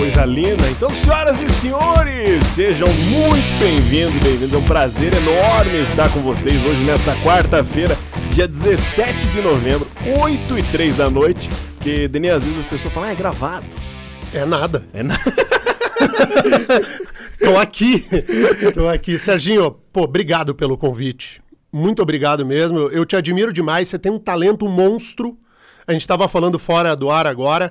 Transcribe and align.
Coisa 0.00 0.24
linda. 0.24 0.66
Então, 0.70 0.94
senhoras 0.94 1.38
e 1.42 1.48
senhores, 1.60 2.46
sejam 2.46 2.88
muito 2.88 3.58
bem-vindos 3.58 4.16
e 4.16 4.24
bem-vindos. 4.24 4.54
É 4.54 4.56
um 4.56 4.64
prazer 4.64 5.12
enorme 5.14 5.82
estar 5.82 6.10
com 6.10 6.20
vocês 6.20 6.64
hoje 6.64 6.82
nessa 6.82 7.14
quarta-feira, 7.16 7.94
dia 8.32 8.48
17 8.48 9.26
de 9.26 9.42
novembro, 9.42 9.86
8 10.18 10.58
e 10.58 10.62
3 10.62 10.96
da 10.96 11.10
noite. 11.10 11.50
Porque, 11.76 12.08
Denis, 12.08 12.30
às 12.30 12.42
vezes 12.42 12.60
as 12.60 12.64
pessoas 12.64 12.94
falam, 12.94 13.10
ah, 13.10 13.12
é 13.12 13.14
gravado. 13.14 13.66
É 14.32 14.46
nada. 14.46 14.86
É 14.94 15.02
nada. 15.02 15.20
Tô 17.38 17.58
aqui. 17.58 18.02
Tô 18.72 18.88
aqui. 18.88 19.18
Serginho, 19.18 19.70
pô, 19.92 20.04
obrigado 20.04 20.54
pelo 20.54 20.78
convite. 20.78 21.42
Muito 21.70 22.00
obrigado 22.00 22.46
mesmo. 22.46 22.88
Eu 22.88 23.04
te 23.04 23.16
admiro 23.16 23.52
demais. 23.52 23.90
Você 23.90 23.98
tem 23.98 24.10
um 24.10 24.18
talento 24.18 24.66
monstro. 24.66 25.36
A 25.86 25.92
gente 25.92 26.00
estava 26.00 26.26
falando 26.26 26.58
fora 26.58 26.96
do 26.96 27.10
ar 27.10 27.26
agora. 27.26 27.70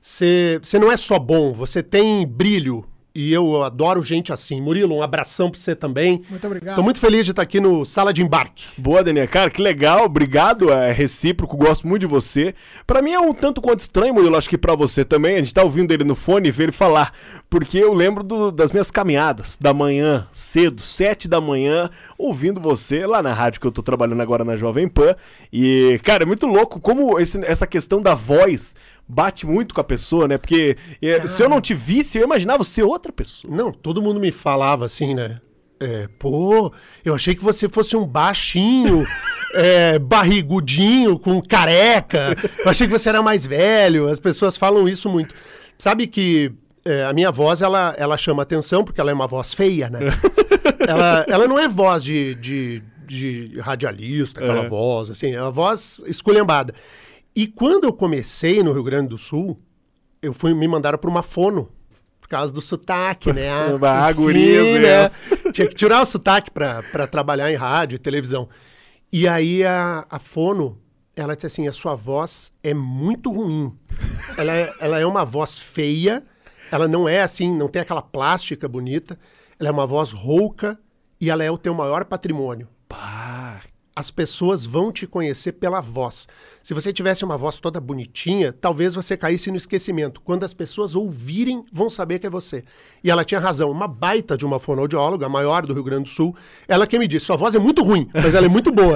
Você 0.00 0.60
não 0.80 0.90
é 0.90 0.96
só 0.96 1.18
bom, 1.18 1.52
você 1.52 1.82
tem 1.82 2.26
brilho. 2.26 2.84
E 3.14 3.32
eu 3.32 3.64
adoro 3.64 4.00
gente 4.00 4.32
assim. 4.32 4.60
Murilo, 4.60 4.94
um 4.94 5.02
abração 5.02 5.50
pra 5.50 5.58
você 5.58 5.74
também. 5.74 6.22
Muito 6.30 6.46
obrigado. 6.46 6.76
Tô 6.76 6.84
muito 6.84 7.00
feliz 7.00 7.24
de 7.24 7.32
estar 7.32 7.42
aqui 7.42 7.58
no 7.58 7.84
Sala 7.84 8.12
de 8.12 8.22
Embarque. 8.22 8.64
Boa, 8.76 9.02
Daniel. 9.02 9.26
Cara, 9.26 9.50
que 9.50 9.60
legal. 9.60 10.04
Obrigado. 10.04 10.70
É 10.70 10.92
recíproco. 10.92 11.56
Gosto 11.56 11.88
muito 11.88 12.02
de 12.02 12.06
você. 12.06 12.54
Pra 12.86 13.02
mim 13.02 13.10
é 13.10 13.18
um 13.18 13.34
tanto 13.34 13.60
quanto 13.60 13.80
estranho, 13.80 14.14
Murilo. 14.14 14.36
Acho 14.36 14.48
que 14.48 14.56
pra 14.56 14.76
você 14.76 15.04
também. 15.04 15.34
A 15.34 15.38
gente 15.38 15.52
tá 15.52 15.64
ouvindo 15.64 15.90
ele 15.90 16.04
no 16.04 16.14
fone 16.14 16.46
e 16.46 16.52
vê 16.52 16.64
ele 16.64 16.70
falar. 16.72 17.12
Porque 17.50 17.78
eu 17.78 17.94
lembro 17.94 18.22
do- 18.22 18.50
das 18.52 18.72
minhas 18.72 18.90
caminhadas 18.90 19.56
da 19.58 19.72
manhã, 19.72 20.28
cedo, 20.32 20.82
sete 20.82 21.26
da 21.26 21.40
manhã, 21.40 21.88
ouvindo 22.18 22.60
você 22.60 23.06
lá 23.06 23.22
na 23.22 23.32
rádio 23.32 23.58
que 23.60 23.66
eu 23.66 23.72
tô 23.72 23.82
trabalhando 23.82 24.20
agora 24.20 24.44
na 24.44 24.54
Jovem 24.54 24.86
Pan. 24.86 25.16
E, 25.50 25.98
cara, 26.04 26.24
é 26.24 26.26
muito 26.26 26.46
louco 26.46 26.78
como 26.78 27.18
esse- 27.18 27.42
essa 27.46 27.66
questão 27.66 28.02
da 28.02 28.14
voz 28.14 28.76
bate 29.08 29.46
muito 29.46 29.74
com 29.74 29.80
a 29.80 29.84
pessoa, 29.84 30.28
né? 30.28 30.36
Porque 30.36 30.76
é, 31.00 31.26
se 31.26 31.42
eu 31.42 31.48
não 31.48 31.58
te 31.60 31.72
visse, 31.72 32.18
eu 32.18 32.24
imaginava 32.24 32.62
ser 32.64 32.82
outra 32.82 33.10
pessoa. 33.10 33.50
Não, 33.54 33.72
todo 33.72 34.02
mundo 34.02 34.20
me 34.20 34.30
falava 34.30 34.84
assim, 34.84 35.14
né? 35.14 35.40
É, 35.80 36.06
pô, 36.18 36.70
eu 37.04 37.14
achei 37.14 37.34
que 37.34 37.42
você 37.42 37.66
fosse 37.66 37.96
um 37.96 38.04
baixinho, 38.06 39.06
é, 39.54 39.98
barrigudinho, 39.98 41.18
com 41.18 41.40
careca. 41.40 42.36
Eu 42.58 42.68
achei 42.70 42.86
que 42.86 42.92
você 42.92 43.08
era 43.08 43.22
mais 43.22 43.46
velho. 43.46 44.06
As 44.08 44.20
pessoas 44.20 44.54
falam 44.56 44.86
isso 44.86 45.08
muito. 45.08 45.34
Sabe 45.78 46.06
que 46.06 46.52
é, 46.84 47.04
a 47.04 47.12
minha 47.12 47.30
voz, 47.30 47.60
ela, 47.62 47.94
ela 47.98 48.16
chama 48.16 48.42
atenção 48.42 48.84
porque 48.84 49.00
ela 49.00 49.10
é 49.10 49.14
uma 49.14 49.26
voz 49.26 49.54
feia, 49.54 49.88
né? 49.90 50.00
ela, 50.86 51.24
ela 51.28 51.46
não 51.48 51.58
é 51.58 51.68
voz 51.68 52.02
de, 52.04 52.34
de, 52.36 52.82
de 53.06 53.58
radialista, 53.60 54.40
aquela 54.40 54.64
É. 54.64 54.68
voz, 54.68 55.10
assim, 55.10 55.32
é 55.34 55.40
uma 55.42 55.50
voz 55.50 56.02
esculhambada. 56.06 56.74
E 57.34 57.46
quando 57.46 57.84
eu 57.84 57.92
comecei 57.92 58.62
no 58.62 58.72
Rio 58.72 58.82
Grande 58.82 59.08
do 59.08 59.18
Sul, 59.18 59.58
eu 60.20 60.32
fui 60.32 60.52
me 60.54 60.66
mandaram 60.66 60.98
para 60.98 61.10
uma 61.10 61.22
fono. 61.22 61.70
Por 62.20 62.28
causa 62.28 62.52
do 62.52 62.60
sotaque, 62.60 63.32
né? 63.32 63.48
Ah, 63.82 64.08
né? 65.44 65.52
Tinha 65.52 65.66
que 65.66 65.74
tirar 65.74 66.02
o 66.02 66.06
sotaque 66.06 66.50
pra 66.50 67.06
trabalhar 67.06 67.50
em 67.50 67.54
rádio 67.56 67.96
e 67.96 67.98
televisão. 67.98 68.48
E 69.10 69.26
aí 69.26 69.64
a, 69.64 70.04
a 70.10 70.18
fono, 70.18 70.78
ela 71.16 71.34
disse 71.34 71.46
assim, 71.46 71.66
a 71.66 71.72
sua 71.72 71.94
voz 71.94 72.52
é 72.62 72.74
muito 72.74 73.32
ruim. 73.32 73.72
Ela 74.36 74.52
é, 74.52 74.72
ela 74.80 74.98
é 75.00 75.06
uma 75.06 75.24
voz 75.24 75.58
feia, 75.58 76.22
ela 76.70 76.88
não 76.88 77.08
é 77.08 77.22
assim, 77.22 77.54
não 77.54 77.68
tem 77.68 77.82
aquela 77.82 78.02
plástica 78.02 78.68
bonita. 78.68 79.18
Ela 79.58 79.68
é 79.68 79.72
uma 79.72 79.86
voz 79.86 80.12
rouca 80.12 80.78
e 81.20 81.30
ela 81.30 81.42
é 81.42 81.50
o 81.50 81.58
teu 81.58 81.74
maior 81.74 82.04
patrimônio 82.04 82.68
Pá, 82.88 83.62
as 83.98 84.12
pessoas 84.12 84.64
vão 84.64 84.92
te 84.92 85.08
conhecer 85.08 85.50
pela 85.50 85.80
voz. 85.80 86.28
Se 86.62 86.72
você 86.72 86.92
tivesse 86.92 87.24
uma 87.24 87.36
voz 87.36 87.58
toda 87.58 87.80
bonitinha, 87.80 88.52
talvez 88.52 88.94
você 88.94 89.16
caísse 89.16 89.50
no 89.50 89.56
esquecimento. 89.56 90.20
Quando 90.20 90.44
as 90.44 90.54
pessoas 90.54 90.94
ouvirem, 90.94 91.64
vão 91.72 91.90
saber 91.90 92.20
que 92.20 92.26
é 92.28 92.30
você. 92.30 92.62
E 93.02 93.10
ela 93.10 93.24
tinha 93.24 93.40
razão. 93.40 93.68
Uma 93.68 93.88
baita 93.88 94.36
de 94.36 94.46
uma 94.46 94.60
fonoaudióloga, 94.60 95.26
a 95.26 95.28
maior 95.28 95.66
do 95.66 95.74
Rio 95.74 95.82
Grande 95.82 96.04
do 96.04 96.10
Sul, 96.10 96.32
ela 96.68 96.86
que 96.86 96.96
me 96.96 97.08
disse: 97.08 97.26
sua 97.26 97.34
voz 97.34 97.56
é 97.56 97.58
muito 97.58 97.82
ruim, 97.82 98.08
mas 98.14 98.36
ela 98.36 98.46
é 98.46 98.48
muito 98.48 98.70
boa. 98.70 98.94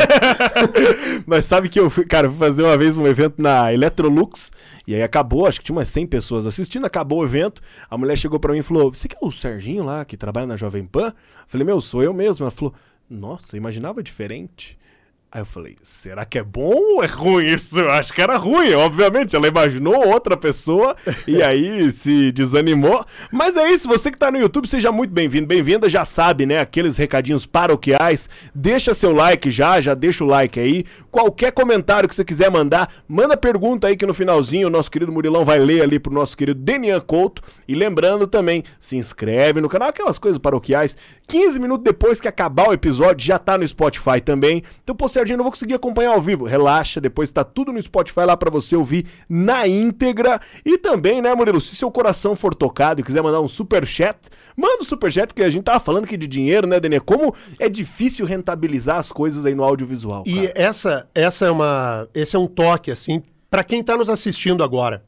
Mas 1.26 1.46
sabe 1.46 1.68
que 1.68 1.80
eu 1.80 1.90
fui, 1.90 2.04
cara, 2.04 2.28
fui 2.28 2.38
fazer 2.38 2.62
uma 2.62 2.76
vez 2.76 2.96
um 2.96 3.06
evento 3.06 3.42
na 3.42 3.72
Electrolux 3.72 4.52
e 4.86 4.94
aí 4.94 5.02
acabou, 5.02 5.46
acho 5.46 5.58
que 5.58 5.64
tinha 5.64 5.76
umas 5.76 5.88
100 5.88 6.06
pessoas 6.06 6.46
assistindo, 6.46 6.86
acabou 6.86 7.20
o 7.20 7.24
evento. 7.24 7.60
A 7.90 7.98
mulher 7.98 8.16
chegou 8.16 8.38
pra 8.38 8.52
mim 8.52 8.60
e 8.60 8.62
falou: 8.62 8.92
Você 8.92 9.08
que 9.08 9.16
é 9.16 9.18
o 9.20 9.32
Serginho 9.32 9.82
lá 9.82 10.04
que 10.04 10.16
trabalha 10.16 10.46
na 10.46 10.56
Jovem 10.56 10.84
Pan? 10.84 11.08
Eu 11.08 11.14
falei: 11.48 11.66
Meu, 11.66 11.80
sou 11.80 12.04
eu 12.04 12.14
mesmo. 12.14 12.44
Ela 12.44 12.52
falou: 12.52 12.72
Nossa, 13.10 13.56
imaginava 13.56 14.00
diferente. 14.00 14.78
Aí 15.34 15.40
eu 15.40 15.46
falei, 15.46 15.76
será 15.82 16.26
que 16.26 16.38
é 16.38 16.42
bom 16.42 16.74
ou 16.74 17.02
é 17.02 17.06
ruim 17.06 17.46
isso? 17.46 17.80
Eu 17.80 17.90
acho 17.90 18.12
que 18.12 18.20
era 18.20 18.36
ruim, 18.36 18.74
obviamente. 18.74 19.34
Ela 19.34 19.48
imaginou 19.48 20.06
outra 20.08 20.36
pessoa 20.36 20.94
e 21.26 21.40
aí 21.42 21.90
se 21.90 22.30
desanimou. 22.32 23.02
Mas 23.30 23.56
é 23.56 23.70
isso, 23.70 23.88
você 23.88 24.10
que 24.10 24.18
tá 24.18 24.30
no 24.30 24.36
YouTube, 24.36 24.68
seja 24.68 24.92
muito 24.92 25.10
bem-vindo, 25.10 25.46
bem-vinda. 25.46 25.88
Já 25.88 26.04
sabe, 26.04 26.44
né? 26.44 26.58
Aqueles 26.58 26.98
recadinhos 26.98 27.46
paroquiais. 27.46 28.28
Deixa 28.54 28.92
seu 28.92 29.10
like 29.10 29.50
já, 29.50 29.80
já 29.80 29.94
deixa 29.94 30.22
o 30.22 30.26
like 30.26 30.60
aí. 30.60 30.84
Qualquer 31.10 31.50
comentário 31.52 32.10
que 32.10 32.14
você 32.14 32.26
quiser 32.26 32.50
mandar, 32.50 32.92
manda 33.08 33.34
pergunta 33.34 33.86
aí 33.86 33.96
que 33.96 34.04
no 34.04 34.12
finalzinho 34.12 34.66
o 34.66 34.70
nosso 34.70 34.90
querido 34.90 35.10
Murilão 35.10 35.46
vai 35.46 35.58
ler 35.58 35.80
ali 35.80 35.98
pro 35.98 36.12
nosso 36.12 36.36
querido 36.36 36.60
Denian 36.60 37.00
Couto. 37.00 37.40
E 37.66 37.74
lembrando 37.74 38.26
também, 38.26 38.62
se 38.78 38.98
inscreve 38.98 39.62
no 39.62 39.68
canal, 39.70 39.88
aquelas 39.88 40.18
coisas 40.18 40.38
paroquiais. 40.38 40.94
15 41.26 41.58
minutos 41.58 41.84
depois 41.84 42.20
que 42.20 42.28
acabar 42.28 42.68
o 42.68 42.74
episódio, 42.74 43.26
já 43.26 43.38
tá 43.38 43.56
no 43.56 43.66
Spotify 43.66 44.20
também. 44.22 44.62
Então, 44.84 44.94
pô, 44.94 45.08
Serginho, 45.22 45.38
não 45.38 45.44
vou 45.44 45.52
conseguir 45.52 45.74
acompanhar 45.74 46.12
ao 46.12 46.20
vivo. 46.20 46.44
Relaxa, 46.44 47.00
depois 47.00 47.30
tá 47.30 47.44
tudo 47.44 47.72
no 47.72 47.80
Spotify 47.80 48.20
lá 48.20 48.36
pra 48.36 48.50
você 48.50 48.74
ouvir 48.74 49.06
na 49.28 49.66
íntegra. 49.66 50.40
E 50.64 50.76
também, 50.76 51.22
né, 51.22 51.34
Murilo, 51.34 51.60
se 51.60 51.76
seu 51.76 51.90
coração 51.90 52.34
for 52.34 52.54
tocado 52.54 53.00
e 53.00 53.04
quiser 53.04 53.22
mandar 53.22 53.40
um 53.40 53.48
super 53.48 53.86
chat, 53.86 54.18
manda 54.56 54.82
um 54.82 54.84
super 54.84 55.12
chat, 55.12 55.28
porque 55.28 55.42
a 55.42 55.50
gente 55.50 55.64
tava 55.64 55.80
falando 55.80 56.04
aqui 56.04 56.16
de 56.16 56.26
dinheiro, 56.26 56.66
né, 56.66 56.80
Denê? 56.80 57.00
Como 57.00 57.34
é 57.58 57.68
difícil 57.68 58.26
rentabilizar 58.26 58.98
as 58.98 59.12
coisas 59.12 59.46
aí 59.46 59.54
no 59.54 59.62
audiovisual. 59.62 60.24
E 60.26 60.48
cara. 60.48 60.52
essa, 60.54 61.08
essa 61.14 61.46
é 61.46 61.50
uma, 61.50 62.08
esse 62.12 62.34
é 62.34 62.38
um 62.38 62.46
toque 62.46 62.90
assim 62.90 63.22
para 63.50 63.62
quem 63.62 63.80
está 63.80 63.96
nos 63.96 64.08
assistindo 64.08 64.64
agora. 64.64 65.04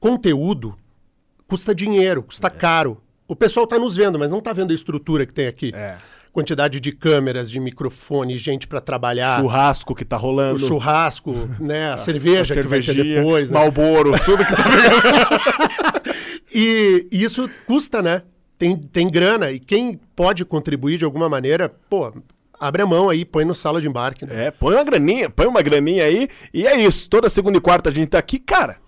Conteúdo 0.00 0.74
custa 1.46 1.74
dinheiro, 1.74 2.22
custa 2.22 2.50
caro. 2.50 3.00
O 3.28 3.36
pessoal 3.36 3.64
está 3.64 3.78
nos 3.78 3.96
vendo, 3.96 4.18
mas 4.18 4.30
não 4.30 4.38
está 4.38 4.52
vendo 4.52 4.72
a 4.72 4.74
estrutura 4.74 5.24
que 5.24 5.32
tem 5.32 5.46
aqui. 5.46 5.72
É. 5.74 5.96
Quantidade 6.34 6.80
de 6.80 6.90
câmeras, 6.90 7.48
de 7.48 7.60
microfone, 7.60 8.36
gente 8.36 8.66
para 8.66 8.80
trabalhar. 8.80 9.40
Churrasco 9.40 9.94
que 9.94 10.04
tá 10.04 10.16
O 10.16 10.20
rolando. 10.20 10.66
churrasco, 10.66 11.32
né? 11.60 11.92
A 11.92 11.96
cerveja 11.98 12.52
a 12.52 12.56
que 12.60 12.68
vai 12.68 12.80
ter 12.80 12.92
depois, 12.92 13.52
né? 13.52 13.58
Malboro, 13.60 14.10
tudo 14.24 14.44
que 14.44 14.50
tá 14.56 16.02
E 16.52 17.06
isso 17.12 17.48
custa, 17.68 18.02
né? 18.02 18.22
Tem, 18.58 18.76
tem 18.76 19.08
grana. 19.08 19.52
E 19.52 19.60
quem 19.60 20.00
pode 20.16 20.44
contribuir 20.44 20.98
de 20.98 21.04
alguma 21.04 21.28
maneira, 21.28 21.68
pô, 21.68 22.12
abre 22.58 22.82
a 22.82 22.86
mão 22.86 23.08
aí, 23.08 23.24
põe 23.24 23.44
no 23.44 23.54
sala 23.54 23.80
de 23.80 23.86
embarque, 23.86 24.26
né? 24.26 24.46
É, 24.46 24.50
põe 24.50 24.74
uma 24.74 24.82
graninha, 24.82 25.30
põe 25.30 25.46
uma 25.46 25.62
graninha 25.62 26.04
aí. 26.04 26.28
E 26.52 26.66
é 26.66 26.76
isso. 26.76 27.08
Toda 27.08 27.28
segunda 27.28 27.58
e 27.58 27.60
quarta 27.60 27.90
a 27.90 27.92
gente 27.92 28.08
tá 28.08 28.18
aqui. 28.18 28.40
Cara, 28.40 28.78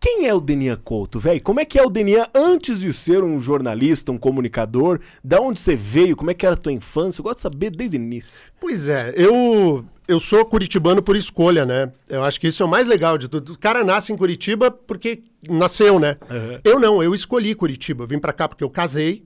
quem 0.00 0.26
é 0.26 0.34
o 0.34 0.40
Denian 0.40 0.76
Couto, 0.76 1.18
velho? 1.18 1.40
Como 1.42 1.58
é 1.58 1.64
que 1.64 1.78
é 1.78 1.82
o 1.82 1.90
Denian 1.90 2.26
antes 2.32 2.80
de 2.80 2.92
ser 2.92 3.24
um 3.24 3.40
jornalista, 3.40 4.12
um 4.12 4.18
comunicador? 4.18 5.00
Da 5.24 5.40
onde 5.40 5.60
você 5.60 5.74
veio? 5.74 6.14
Como 6.14 6.30
é 6.30 6.34
que 6.34 6.46
era 6.46 6.54
a 6.54 6.58
tua 6.58 6.72
infância? 6.72 7.20
Eu 7.20 7.24
gosto 7.24 7.38
de 7.38 7.42
saber 7.42 7.70
desde 7.70 7.96
o 7.96 8.00
início. 8.00 8.38
Pois 8.60 8.86
é, 8.86 9.12
eu, 9.16 9.84
eu 10.06 10.20
sou 10.20 10.44
curitibano 10.44 11.02
por 11.02 11.16
escolha, 11.16 11.66
né? 11.66 11.92
Eu 12.08 12.22
acho 12.22 12.40
que 12.40 12.46
isso 12.46 12.62
é 12.62 12.66
o 12.66 12.68
mais 12.68 12.86
legal 12.86 13.18
de 13.18 13.28
tudo. 13.28 13.52
O 13.52 13.58
cara 13.58 13.82
nasce 13.82 14.12
em 14.12 14.16
Curitiba 14.16 14.70
porque 14.70 15.24
nasceu, 15.48 15.98
né? 15.98 16.14
Uhum. 16.30 16.60
Eu 16.62 16.78
não, 16.78 17.02
eu 17.02 17.12
escolhi 17.12 17.54
Curitiba. 17.56 18.04
Eu 18.04 18.08
vim 18.08 18.20
pra 18.20 18.32
cá 18.32 18.48
porque 18.48 18.62
eu 18.62 18.70
casei 18.70 19.24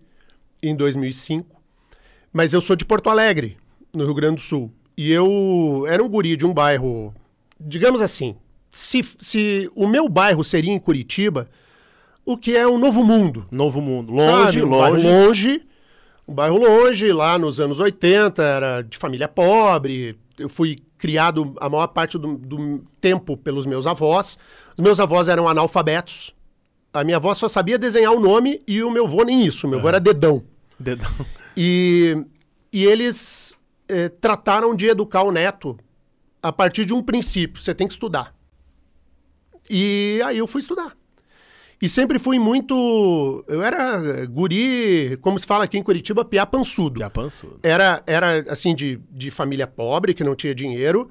em 0.62 0.75
2005, 0.75 1.61
mas 2.32 2.55
eu 2.55 2.62
sou 2.62 2.76
de 2.76 2.85
Porto 2.87 3.11
Alegre, 3.11 3.58
no 3.93 4.05
Rio 4.05 4.14
Grande 4.14 4.37
do 4.37 4.43
Sul. 4.43 4.73
E 4.97 5.12
eu 5.12 5.85
era 5.87 6.02
um 6.02 6.08
guri 6.08 6.35
de 6.35 6.47
um 6.47 6.55
bairro, 6.55 7.12
digamos 7.61 8.00
assim, 8.00 8.37
se, 8.73 9.05
se 9.19 9.71
o 9.75 9.87
meu 9.87 10.09
bairro 10.09 10.43
seria 10.43 10.73
em 10.73 10.81
Curitiba, 10.81 11.49
o 12.25 12.37
que 12.39 12.57
é 12.57 12.67
o 12.67 12.79
Novo 12.79 13.05
Mundo. 13.05 13.45
Novo 13.51 13.81
mundo. 13.81 14.13
Longe, 14.13 14.61
Sabe? 14.61 14.63
Um 14.63 14.71
bairro 14.71 14.95
longe. 14.95 15.09
longe. 15.09 15.63
Um 16.27 16.35
bairro 16.35 16.59
longe, 16.59 17.13
lá 17.13 17.39
nos 17.39 17.61
anos 17.61 17.79
80, 17.79 18.43
era 18.43 18.83
de 18.83 18.97
família 18.97 19.29
pobre. 19.29 20.19
Eu 20.39 20.49
fui 20.49 20.79
criado 20.97 21.55
a 21.61 21.69
maior 21.69 21.89
parte 21.89 22.17
do, 22.17 22.39
do 22.39 22.85
tempo 23.01 23.37
pelos 23.37 23.67
meus 23.67 23.87
avós. 23.87 24.39
Os 24.77 24.83
meus 24.83 24.99
avós 24.99 25.29
eram 25.29 25.49
analfabetos. 25.49 26.33
A 26.95 27.05
minha 27.05 27.17
avó 27.17 27.35
só 27.35 27.49
sabia 27.49 27.79
desenhar 27.79 28.13
o 28.13 28.21
nome 28.21 28.61
e 28.67 28.83
o 28.83 28.91
meu 28.91 29.05
avô 29.05 29.25
nem 29.25 29.45
isso. 29.45 29.67
O 29.67 29.71
meu 29.71 29.79
avô 29.79 29.89
era 29.89 30.01
dedão. 30.01 30.43
Dedão. 30.79 31.11
E, 31.57 32.17
e 32.73 32.85
eles 32.85 33.57
eh, 33.89 34.09
trataram 34.09 34.75
de 34.75 34.87
educar 34.87 35.23
o 35.23 35.33
neto 35.33 35.77
a 36.43 36.51
partir 36.53 36.85
de 36.85 36.95
um 36.95 37.03
princípio: 37.03 37.61
você 37.61 37.75
tem 37.75 37.87
que 37.87 37.93
estudar. 37.93 38.35
E 39.75 40.21
aí 40.23 40.37
eu 40.37 40.47
fui 40.47 40.61
estudar. 40.61 40.93
E 41.81 41.89
sempre 41.89 42.19
fui 42.19 42.39
muito. 42.39 43.43
Eu 43.49 43.63
era 43.63 44.27
guri, 44.27 45.19
como 45.23 45.39
se 45.39 45.47
fala 45.47 45.65
aqui 45.65 45.79
em 45.79 45.83
Curitiba, 45.83 46.25
piá 46.25 46.45
pançudo. 46.45 47.01
Pensou. 47.11 47.59
Era, 47.63 48.03
era 48.07 48.45
assim, 48.53 48.75
de, 48.75 49.01
de 49.11 49.31
família 49.31 49.67
pobre, 49.67 50.13
que 50.15 50.23
não 50.23 50.37
tinha 50.37 50.55
dinheiro. 50.55 51.11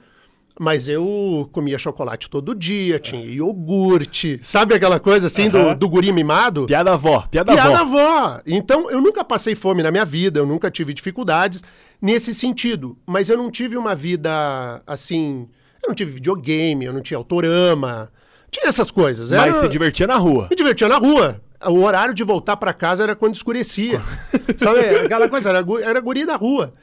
Mas 0.60 0.88
eu 0.88 1.50
comia 1.52 1.80
chocolate 1.80 2.30
todo 2.30 2.54
dia, 2.54 3.00
tinha 3.00 3.22
iogurte. 3.26 4.40
Sabe 4.44 4.76
aquela 4.76 5.00
coisa 5.00 5.26
assim 5.28 5.50
do, 5.50 5.58
Aham. 5.58 5.76
do 5.76 5.90
guri 5.90 6.12
mimado? 6.12 6.66
Piada 6.68 6.94
avó, 6.94 7.26
piada 7.32 7.52
Piada 7.54 7.80
avó. 7.80 7.98
avó. 8.00 8.42
Então, 8.46 8.92
eu 8.92 9.02
nunca 9.02 9.24
passei 9.24 9.56
fome 9.56 9.82
na 9.82 9.90
minha 9.90 10.06
vida, 10.06 10.40
eu 10.40 10.46
nunca 10.46 10.70
tive 10.70 10.94
dificuldades 10.94 11.64
nesse 12.02 12.34
sentido. 12.36 12.96
Mas 13.08 13.28
eu 13.28 13.38
não 13.38 13.50
tive 13.50 13.76
uma 13.76 13.96
vida 13.96 14.84
assim. 14.86 15.48
Eu 15.82 15.90
não 15.90 15.96
tive 15.96 16.12
videogame, 16.12 16.86
eu 16.86 16.94
não 16.94 17.02
tinha 17.02 17.18
autorama. 17.18 18.12
Tinha 18.52 18.68
essas 18.68 18.92
coisas. 18.92 19.32
Mas 19.32 19.40
Era- 19.42 19.54
se 19.54 19.68
divertia 19.70 20.06
na 20.06 20.18
rua. 20.18 20.48
me 20.50 20.56
divertia 20.56 20.88
na 20.88 20.98
rua. 20.98 21.42
O 21.66 21.84
horário 21.84 22.14
de 22.14 22.24
voltar 22.24 22.58
pra 22.58 22.74
casa 22.74 23.04
era 23.04 23.16
quando 23.16 23.36
escurecia. 23.36 24.02
Sabe? 24.58 24.80
Aquela 25.06 25.30
coisa, 25.30 25.50
era, 25.50 25.66
era 25.84 26.00
guri 26.02 26.26
da 26.26 26.36
rua. 26.36 26.74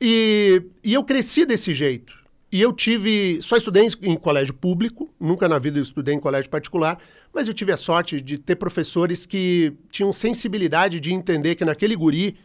E, 0.00 0.62
e 0.82 0.94
eu 0.94 1.02
cresci 1.04 1.44
desse 1.44 1.72
jeito. 1.74 2.12
E 2.50 2.60
eu 2.60 2.72
tive. 2.72 3.40
Só 3.42 3.56
estudei 3.56 3.84
em, 3.86 4.10
em 4.10 4.16
colégio 4.16 4.54
público, 4.54 5.08
nunca 5.20 5.48
na 5.48 5.58
vida 5.58 5.78
eu 5.78 5.82
estudei 5.82 6.14
em 6.14 6.20
colégio 6.20 6.50
particular, 6.50 6.98
mas 7.32 7.46
eu 7.46 7.52
tive 7.52 7.72
a 7.72 7.76
sorte 7.76 8.20
de 8.20 8.38
ter 8.38 8.56
professores 8.56 9.26
que 9.26 9.72
tinham 9.90 10.12
sensibilidade 10.12 10.98
de 10.98 11.12
entender 11.12 11.56
que 11.56 11.64
naquele 11.64 11.94
guri 11.94 12.36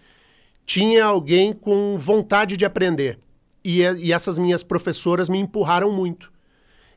tinha 0.65 1.05
alguém 1.05 1.53
com 1.53 1.97
vontade 1.97 2.57
de 2.57 2.65
aprender. 2.65 3.17
E, 3.63 3.79
e 3.81 4.11
essas 4.11 4.37
minhas 4.37 4.61
professoras 4.61 5.29
me 5.29 5.37
empurraram 5.39 5.89
muito. 5.91 6.32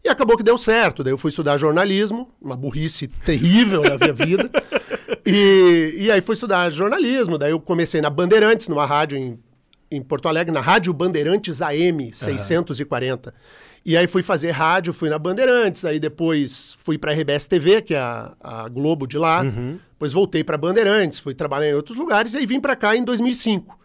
E 0.07 0.09
acabou 0.09 0.37
que 0.37 0.43
deu 0.45 0.57
certo. 0.57 1.03
Daí 1.03 1.13
eu 1.13 1.19
fui 1.19 1.31
estudar 1.31 1.59
jornalismo, 1.59 2.31
uma 2.41 2.57
burrice 2.57 3.09
terrível 3.09 3.83
na 3.83 3.99
minha 3.99 4.13
vida. 4.13 4.49
E, 5.29 5.95
e 5.99 6.11
aí 6.11 6.21
fui 6.21 6.35
estudar 6.35 6.71
jornalismo. 6.71 7.37
Daí 7.37 7.51
eu 7.51 7.59
comecei 7.59 8.01
na 8.01 8.09
Bandeirantes, 8.09 8.69
numa 8.69 8.87
rádio 8.87 9.19
em, 9.19 9.39
em 9.91 10.01
Porto 10.01 10.29
Alegre, 10.29 10.53
na 10.53 10.61
Rádio 10.61 10.93
Bandeirantes 10.93 11.61
AM 11.61 12.13
640. 12.13 13.35
E 13.85 13.97
aí 13.97 14.07
fui 14.07 14.23
fazer 14.23 14.53
rádio, 14.53 14.93
fui 14.93 15.09
na 15.09 15.19
Bandeirantes, 15.19 15.85
aí 15.85 15.99
depois 15.99 16.77
fui 16.79 16.97
para 16.97 17.11
a 17.11 17.15
RBS 17.15 17.45
TV, 17.47 17.83
que 17.83 17.95
é 17.95 17.99
a, 17.99 18.35
a 18.41 18.69
Globo 18.69 19.05
de 19.05 19.19
lá. 19.19 19.43
Depois 19.91 20.13
voltei 20.13 20.45
para 20.45 20.57
Bandeirantes, 20.57 21.19
fui 21.19 21.35
trabalhar 21.35 21.71
em 21.71 21.75
outros 21.75 21.97
lugares 21.99 22.35
e 22.35 22.39
aí 22.39 22.47
vim 22.47 22.61
para 22.61 22.77
cá 22.77 22.97
em 22.97 23.03
2005. 23.03 23.77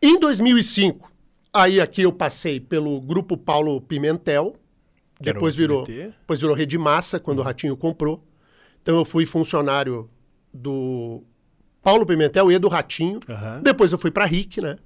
Em 0.00 0.18
2005, 0.20 1.10
aí 1.52 1.80
aqui 1.80 2.02
eu 2.02 2.12
passei 2.12 2.60
pelo 2.60 3.00
grupo 3.00 3.36
Paulo 3.36 3.80
Pimentel, 3.80 4.54
depois 5.32 5.56
virou, 5.56 5.84
depois 5.84 6.40
virou 6.40 6.54
Rede 6.54 6.78
Massa, 6.78 7.18
quando 7.18 7.38
o 7.38 7.42
Ratinho 7.42 7.76
comprou. 7.76 8.24
Então 8.82 8.96
eu 8.96 9.04
fui 9.04 9.24
funcionário 9.24 10.10
do 10.52 11.22
Paulo 11.82 12.06
Pimentel 12.06 12.50
e 12.52 12.58
do 12.58 12.68
Ratinho. 12.68 13.20
Aham. 13.28 13.60
Depois 13.62 13.92
eu 13.92 13.98
fui 13.98 14.10
para 14.10 14.24
RIC, 14.24 14.60
né? 14.60 14.76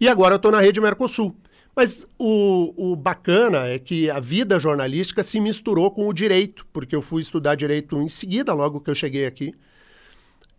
E 0.00 0.08
agora 0.08 0.34
eu 0.34 0.38
tô 0.38 0.50
na 0.50 0.60
Rede 0.60 0.80
Mercosul. 0.80 1.36
Mas 1.74 2.08
o, 2.18 2.92
o 2.92 2.96
bacana 2.96 3.66
é 3.66 3.78
que 3.78 4.08
a 4.08 4.18
vida 4.18 4.58
jornalística 4.58 5.22
se 5.22 5.38
misturou 5.38 5.90
com 5.90 6.08
o 6.08 6.12
direito, 6.12 6.66
porque 6.72 6.96
eu 6.96 7.02
fui 7.02 7.20
estudar 7.20 7.54
direito 7.54 8.00
em 8.00 8.08
seguida, 8.08 8.54
logo 8.54 8.80
que 8.80 8.88
eu 8.88 8.94
cheguei 8.94 9.26
aqui. 9.26 9.54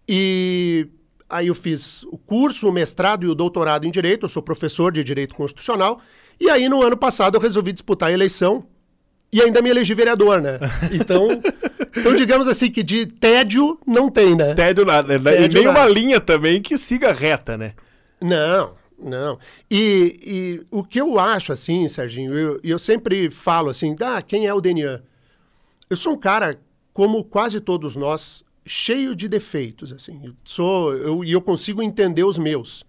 E 0.07 0.87
aí 1.27 1.47
eu 1.47 1.55
fiz 1.55 2.03
o 2.03 2.17
curso, 2.17 2.69
o 2.69 2.71
mestrado 2.71 3.25
e 3.25 3.27
o 3.27 3.33
doutorado 3.33 3.85
em 3.85 3.91
direito, 3.91 4.25
eu 4.25 4.29
sou 4.29 4.43
professor 4.43 4.91
de 4.91 5.03
direito 5.03 5.33
constitucional. 5.33 5.99
E 6.39 6.51
aí 6.51 6.69
no 6.69 6.83
ano 6.83 6.95
passado 6.95 7.35
eu 7.35 7.41
resolvi 7.41 7.73
disputar 7.73 8.09
a 8.09 8.13
eleição 8.13 8.67
e 9.31 9.41
ainda 9.41 9.61
me 9.61 9.69
elegi 9.69 9.93
vereador, 9.93 10.41
né? 10.41 10.59
Então, 10.91 11.27
então 11.95 12.15
digamos 12.15 12.47
assim 12.47 12.71
que 12.71 12.81
de 12.83 13.05
tédio 13.05 13.79
não 13.85 14.09
tem, 14.09 14.35
né? 14.35 14.53
Tédio 14.53 14.85
nada. 14.85 15.17
né? 15.19 15.43
E 15.43 15.47
nem 15.47 15.67
uma 15.67 15.85
linha 15.85 16.19
também 16.19 16.61
que 16.61 16.77
siga 16.77 17.11
reta, 17.11 17.57
né? 17.57 17.73
Não, 18.21 18.75
não. 18.97 19.37
E, 19.69 20.19
e 20.23 20.65
o 20.71 20.83
que 20.83 20.99
eu 20.99 21.19
acho, 21.19 21.51
assim, 21.51 21.87
Serginho, 21.87 22.33
eu, 22.37 22.59
eu 22.63 22.79
sempre 22.79 23.29
falo 23.29 23.69
assim, 23.69 23.95
ah, 24.01 24.21
quem 24.21 24.47
é 24.47 24.53
o 24.53 24.61
Denian? 24.61 25.03
Eu 25.89 25.95
sou 25.95 26.13
um 26.13 26.17
cara, 26.17 26.59
como 26.93 27.23
quase 27.23 27.59
todos 27.59 27.95
nós, 27.95 28.43
cheio 28.65 29.15
de 29.15 29.27
defeitos, 29.27 29.91
assim. 29.91 30.19
Eu 30.23 30.33
sou, 30.43 30.93
eu, 30.95 31.23
e 31.23 31.31
eu 31.31 31.41
consigo 31.41 31.81
entender 31.81 32.23
os 32.23 32.37
meus. 32.37 32.83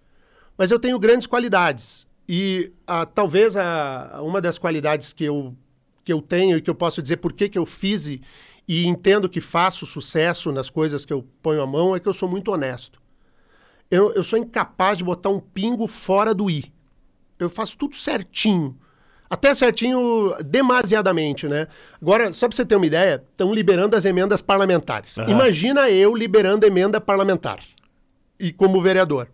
Mas 0.57 0.71
eu 0.71 0.79
tenho 0.79 0.99
grandes 0.99 1.27
qualidades. 1.27 2.05
E 2.27 2.71
ah, 2.85 3.05
talvez 3.05 3.55
a, 3.55 4.19
uma 4.21 4.41
das 4.41 4.57
qualidades 4.57 5.13
que 5.13 5.23
eu, 5.23 5.55
que 6.09 6.13
eu 6.13 6.23
tenho 6.23 6.57
e 6.57 6.61
que 6.61 6.69
eu 6.71 6.73
posso 6.73 7.03
dizer 7.03 7.17
por 7.17 7.31
que, 7.31 7.47
que 7.47 7.59
eu 7.59 7.67
fiz 7.67 8.07
e, 8.07 8.19
e 8.67 8.87
entendo 8.87 9.29
que 9.29 9.39
faço 9.39 9.85
sucesso 9.85 10.51
nas 10.51 10.67
coisas 10.67 11.05
que 11.05 11.13
eu 11.13 11.23
ponho 11.39 11.61
a 11.61 11.67
mão 11.67 11.95
é 11.95 11.99
que 11.99 12.09
eu 12.09 12.13
sou 12.15 12.27
muito 12.27 12.51
honesto. 12.51 12.99
Eu, 13.91 14.11
eu 14.13 14.23
sou 14.23 14.39
incapaz 14.39 14.97
de 14.97 15.03
botar 15.03 15.29
um 15.29 15.39
pingo 15.39 15.85
fora 15.85 16.33
do 16.33 16.49
i. 16.49 16.73
Eu 17.37 17.47
faço 17.47 17.77
tudo 17.77 17.95
certinho. 17.95 18.75
Até 19.29 19.53
certinho, 19.53 20.35
demasiadamente, 20.43 21.47
né? 21.47 21.67
Agora, 22.01 22.33
só 22.33 22.47
para 22.47 22.55
você 22.55 22.65
ter 22.65 22.75
uma 22.75 22.87
ideia, 22.87 23.23
estão 23.29 23.53
liberando 23.53 23.95
as 23.95 24.03
emendas 24.03 24.41
parlamentares. 24.41 25.15
Aham. 25.19 25.29
Imagina 25.29 25.91
eu 25.91 26.15
liberando 26.15 26.65
emenda 26.65 26.99
parlamentar. 26.99 27.59
E 28.39 28.51
como 28.51 28.81
vereador. 28.81 29.29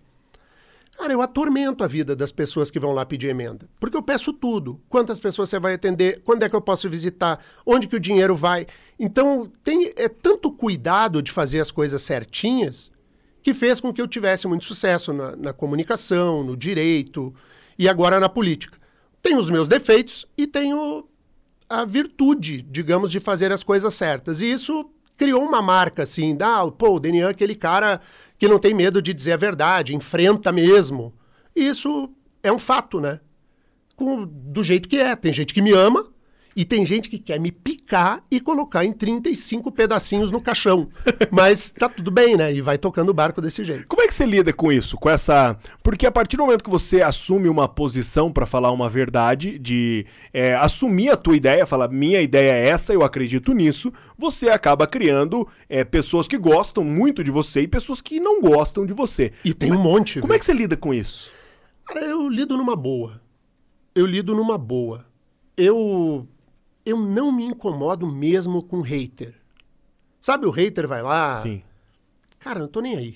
Cara, 0.98 1.12
eu 1.12 1.22
atormento 1.22 1.84
a 1.84 1.88
vida 1.88 2.16
das 2.16 2.32
pessoas 2.32 2.72
que 2.72 2.80
vão 2.80 2.94
lá 2.94 3.06
pedir 3.06 3.28
emenda. 3.28 3.68
Porque 3.80 3.98
eu 3.98 4.02
peço 4.02 4.32
tudo. 4.32 4.82
Quantas 4.88 5.20
pessoas 5.20 5.50
você 5.50 5.60
vai 5.60 5.74
atender? 5.74 6.22
Quando 6.24 6.44
é 6.44 6.50
que 6.50 6.56
eu 6.56 6.62
posso 6.62 6.90
visitar? 6.90 7.40
Onde 7.66 7.88
que 7.88 7.98
o 7.98 8.00
dinheiro 8.00 8.36
vai? 8.36 8.66
Então, 8.98 9.52
tem 9.64 9.92
é 9.98 10.08
tanto 10.08 10.52
cuidado 10.52 11.22
de 11.22 11.32
fazer 11.32 11.60
as 11.60 11.70
coisas 11.70 12.02
certinhas 12.02 12.92
que 13.44 13.54
fez 13.54 13.80
com 13.80 13.94
que 13.94 14.02
eu 14.02 14.08
tivesse 14.08 14.48
muito 14.48 14.66
sucesso 14.66 15.14
na, 15.14 15.36
na 15.36 15.54
comunicação, 15.54 16.44
no 16.44 16.56
direito 16.56 17.34
e 17.78 17.90
agora 17.90 18.20
na 18.20 18.30
política. 18.30 18.78
Tenho 19.22 19.40
os 19.40 19.50
meus 19.50 19.68
defeitos 19.68 20.26
e 20.38 20.48
tenho 20.48 21.06
a 21.70 21.84
virtude, 21.84 22.62
digamos, 22.62 23.12
de 23.12 23.20
fazer 23.20 23.52
as 23.52 23.64
coisas 23.64 23.94
certas. 23.94 24.40
E 24.40 24.50
isso 24.50 24.90
criou 25.18 25.44
uma 25.44 25.62
marca, 25.62 26.04
assim, 26.04 26.36
da, 26.36 26.66
pô, 26.72 26.96
o 26.96 27.00
Denian 27.00 27.28
é 27.28 27.32
aquele 27.32 27.56
cara 27.56 28.02
que 28.38 28.48
não 28.48 28.60
tem 28.60 28.74
medo 28.74 29.02
de 29.02 29.14
dizer 29.14 29.34
a 29.34 29.38
verdade, 29.38 29.96
enfrenta 29.96 30.52
mesmo. 30.52 31.14
Isso 31.56 32.10
é 32.44 32.52
um 32.52 32.60
fato, 32.60 33.00
né? 33.00 33.20
Com- 33.96 34.26
do 34.26 34.64
jeito 34.64 34.90
que 34.90 34.98
é. 34.98 35.16
Tem 35.16 35.32
gente 35.32 35.54
que 35.54 35.62
me 35.62 35.72
ama 35.72 36.08
e 36.56 36.64
tem 36.64 36.86
gente 36.86 37.10
que 37.10 37.20
quer 37.20 37.40
me 37.40 37.52
picar 37.52 38.24
e 38.32 38.40
colocar 38.40 38.86
em 38.86 38.94
35 38.94 39.72
pedacinhos 39.72 40.32
no 40.32 40.40
caixão. 40.40 40.88
Mas 41.30 41.70
tá 41.70 41.90
tudo 41.90 42.10
bem, 42.10 42.38
né? 42.38 42.54
E 42.54 42.62
vai 42.62 42.78
tocando 42.78 43.10
o 43.10 43.14
barco 43.14 43.42
desse 43.42 43.64
jeito. 43.64 43.86
Como 43.88 44.02
é 44.02 44.08
que 44.08 44.14
você 44.14 44.26
lida 44.26 44.54
com 44.54 44.72
isso? 44.72 44.96
Com 44.96 45.10
essa. 45.10 45.58
Porque 45.84 46.06
a 46.06 46.12
partir 46.12 46.38
do 46.38 46.44
momento 46.44 46.64
que 46.64 46.70
você 46.70 47.02
assume 47.02 47.50
uma 47.50 47.68
posição 47.68 48.32
pra 48.32 48.46
falar 48.46 48.72
uma 48.72 48.88
verdade, 48.88 49.60
de 49.60 50.06
é, 50.34 50.56
assumir 50.56 51.10
a 51.10 51.18
tua 51.18 51.36
ideia, 51.36 51.66
falar 51.66 51.90
minha 51.90 52.22
ideia 52.22 52.52
é 52.52 52.70
essa, 52.70 52.94
eu 52.94 53.04
acredito 53.04 53.54
nisso, 53.54 53.92
você 54.18 54.50
acaba 54.50 54.88
criando 54.88 55.46
é, 55.68 55.84
pessoas 55.84 56.26
que 56.28 56.38
gostam 56.38 56.84
muito 56.84 57.24
de 57.24 57.32
você 57.32 57.62
e 57.62 57.68
pessoas 57.68 58.00
que 58.00 58.20
não 58.20 58.40
gostam 58.40 58.86
de 58.86 58.94
você. 58.94 59.34
E 59.44 59.54
tem 59.54 59.74
um 59.74 59.80
monte. 59.80 60.22
Como 60.22 60.34
é 60.34 60.40
que 60.40 60.46
você 60.46 60.54
lida 60.54 60.78
com 60.78 60.94
isso? 60.94 61.32
Cara, 61.86 62.06
eu 62.06 62.30
lido 62.30 62.56
numa 62.56 62.76
boa. 62.76 63.22
Eu 63.94 64.06
lido 64.06 64.34
numa 64.34 64.58
boa. 64.58 65.06
Eu 65.58 66.28
eu 66.86 67.00
não 67.00 67.32
me 67.32 67.46
incomodo 67.46 68.06
mesmo 68.08 68.62
com 68.62 68.82
hater. 68.82 69.34
Sabe, 70.22 70.46
o 70.46 70.52
hater 70.52 70.88
vai 70.88 71.02
lá. 71.02 71.36
Sim. 71.36 71.62
Cara, 72.40 72.60
não 72.60 72.68
tô 72.68 72.80
nem 72.80 72.96
aí. 72.96 73.16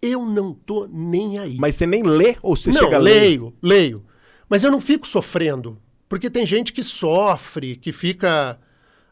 Eu 0.00 0.24
não 0.24 0.52
tô 0.52 0.86
nem 0.86 1.38
aí. 1.38 1.56
Mas 1.58 1.74
você 1.74 1.86
nem 1.86 2.02
lê 2.02 2.36
ou 2.42 2.54
você 2.54 2.70
não, 2.70 2.78
chega 2.78 2.96
a 2.96 2.98
ler? 2.98 3.20
leio, 3.20 3.54
leio. 3.62 4.04
Mas 4.48 4.62
eu 4.62 4.70
não 4.70 4.80
fico 4.80 5.06
sofrendo. 5.06 5.78
Porque 6.08 6.30
tem 6.30 6.46
gente 6.46 6.72
que 6.72 6.82
sofre, 6.82 7.76
que 7.76 7.92
fica 7.92 8.58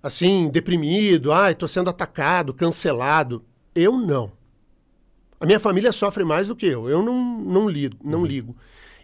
assim, 0.02 0.48
deprimido, 0.48 1.32
ai, 1.32 1.54
tô 1.54 1.66
sendo 1.66 1.90
atacado, 1.90 2.54
cancelado. 2.54 3.44
Eu 3.74 3.98
não. 3.98 4.32
A 5.38 5.44
minha 5.44 5.60
família 5.60 5.92
sofre 5.92 6.24
mais 6.24 6.48
do 6.48 6.56
que 6.56 6.66
eu. 6.66 6.88
Eu 6.88 7.02
não, 7.02 7.40
não, 7.40 7.68
lido, 7.68 7.96
não 8.02 8.24
ligo. 8.24 8.56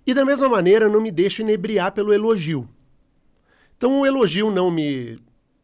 E 0.06 0.14
da 0.14 0.24
mesma 0.24 0.48
maneira, 0.48 0.86
eu 0.86 0.90
não 0.90 1.00
me 1.00 1.10
deixo 1.10 1.42
inebriar 1.42 1.92
pelo 1.92 2.12
elogio. 2.12 2.68
Então, 3.82 3.98
o 3.98 4.06
elogio 4.06 4.48
não 4.48 4.70
me. 4.70 5.18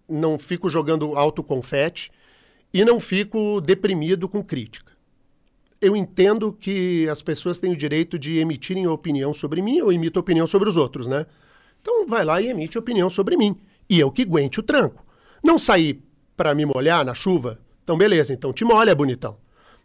Não 0.08 0.40
fico 0.40 0.68
jogando 0.68 1.14
alto 1.14 1.40
confete 1.40 2.10
e 2.74 2.84
não 2.84 2.98
fico 2.98 3.60
deprimido 3.60 4.28
com 4.28 4.42
crítica. 4.42 4.92
Eu 5.80 5.94
entendo 5.94 6.52
que 6.52 7.08
as 7.08 7.22
pessoas 7.22 7.60
têm 7.60 7.70
o 7.70 7.76
direito 7.76 8.18
de 8.18 8.38
emitirem 8.38 8.88
opinião 8.88 9.32
sobre 9.32 9.62
mim, 9.62 9.76
eu 9.76 9.92
emito 9.92 10.18
opinião 10.18 10.48
sobre 10.48 10.68
os 10.68 10.76
outros, 10.76 11.06
né? 11.06 11.26
Então, 11.80 12.08
vai 12.08 12.24
lá 12.24 12.42
e 12.42 12.48
emite 12.48 12.76
opinião 12.76 13.08
sobre 13.08 13.36
mim. 13.36 13.56
E 13.88 14.00
eu 14.00 14.10
que 14.10 14.22
aguente 14.22 14.58
o 14.58 14.64
tranco. 14.64 15.06
Não 15.40 15.56
sair 15.56 16.02
para 16.36 16.56
me 16.56 16.66
molhar 16.66 17.04
na 17.04 17.14
chuva, 17.14 17.60
então 17.84 17.96
beleza, 17.96 18.32
então 18.32 18.52
te 18.52 18.64
molha, 18.64 18.96
bonitão. 18.96 19.36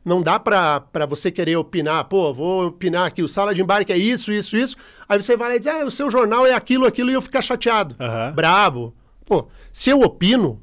Não 0.03 0.21
dá 0.21 0.37
pra, 0.37 0.81
pra 0.81 1.05
você 1.05 1.31
querer 1.31 1.55
opinar, 1.55 2.03
pô, 2.05 2.33
vou 2.33 2.67
opinar 2.67 3.05
aqui, 3.07 3.23
o 3.23 3.27
sala 3.27 3.53
de 3.53 3.61
embarque 3.61 3.93
é 3.93 3.97
isso, 3.97 4.33
isso, 4.33 4.57
isso. 4.57 4.75
Aí 5.07 5.21
você 5.21 5.37
vai 5.37 5.49
lá 5.49 5.55
e 5.55 5.59
diz, 5.59 5.67
ah, 5.67 5.85
o 5.85 5.91
seu 5.91 6.11
jornal 6.11 6.45
é 6.45 6.53
aquilo, 6.53 6.85
aquilo, 6.85 7.09
e 7.09 7.13
eu 7.13 7.21
ficar 7.21 7.41
chateado, 7.41 7.95
Aham. 7.99 8.33
brabo. 8.33 8.93
Pô, 9.25 9.47
se 9.71 9.89
eu 9.89 10.01
opino, 10.01 10.61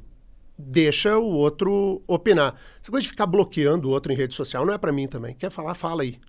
deixa 0.55 1.17
o 1.17 1.25
outro 1.25 2.03
opinar. 2.07 2.55
Essa 2.79 2.91
coisa 2.91 3.01
de 3.01 3.09
ficar 3.09 3.25
bloqueando 3.25 3.87
o 3.87 3.91
outro 3.91 4.11
em 4.11 4.15
rede 4.15 4.35
social 4.35 4.63
não 4.65 4.73
é 4.73 4.77
pra 4.77 4.91
mim 4.91 5.07
também. 5.07 5.33
Quer 5.33 5.49
falar, 5.49 5.73
fala 5.73 6.03
aí. 6.03 6.19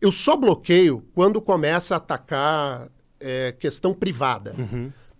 Eu 0.00 0.10
só 0.10 0.34
bloqueio 0.34 1.04
quando 1.14 1.42
começa 1.42 1.94
a 1.94 1.98
atacar 1.98 2.88
é, 3.20 3.52
questão 3.52 3.92
privada. 3.92 4.54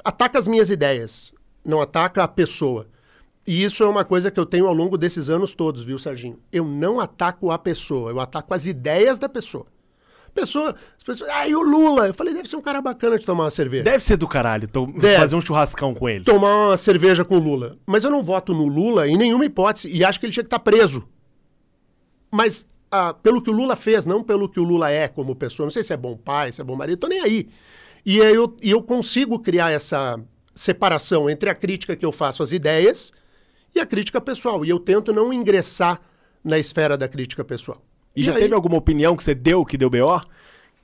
Ataca 0.03 0.39
as 0.39 0.47
minhas 0.47 0.71
ideias, 0.71 1.35
não 1.63 1.83
ataca 1.83 2.25
a 2.25 2.29
pessoa. 2.29 2.87
E 3.51 3.65
isso 3.65 3.83
é 3.83 3.87
uma 3.89 4.05
coisa 4.05 4.31
que 4.31 4.39
eu 4.39 4.47
tenho 4.47 4.69
ao 4.69 4.73
longo 4.73 4.97
desses 4.97 5.29
anos 5.29 5.55
todos, 5.55 5.83
viu, 5.83 5.99
Serginho? 5.99 6.39
Eu 6.53 6.65
não 6.65 7.01
ataco 7.01 7.51
a 7.51 7.59
pessoa, 7.59 8.13
eu 8.13 8.21
ataco 8.21 8.55
as 8.55 8.65
ideias 8.65 9.19
da 9.19 9.29
pessoa. 9.29 9.67
Pessoa, 10.33 10.77
as 10.97 11.03
pessoas, 11.03 11.29
ah, 11.31 11.49
e 11.49 11.57
o 11.57 11.61
Lula? 11.61 12.07
Eu 12.07 12.15
falei, 12.15 12.33
deve 12.33 12.49
ser 12.49 12.55
um 12.55 12.61
cara 12.61 12.81
bacana 12.81 13.19
de 13.19 13.27
tomar 13.27 13.43
uma 13.43 13.51
cerveja. 13.51 13.83
Deve 13.83 14.05
ser 14.05 14.17
do 14.17 14.29
caralho. 14.29 14.69
Tô, 14.69 14.87
Deve. 14.87 15.17
fazer 15.17 15.35
um 15.35 15.41
churrascão 15.41 15.93
com 15.93 16.09
ele. 16.09 16.23
Tomar 16.23 16.69
uma 16.69 16.77
cerveja 16.77 17.25
com 17.25 17.39
o 17.39 17.41
Lula. 17.41 17.77
Mas 17.85 18.05
eu 18.05 18.11
não 18.13 18.23
voto 18.23 18.55
no 18.55 18.69
Lula 18.69 19.09
em 19.09 19.17
nenhuma 19.17 19.45
hipótese 19.45 19.91
e 19.91 20.05
acho 20.05 20.21
que 20.21 20.27
ele 20.27 20.33
tinha 20.33 20.45
que 20.45 20.47
estar 20.47 20.61
preso. 20.61 21.09
Mas 22.31 22.69
ah, 22.89 23.13
pelo 23.13 23.43
que 23.43 23.51
o 23.51 23.53
Lula 23.53 23.75
fez, 23.75 24.07
não 24.07 24.23
pelo 24.23 24.49
que 24.49 24.61
o 24.61 24.65
Lula 24.65 24.93
é 24.93 25.09
como 25.09 25.35
pessoa. 25.35 25.67
Não 25.67 25.73
sei 25.73 25.83
se 25.83 25.93
é 25.93 25.97
bom 25.97 26.17
pai, 26.17 26.53
se 26.53 26.61
é 26.61 26.65
bom 26.65 26.77
marido, 26.77 27.01
tô 27.01 27.09
nem 27.09 27.19
aí. 27.19 27.49
E 28.07 28.19
eu, 28.19 28.57
e 28.63 28.71
eu 28.71 28.81
consigo 28.81 29.41
criar 29.41 29.73
essa 29.73 30.21
separação 30.55 31.29
entre 31.29 31.51
a 31.51 31.55
crítica 31.57 31.97
que 31.97 32.07
eu 32.07 32.13
faço 32.13 32.45
às 32.45 32.53
ideias 32.53 33.13
e 33.75 33.81
a 33.81 33.87
crítica 33.87 34.21
pessoal. 34.21 34.65
E 34.65 34.71
eu 34.71 34.79
tento 34.79 35.13
não 35.13 35.33
ingressar 35.33 36.01
na 36.43 36.59
esfera 36.59 36.97
da 36.97 37.09
crítica 37.09 37.45
pessoal. 37.45 37.83
E 38.15 38.23
já 38.23 38.35
aí- 38.35 38.43
teve 38.43 38.55
alguma 38.55 38.77
opinião 38.77 39.17
que 39.17 39.23
você 39.25 39.35
deu 39.35 39.65
que 39.65 39.77
deu 39.77 39.89
B.O.? 39.91 40.21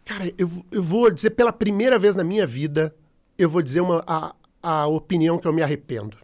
Cara, 0.05 0.33
eu, 0.39 0.49
eu 0.71 0.83
vou 0.83 1.11
dizer 1.11 1.31
pela 1.31 1.53
primeira 1.53 1.99
vez 1.99 2.15
na 2.15 2.23
minha 2.23 2.47
vida, 2.47 2.95
eu 3.37 3.51
vou 3.51 3.61
dizer 3.61 3.81
uma, 3.81 4.05
a, 4.07 4.35
a 4.63 4.87
opinião 4.87 5.37
que 5.39 5.49
eu 5.49 5.53
me 5.53 5.63
arrependo. 5.63 6.17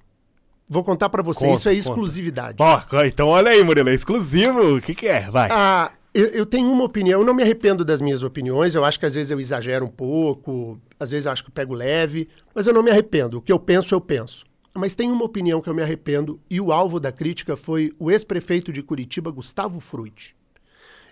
Vou 0.69 0.85
contar 0.85 1.09
pra 1.09 1.23
você, 1.23 1.45
Conta, 1.45 1.55
isso 1.57 1.69
é 1.69 1.75
exclusividade. 1.75 2.57
Ó, 2.61 2.81
então 3.05 3.29
olha 3.29 3.51
aí, 3.51 3.63
Murilo, 3.63 3.89
é 3.91 3.95
exclusivo. 3.95 4.77
O 4.77 4.81
que 4.81 4.95
que 4.95 5.09
é? 5.09 5.29
Vai. 5.29 5.49
Ah, 5.51 5.91
eu, 6.15 6.27
eu 6.29 6.47
tenho 6.47 6.71
uma 6.71 6.85
opinião, 6.85 7.21
eu 7.21 7.27
não 7.27 7.35
me 7.35 7.43
arrependo 7.43 7.85
das 7.85 8.01
minhas 8.01 8.23
opiniões, 8.23 8.75
eu 8.75 8.85
acho 8.85 8.99
que 9.01 9.05
às 9.07 9.15
vezes 9.15 9.31
eu 9.31 9.41
exagero 9.41 9.85
um 9.85 9.91
pouco, 9.91 10.79
às 10.99 11.11
vezes 11.11 11.27
eu 11.27 11.33
acho 11.33 11.43
que 11.43 11.51
eu 11.51 11.55
pego 11.55 11.75
leve, 11.75 12.29
mas 12.55 12.67
eu 12.67 12.73
não 12.73 12.83
me 12.83 12.91
arrependo. 12.91 13.39
O 13.39 13.43
que 13.43 13.53
eu 13.53 13.59
penso, 13.59 13.95
eu 13.95 14.01
penso. 14.01 14.45
Mas 14.75 14.95
tem 14.95 15.11
uma 15.11 15.25
opinião 15.25 15.61
que 15.61 15.69
eu 15.69 15.75
me 15.75 15.83
arrependo, 15.83 16.41
e 16.49 16.61
o 16.61 16.73
alvo 16.73 16.99
da 16.99 17.13
crítica 17.13 17.57
foi 17.57 17.93
o 17.99 18.11
ex-prefeito 18.11 18.73
de 18.73 18.83
Curitiba, 18.83 19.31
Gustavo 19.31 19.81
Frutti. 19.81 20.35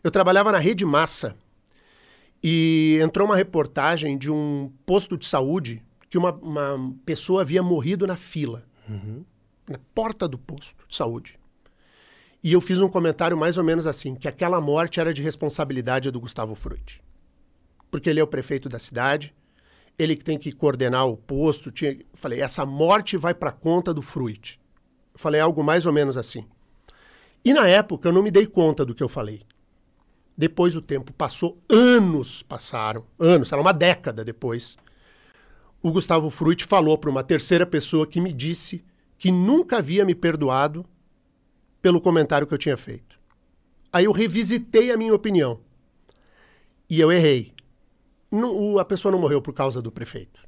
Eu 0.02 0.10
trabalhava 0.10 0.50
na 0.50 0.58
Rede 0.58 0.84
Massa 0.84 1.36
e 2.42 2.98
entrou 3.02 3.26
uma 3.26 3.36
reportagem 3.36 4.16
de 4.16 4.30
um 4.30 4.72
posto 4.86 5.18
de 5.18 5.26
saúde 5.26 5.82
que 6.08 6.16
uma, 6.16 6.32
uma 6.32 6.94
pessoa 7.04 7.42
havia 7.42 7.62
morrido 7.62 8.06
na 8.06 8.16
fila, 8.16 8.64
na 9.68 9.78
porta 9.94 10.26
do 10.26 10.38
posto 10.38 10.86
de 10.88 10.96
saúde. 10.96 11.38
E 12.42 12.52
eu 12.54 12.60
fiz 12.62 12.80
um 12.80 12.88
comentário 12.88 13.36
mais 13.36 13.58
ou 13.58 13.64
menos 13.64 13.86
assim, 13.86 14.14
que 14.14 14.26
aquela 14.26 14.60
morte 14.60 14.98
era 14.98 15.12
de 15.12 15.22
responsabilidade 15.22 16.10
do 16.10 16.18
Gustavo 16.18 16.54
Frutti. 16.54 17.02
Porque 17.90 18.08
ele 18.08 18.18
é 18.18 18.22
o 18.22 18.26
prefeito 18.26 18.68
da 18.68 18.78
cidade, 18.78 19.34
ele 20.00 20.16
que 20.16 20.24
tem 20.24 20.38
que 20.38 20.50
coordenar 20.50 21.06
o 21.06 21.16
posto. 21.16 21.70
Tinha... 21.70 21.98
Falei, 22.14 22.40
essa 22.40 22.64
morte 22.64 23.18
vai 23.18 23.34
para 23.34 23.52
conta 23.52 23.92
do 23.92 24.00
Frutti. 24.00 24.58
Eu 25.12 25.18
falei 25.18 25.40
algo 25.40 25.62
mais 25.62 25.84
ou 25.84 25.92
menos 25.92 26.16
assim. 26.16 26.46
E 27.44 27.52
na 27.52 27.68
época 27.68 28.08
eu 28.08 28.12
não 28.12 28.22
me 28.22 28.30
dei 28.30 28.46
conta 28.46 28.84
do 28.84 28.94
que 28.94 29.02
eu 29.02 29.08
falei. 29.08 29.42
Depois 30.36 30.74
o 30.74 30.80
tempo 30.80 31.12
passou, 31.12 31.60
anos 31.68 32.42
passaram, 32.42 33.04
anos, 33.18 33.50
lá, 33.50 33.60
uma 33.60 33.72
década 33.72 34.24
depois. 34.24 34.76
O 35.82 35.90
Gustavo 35.90 36.30
Frutti 36.30 36.64
falou 36.64 36.96
para 36.96 37.10
uma 37.10 37.22
terceira 37.22 37.66
pessoa 37.66 38.06
que 38.06 38.22
me 38.22 38.32
disse 38.32 38.82
que 39.18 39.30
nunca 39.30 39.78
havia 39.78 40.02
me 40.02 40.14
perdoado 40.14 40.86
pelo 41.82 42.00
comentário 42.00 42.46
que 42.46 42.54
eu 42.54 42.58
tinha 42.58 42.76
feito. 42.76 43.20
Aí 43.92 44.06
eu 44.06 44.12
revisitei 44.12 44.90
a 44.90 44.96
minha 44.96 45.14
opinião. 45.14 45.60
E 46.88 46.98
eu 46.98 47.12
errei. 47.12 47.52
Não- 48.30 48.78
a 48.78 48.84
pessoa 48.84 49.12
não 49.12 49.18
morreu 49.18 49.42
por 49.42 49.52
causa 49.52 49.82
do 49.82 49.90
prefeito. 49.90 50.40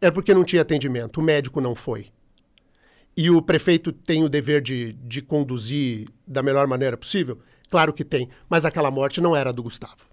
É 0.00 0.10
porque 0.10 0.32
não 0.32 0.44
tinha 0.44 0.62
atendimento, 0.62 1.18
o 1.20 1.22
médico 1.22 1.60
não 1.60 1.74
foi. 1.74 2.06
E 3.16 3.30
o 3.30 3.42
prefeito 3.42 3.92
tem 3.92 4.22
o 4.22 4.28
dever 4.28 4.62
de, 4.62 4.92
de 4.92 5.20
conduzir 5.20 6.08
da 6.26 6.42
melhor 6.42 6.66
maneira 6.68 6.96
possível? 6.96 7.38
Claro 7.68 7.92
que 7.92 8.04
tem, 8.04 8.28
mas 8.48 8.64
aquela 8.64 8.90
morte 8.90 9.20
não 9.20 9.34
era 9.34 9.52
do 9.52 9.62
Gustavo. 9.62 10.08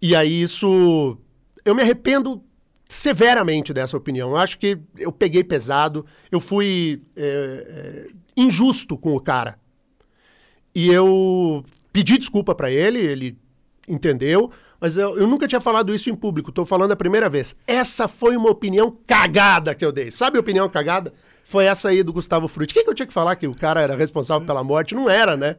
E 0.00 0.16
aí 0.16 0.42
isso. 0.42 1.18
Eu 1.64 1.74
me 1.74 1.82
arrependo 1.82 2.42
severamente 2.88 3.72
dessa 3.72 3.96
opinião. 3.96 4.30
Eu 4.30 4.36
acho 4.36 4.58
que 4.58 4.78
eu 4.96 5.12
peguei 5.12 5.44
pesado, 5.44 6.06
eu 6.30 6.40
fui 6.40 7.02
é, 7.14 7.24
é, 7.26 8.06
injusto 8.36 8.96
com 8.96 9.14
o 9.14 9.20
cara. 9.20 9.58
E 10.74 10.88
eu 10.90 11.64
pedi 11.92 12.18
desculpa 12.18 12.54
pra 12.54 12.70
ele, 12.70 12.98
ele 12.98 13.38
entendeu, 13.88 14.50
mas 14.86 14.96
eu, 14.96 15.18
eu 15.18 15.26
nunca 15.26 15.48
tinha 15.48 15.60
falado 15.60 15.92
isso 15.92 16.08
em 16.08 16.14
público, 16.14 16.52
tô 16.52 16.64
falando 16.64 16.92
a 16.92 16.96
primeira 16.96 17.28
vez. 17.28 17.56
Essa 17.66 18.06
foi 18.06 18.36
uma 18.36 18.48
opinião 18.50 18.96
cagada 19.04 19.74
que 19.74 19.84
eu 19.84 19.90
dei. 19.90 20.12
Sabe 20.12 20.36
a 20.36 20.40
opinião 20.40 20.68
cagada? 20.68 21.12
Foi 21.44 21.64
essa 21.64 21.88
aí 21.88 22.04
do 22.04 22.12
Gustavo 22.12 22.46
Frutti. 22.46 22.70
O 22.72 22.74
que, 22.74 22.84
que 22.84 22.90
eu 22.90 22.94
tinha 22.94 23.06
que 23.06 23.12
falar 23.12 23.34
que 23.34 23.48
o 23.48 23.54
cara 23.54 23.80
era 23.80 23.96
responsável 23.96 24.46
pela 24.46 24.62
morte? 24.62 24.94
Não 24.94 25.10
era, 25.10 25.36
né? 25.36 25.56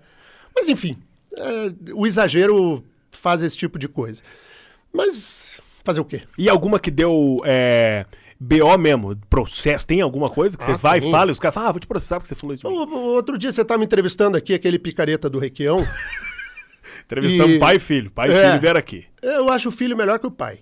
Mas 0.55 0.69
enfim, 0.69 0.97
é, 1.35 1.73
o 1.93 2.07
exagero 2.07 2.81
faz 3.11 3.43
esse 3.43 3.57
tipo 3.57 3.77
de 3.77 3.89
coisa. 3.89 4.21
Mas 4.93 5.59
fazer 5.83 5.99
o 5.99 6.05
quê? 6.05 6.21
E 6.37 6.49
alguma 6.49 6.79
que 6.79 6.89
deu 6.91 7.41
é, 7.45 8.05
BO 8.39 8.77
mesmo, 8.77 9.15
processo? 9.29 9.85
Tem 9.87 9.99
alguma 10.01 10.29
coisa 10.29 10.57
que 10.57 10.63
você 10.63 10.71
Ah, 10.71 10.77
vai 10.77 10.99
e 10.99 11.11
fala 11.11 11.31
e 11.31 11.33
os 11.33 11.39
caras 11.39 11.53
falam, 11.55 11.69
ah, 11.69 11.71
vou 11.73 11.79
te 11.81 11.87
processar 11.87 12.17
porque 12.19 12.29
você 12.29 12.35
falou 12.35 12.53
isso. 12.53 12.63
de 12.63 12.69
mim." 12.69 12.75
O- 12.77 12.83
o- 12.97 13.13
outro 13.15 13.37
dia 13.37 13.51
você 13.51 13.61
estava 13.61 13.77
me 13.77 13.85
entrevistando 13.85 14.37
aqui, 14.37 14.53
aquele 14.53 14.79
picareta 14.79 15.29
do 15.29 15.37
Requião. 15.39 15.79
Entrevistamos 17.07 17.55
e- 17.55 17.59
pai 17.59 17.77
e 17.77 17.79
filho. 17.79 18.11
Pai 18.11 18.29
e 18.29 18.33
É. 18.33 18.47
filho 18.49 18.61
vieram 18.61 18.79
aqui. 18.79 19.05
Eu 19.21 19.49
acho 19.49 19.69
o 19.69 19.71
filho 19.71 19.95
melhor 19.97 20.19
que 20.19 20.27
o 20.27 20.31
pai. 20.31 20.59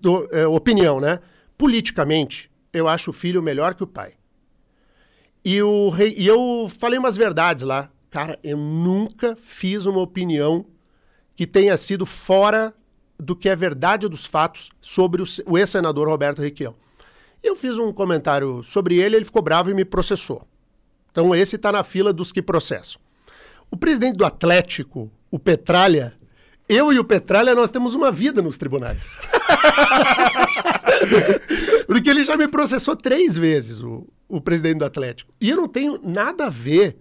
Tô- 0.00 0.28
é, 0.30 0.46
opinião, 0.46 1.00
né? 1.00 1.18
Politicamente, 1.58 2.50
eu 2.72 2.86
acho 2.86 3.10
o 3.10 3.12
filho 3.12 3.42
melhor 3.42 3.74
que 3.74 3.82
o 3.82 3.86
pai. 3.86 4.12
E, 5.44 5.60
o 5.62 5.88
rei, 5.88 6.14
e 6.16 6.26
eu 6.26 6.68
falei 6.78 6.98
umas 6.98 7.16
verdades 7.16 7.64
lá. 7.64 7.90
Cara, 8.10 8.38
eu 8.44 8.56
nunca 8.56 9.34
fiz 9.36 9.86
uma 9.86 10.00
opinião 10.00 10.66
que 11.34 11.46
tenha 11.46 11.76
sido 11.76 12.06
fora 12.06 12.72
do 13.18 13.34
que 13.34 13.48
é 13.48 13.56
verdade 13.56 14.08
dos 14.08 14.24
fatos 14.26 14.70
sobre 14.80 15.22
o, 15.22 15.24
o 15.46 15.58
ex-senador 15.58 16.08
Roberto 16.08 16.40
Requião. 16.42 16.74
Eu 17.42 17.56
fiz 17.56 17.76
um 17.78 17.92
comentário 17.92 18.62
sobre 18.62 18.96
ele, 18.98 19.16
ele 19.16 19.24
ficou 19.24 19.42
bravo 19.42 19.70
e 19.70 19.74
me 19.74 19.84
processou. 19.84 20.46
Então 21.10 21.34
esse 21.34 21.56
está 21.56 21.70
na 21.72 21.82
fila 21.84 22.12
dos 22.12 22.30
que 22.32 22.40
processam. 22.42 23.00
O 23.70 23.76
presidente 23.76 24.16
do 24.16 24.24
Atlético, 24.24 25.10
o 25.30 25.38
Petralha, 25.38 26.14
eu 26.68 26.92
e 26.92 26.98
o 26.98 27.04
Petralha, 27.04 27.54
nós 27.54 27.70
temos 27.70 27.94
uma 27.94 28.10
vida 28.12 28.40
nos 28.40 28.56
tribunais. 28.56 29.18
Porque 31.86 32.08
ele 32.10 32.24
já 32.24 32.36
me 32.36 32.48
processou 32.48 32.96
três 32.96 33.36
vezes, 33.36 33.80
o, 33.80 34.06
o 34.28 34.40
presidente 34.40 34.78
do 34.78 34.84
Atlético. 34.84 35.30
E 35.40 35.50
eu 35.50 35.56
não 35.56 35.68
tenho 35.68 36.00
nada 36.02 36.46
a 36.46 36.50
ver 36.50 36.96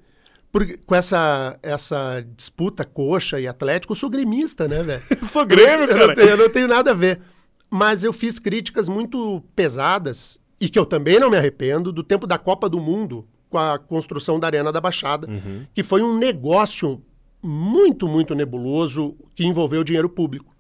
por- 0.51 0.77
com 0.85 0.95
essa, 0.95 1.57
essa 1.63 2.25
disputa 2.35 2.83
coxa 2.83 3.39
e 3.39 3.47
Atlético. 3.47 3.93
Eu 3.93 3.97
sou 3.97 4.09
gremista, 4.09 4.67
né, 4.67 4.83
velho? 4.83 5.01
Eu 5.21 5.25
sou 5.27 5.45
Grêmio, 5.45 5.85
eu, 5.85 5.87
cara. 5.87 6.07
não 6.07 6.13
tenho, 6.15 6.29
eu 6.29 6.37
não 6.37 6.49
tenho 6.49 6.67
nada 6.67 6.91
a 6.91 6.95
ver. 6.95 7.21
Mas 7.69 8.03
eu 8.03 8.13
fiz 8.13 8.37
críticas 8.37 8.87
muito 8.87 9.43
pesadas, 9.55 10.39
e 10.59 10.69
que 10.69 10.77
eu 10.77 10.85
também 10.85 11.19
não 11.19 11.29
me 11.29 11.37
arrependo, 11.37 11.91
do 11.91 12.03
tempo 12.03 12.27
da 12.27 12.37
Copa 12.37 12.69
do 12.69 12.79
Mundo, 12.79 13.27
com 13.53 13.59
a 13.59 13.77
construção 13.77 14.39
da 14.39 14.47
Arena 14.47 14.71
da 14.71 14.81
Baixada, 14.81 15.27
que 15.75 15.83
foi 15.83 16.01
um 16.01 16.17
negócio 16.17 16.99
muito, 17.39 18.07
muito 18.07 18.33
nebuloso 18.33 19.15
que 19.35 19.45
envolveu 19.45 19.83
dinheiro 19.83 20.09
público. 20.09 20.55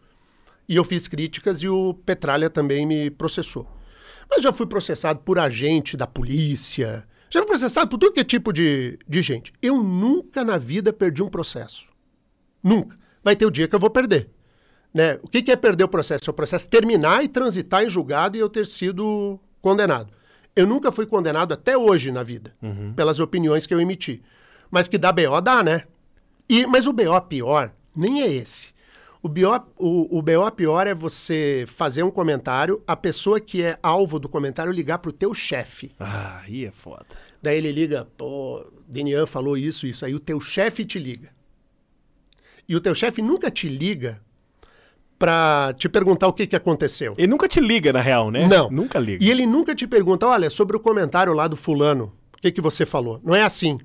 E 0.69 0.75
eu 0.75 0.83
fiz 0.83 1.07
críticas 1.07 1.63
e 1.63 1.67
o 1.67 1.95
Petralha 2.05 2.51
também 2.51 2.85
me 2.85 3.09
processou. 3.09 3.67
Mas 4.29 4.43
já 4.43 4.53
fui 4.53 4.67
processado 4.67 5.21
por 5.21 5.39
agente 5.39 5.97
da 5.97 6.05
polícia, 6.05 7.03
já 7.31 7.39
fui 7.39 7.47
processado 7.47 7.89
por 7.89 7.97
tudo 7.97 8.13
que 8.13 8.19
é 8.19 8.23
tipo 8.23 8.53
de, 8.53 8.99
de 9.09 9.23
gente. 9.23 9.51
Eu 9.59 9.81
nunca 9.81 10.43
na 10.43 10.59
vida 10.59 10.93
perdi 10.93 11.23
um 11.23 11.29
processo. 11.29 11.87
Nunca. 12.63 12.95
Vai 13.23 13.35
ter 13.35 13.47
o 13.47 13.51
dia 13.51 13.67
que 13.67 13.73
eu 13.73 13.79
vou 13.79 13.89
perder. 13.89 14.29
Né? 14.93 15.17
O 15.23 15.27
que, 15.27 15.41
que 15.41 15.51
é 15.51 15.55
perder 15.55 15.85
o 15.85 15.87
processo? 15.87 16.29
É 16.29 16.31
o 16.31 16.33
processo 16.33 16.67
terminar 16.69 17.23
e 17.23 17.27
transitar 17.27 17.83
em 17.83 17.89
julgado 17.89 18.37
e 18.37 18.39
eu 18.39 18.49
ter 18.49 18.67
sido 18.67 19.39
condenado. 19.59 20.13
Eu 20.55 20.67
nunca 20.67 20.91
fui 20.91 21.05
condenado 21.05 21.53
até 21.53 21.77
hoje 21.77 22.11
na 22.11 22.21
vida, 22.21 22.53
pelas 22.95 23.19
opiniões 23.19 23.65
que 23.65 23.73
eu 23.73 23.81
emiti. 23.81 24.21
Mas 24.69 24.87
que 24.87 24.97
dá 24.97 25.11
BO, 25.11 25.41
dá, 25.41 25.63
né? 25.63 25.83
E, 26.47 26.65
mas 26.65 26.85
o 26.87 26.93
BO 26.93 27.21
pior 27.21 27.71
nem 27.95 28.21
é 28.21 28.31
esse. 28.31 28.73
O 29.21 29.29
BO, 29.29 29.55
o, 29.77 30.17
o 30.17 30.21
BO 30.21 30.51
pior 30.51 30.85
é 30.85 30.93
você 30.93 31.63
fazer 31.67 32.03
um 32.03 32.11
comentário, 32.11 32.83
a 32.85 32.95
pessoa 32.95 33.39
que 33.39 33.61
é 33.61 33.79
alvo 33.81 34.19
do 34.19 34.27
comentário 34.27 34.71
ligar 34.71 34.97
pro 34.97 35.13
teu 35.13 35.33
chefe. 35.33 35.91
Ah, 35.99 36.41
aí 36.43 36.65
é 36.65 36.71
foda. 36.71 37.05
Daí 37.41 37.57
ele 37.57 37.71
liga, 37.71 38.05
pô, 38.17 38.65
Denian 38.87 39.25
falou 39.25 39.57
isso, 39.57 39.87
isso. 39.87 40.05
Aí 40.05 40.13
o 40.13 40.19
teu 40.19 40.41
chefe 40.41 40.83
te 40.83 40.99
liga. 40.99 41.29
E 42.67 42.75
o 42.75 42.81
teu 42.81 42.93
chefe 42.93 43.21
nunca 43.21 43.49
te 43.49 43.69
liga 43.69 44.21
pra 45.17 45.73
te 45.77 45.87
perguntar 45.87 46.27
o 46.27 46.33
que, 46.33 46.47
que 46.47 46.55
aconteceu. 46.55 47.13
Ele 47.17 47.27
nunca 47.27 47.47
te 47.47 47.59
liga, 47.59 47.93
na 47.93 48.01
real, 48.01 48.29
né? 48.29 48.47
Não. 48.47 48.69
Nunca 48.69 48.99
liga. 48.99 49.23
E 49.23 49.29
ele 49.29 49.45
nunca 49.45 49.73
te 49.73 49.87
pergunta, 49.87 50.27
olha, 50.27 50.49
sobre 50.49 50.75
o 50.75 50.79
comentário 50.79 51.33
lá 51.33 51.47
do 51.47 51.55
fulano, 51.55 52.13
o 52.37 52.41
que, 52.41 52.51
que 52.51 52.61
você 52.61 52.85
falou? 52.85 53.19
Não 53.23 53.33
é 53.33 53.41
assim. 53.41 53.77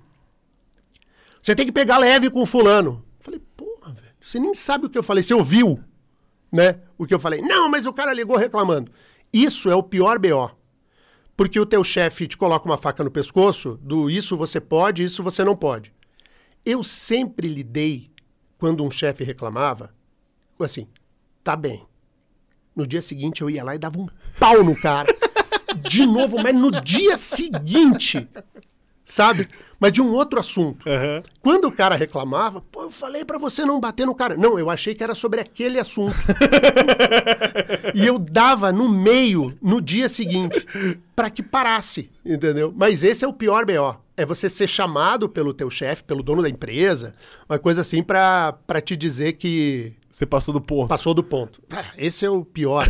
Você 1.42 1.54
tem 1.54 1.66
que 1.66 1.73
pegar 1.73 1.99
leve 1.99 2.30
com 2.30 2.42
o 2.42 2.47
fulano. 2.47 3.04
Eu 3.18 3.25
falei, 3.25 3.40
porra, 3.56 3.92
velho, 3.92 4.14
você 4.20 4.38
nem 4.38 4.54
sabe 4.54 4.87
o 4.87 4.90
que 4.90 4.99
eu 4.99 5.02
falei, 5.02 5.23
você 5.23 5.35
ouviu, 5.35 5.78
né? 6.50 6.80
O 6.97 7.06
que 7.06 7.14
eu 7.14 7.20
falei. 7.20 7.40
Não, 7.40 7.68
mas 7.70 7.87
o 7.87 7.92
cara 7.92 8.12
ligou 8.12 8.37
reclamando. 8.37 8.90
Isso 9.32 9.70
é 9.70 9.75
o 9.75 9.82
pior 9.82 10.18
BO. 10.18 10.50
Porque 11.37 11.61
o 11.61 11.66
teu 11.66 11.85
chefe 11.85 12.26
te 12.26 12.37
coloca 12.37 12.66
uma 12.66 12.76
faca 12.76 13.04
no 13.04 13.12
pescoço 13.12 13.78
do 13.80 14.11
isso 14.11 14.37
você 14.37 14.61
pode, 14.61 15.04
isso 15.04 15.23
você 15.23 15.44
não 15.44 15.54
pode. 15.54 15.92
Eu 16.66 16.82
sempre 16.82 17.47
lidei, 17.47 18.11
quando 18.58 18.85
um 18.85 18.90
chefe 18.90 19.23
reclamava, 19.23 19.94
assim, 20.58 20.88
tá 21.48 21.56
bem. 21.56 21.82
No 22.76 22.86
dia 22.86 23.00
seguinte 23.00 23.40
eu 23.40 23.48
ia 23.48 23.64
lá 23.64 23.74
e 23.74 23.78
dava 23.78 23.98
um 23.98 24.06
pau 24.38 24.62
no 24.62 24.76
cara. 24.76 25.08
De 25.88 26.04
novo, 26.04 26.36
mas 26.42 26.54
no 26.54 26.70
dia 26.82 27.16
seguinte, 27.16 28.28
sabe? 29.02 29.48
Mas 29.80 29.92
de 29.92 30.02
um 30.02 30.12
outro 30.12 30.38
assunto. 30.38 30.86
Aham. 30.86 31.22
Quando 31.40 31.66
o 31.66 31.72
cara 31.72 31.94
reclamava, 31.94 32.60
pô, 32.60 32.82
eu 32.82 32.90
falei 32.90 33.24
pra 33.24 33.38
você 33.38 33.64
não 33.64 33.80
bater 33.80 34.06
no 34.06 34.14
cara. 34.14 34.36
Não, 34.36 34.58
eu 34.58 34.68
achei 34.68 34.94
que 34.94 35.02
era 35.02 35.14
sobre 35.14 35.40
aquele 35.40 35.78
assunto. 35.78 36.16
e 37.94 38.06
eu 38.06 38.18
dava 38.18 38.70
no 38.70 38.88
meio 38.88 39.56
no 39.62 39.80
dia 39.80 40.08
seguinte 40.08 40.66
pra 41.16 41.30
que 41.30 41.42
parasse, 41.42 42.10
entendeu? 42.24 42.74
Mas 42.76 43.02
esse 43.02 43.24
é 43.24 43.28
o 43.28 43.32
pior 43.32 43.64
BO. 43.64 43.96
É 44.16 44.26
você 44.26 44.50
ser 44.50 44.66
chamado 44.66 45.28
pelo 45.28 45.54
teu 45.54 45.70
chefe, 45.70 46.02
pelo 46.02 46.22
dono 46.22 46.42
da 46.42 46.48
empresa, 46.48 47.14
uma 47.48 47.58
coisa 47.58 47.82
assim 47.82 48.02
pra 48.02 48.58
te 48.84 48.96
dizer 48.96 49.34
que 49.34 49.94
Você 50.18 50.26
passou 50.26 50.52
do 50.52 50.60
ponto. 50.60 50.88
passou 50.88 51.14
do 51.14 51.22
ponto. 51.22 51.62
Ah, 51.70 51.84
Esse 51.96 52.25
é 52.25 52.28
o 52.30 52.44
pior. 52.44 52.84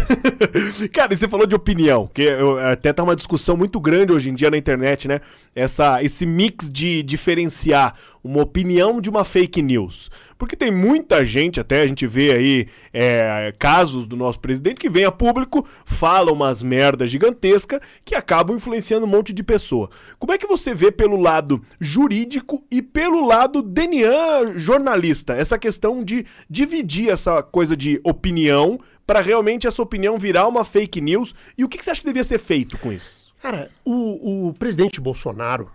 Cara, 0.95 1.13
e 1.13 1.17
você 1.19 1.29
falou 1.29 1.47
de 1.47 1.55
opinião, 1.55 2.07
que 2.07 2.23
eu- 2.23 2.57
até 2.57 2.91
tá 2.91 3.03
uma 3.03 3.15
discussão 3.15 3.55
muito 3.55 3.79
grande 3.79 4.15
hoje 4.15 4.31
em 4.31 4.35
dia 4.35 4.51
na 4.51 4.57
internet, 4.57 5.07
né? 5.07 5.21
Essa, 5.55 6.03
esse 6.03 6.25
mix 6.25 6.71
de 6.71 7.03
diferenciar 7.03 7.95
uma 8.25 8.41
opinião 8.41 8.99
de 8.99 9.11
uma 9.11 9.25
fake 9.27 9.61
news. 9.61 10.11
Porque 10.39 10.55
tem 10.55 10.71
muita 10.71 11.27
gente, 11.27 11.59
até 11.59 11.83
a 11.83 11.87
gente 11.87 12.07
vê 12.07 12.33
aí 12.33 12.69
é, 12.93 13.53
casos 13.59 14.07
do 14.07 14.17
nosso 14.17 14.39
presidente 14.39 14.81
que 14.81 14.89
vem 14.89 15.05
a 15.05 15.11
público, 15.11 15.67
fala 15.85 16.33
umas 16.33 16.63
merdas 16.63 17.11
gigantescas 17.11 17.81
que 18.05 18.15
acabam 18.15 18.57
influenciando 18.57 19.05
um 19.05 19.09
monte 19.09 19.33
de 19.33 19.43
pessoa. 19.43 19.91
Como 20.17 20.33
é 20.33 20.39
que 20.39 20.47
você 20.47 20.73
vê 20.73 20.93
pelo 20.93 21.17
lado 21.17 21.61
jurídico 21.81 22.65
e 22.71 22.81
pelo 22.81 23.27
lado 23.27 23.61
Denian 23.61 24.57
jornalista, 24.57 25.35
essa 25.35 25.59
questão 25.59 26.05
de 26.05 26.25
dividir 26.49 27.11
essa 27.11 27.43
coisa 27.43 27.77
de 27.77 28.01
opinião 28.05 28.79
para 29.05 29.21
realmente 29.21 29.67
essa 29.67 29.83
opinião 29.83 30.19
virar 30.19 30.47
uma 30.47 30.65
fake 30.65 31.01
news? 31.01 31.35
E 31.57 31.65
o 31.65 31.69
que, 31.69 31.79
que 31.79 31.85
você 31.85 31.91
acha 31.91 32.01
que 32.01 32.07
devia 32.07 32.23
ser 32.23 32.39
feito 32.39 32.79
com 32.79 32.93
isso? 32.93 33.35
Cara, 33.43 33.71
o, 33.85 34.49
o 34.49 34.55
presidente 34.55 35.01
Bolsonaro, 35.01 35.69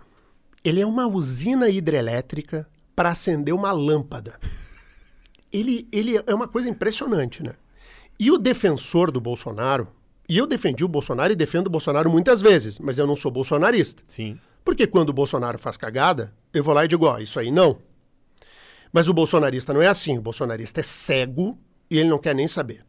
ele 0.64 0.80
é 0.80 0.86
uma 0.86 1.06
usina 1.06 1.68
hidrelétrica 1.68 2.66
para 2.94 3.10
acender 3.10 3.54
uma 3.54 3.72
lâmpada. 3.72 4.38
Ele, 5.52 5.88
ele 5.92 6.16
é 6.26 6.34
uma 6.34 6.48
coisa 6.48 6.68
impressionante, 6.68 7.42
né? 7.42 7.54
E 8.18 8.30
o 8.30 8.38
defensor 8.38 9.10
do 9.10 9.20
Bolsonaro, 9.20 9.88
e 10.28 10.38
eu 10.38 10.46
defendi 10.46 10.84
o 10.84 10.88
Bolsonaro 10.88 11.32
e 11.32 11.36
defendo 11.36 11.66
o 11.66 11.70
Bolsonaro 11.70 12.10
muitas 12.10 12.40
vezes, 12.40 12.78
mas 12.78 12.98
eu 12.98 13.06
não 13.06 13.16
sou 13.16 13.30
bolsonarista. 13.30 14.02
Sim. 14.08 14.38
Porque 14.64 14.86
quando 14.86 15.10
o 15.10 15.12
Bolsonaro 15.12 15.58
faz 15.58 15.76
cagada, 15.76 16.34
eu 16.52 16.62
vou 16.64 16.74
lá 16.74 16.84
e 16.84 16.88
digo, 16.88 17.06
ó, 17.06 17.18
isso 17.18 17.38
aí 17.38 17.50
não. 17.50 17.78
Mas 18.92 19.08
o 19.08 19.12
bolsonarista 19.12 19.72
não 19.74 19.82
é 19.82 19.88
assim. 19.88 20.16
O 20.16 20.22
bolsonarista 20.22 20.80
é 20.80 20.82
cego 20.82 21.58
e 21.90 21.98
ele 21.98 22.08
não 22.08 22.18
quer 22.18 22.34
nem 22.34 22.46
saber. 22.48 22.84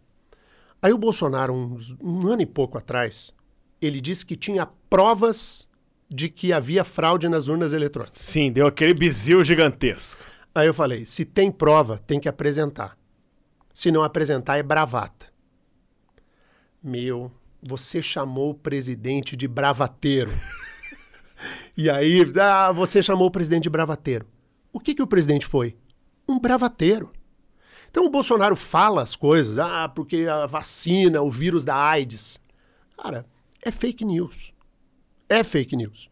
Aí 0.82 0.94
o 0.94 0.98
Bolsonaro, 0.98 1.52
uns- 1.54 1.96
um, 2.00 2.28
ano 2.28 2.44
e 2.44 2.46
pouco 2.46 2.78
atrás, 2.78 3.34
ele 3.82 4.00
disse 4.00 4.26
que 4.26 4.36
tinha 4.36 4.68
provas 4.90 5.68
de 6.16 6.30
que 6.30 6.54
havia 6.54 6.86
fraude 6.86 7.28
nas 7.28 7.50
urnas 7.50 7.74
eletrônicas. 7.74 8.22
Sim, 8.22 8.50
deu 8.50 8.66
aquele 8.66 8.94
bizil 8.94 9.44
gigantesco. 9.44 10.22
Aí 10.54 10.66
eu 10.66 10.74
falei, 10.74 11.06
se 11.06 11.26
tem 11.26 11.52
prova, 11.52 11.98
tem 11.98 12.20
que 12.20 12.30
apresentar. 12.30 12.98
Se 13.74 13.92
não 13.92 14.02
apresentar, 14.02 14.58
é 14.58 14.64
bravata. 14.64 15.28
Meu, 16.82 17.30
você 17.62 18.02
chamou 18.02 18.52
o 18.52 18.56
presidente 18.56 19.36
de 19.36 19.46
bravateiro. 19.46 20.32
e 21.76 21.90
aí, 21.90 22.24
ah, 22.40 22.72
você 22.72 23.04
chamou 23.04 23.28
o 23.28 23.32
presidente 23.32 23.64
de 23.64 23.70
bravateiro. 23.70 24.26
O 24.72 24.80
que, 24.80 24.96
que 24.96 25.04
o 25.04 25.08
presidente 25.08 25.46
foi? 25.46 25.76
Um 26.26 26.40
bravateiro. 26.40 27.10
Então 27.92 28.06
o 28.06 28.10
Bolsonaro 28.10 28.56
fala 28.56 29.04
as 29.04 29.18
coisas, 29.18 29.58
ah, 29.58 29.90
porque 29.90 30.26
a 30.30 30.46
vacina, 30.46 31.22
o 31.22 31.30
vírus 31.30 31.66
da 31.66 31.76
AIDS. 31.76 32.40
Cara, 32.98 33.26
é 33.62 33.70
fake 33.70 34.06
news. 34.06 34.55
É 35.28 35.44
fake 35.44 35.76
news. 35.76 36.10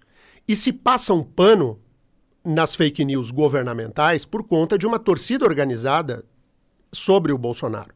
E 0.47 0.55
se 0.55 0.73
passa 0.73 1.13
um 1.13 1.23
pano 1.23 1.79
nas 2.43 2.75
fake 2.75 3.05
news 3.05 3.31
governamentais 3.31 4.25
por 4.25 4.43
conta 4.43 4.77
de 4.77 4.85
uma 4.85 4.99
torcida 4.99 5.45
organizada 5.45 6.25
sobre 6.91 7.31
o 7.31 7.37
Bolsonaro. 7.37 7.93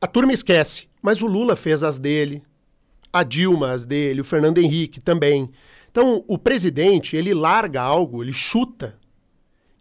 A 0.00 0.06
turma 0.06 0.32
esquece, 0.32 0.88
mas 1.02 1.20
o 1.20 1.26
Lula 1.26 1.56
fez 1.56 1.82
as 1.82 1.98
dele, 1.98 2.42
a 3.12 3.22
Dilma 3.22 3.72
as 3.72 3.84
dele, 3.84 4.20
o 4.20 4.24
Fernando 4.24 4.58
Henrique 4.58 5.00
também. 5.00 5.50
Então, 5.90 6.24
o 6.28 6.38
presidente, 6.38 7.16
ele 7.16 7.34
larga 7.34 7.82
algo, 7.82 8.22
ele 8.22 8.32
chuta, 8.32 8.98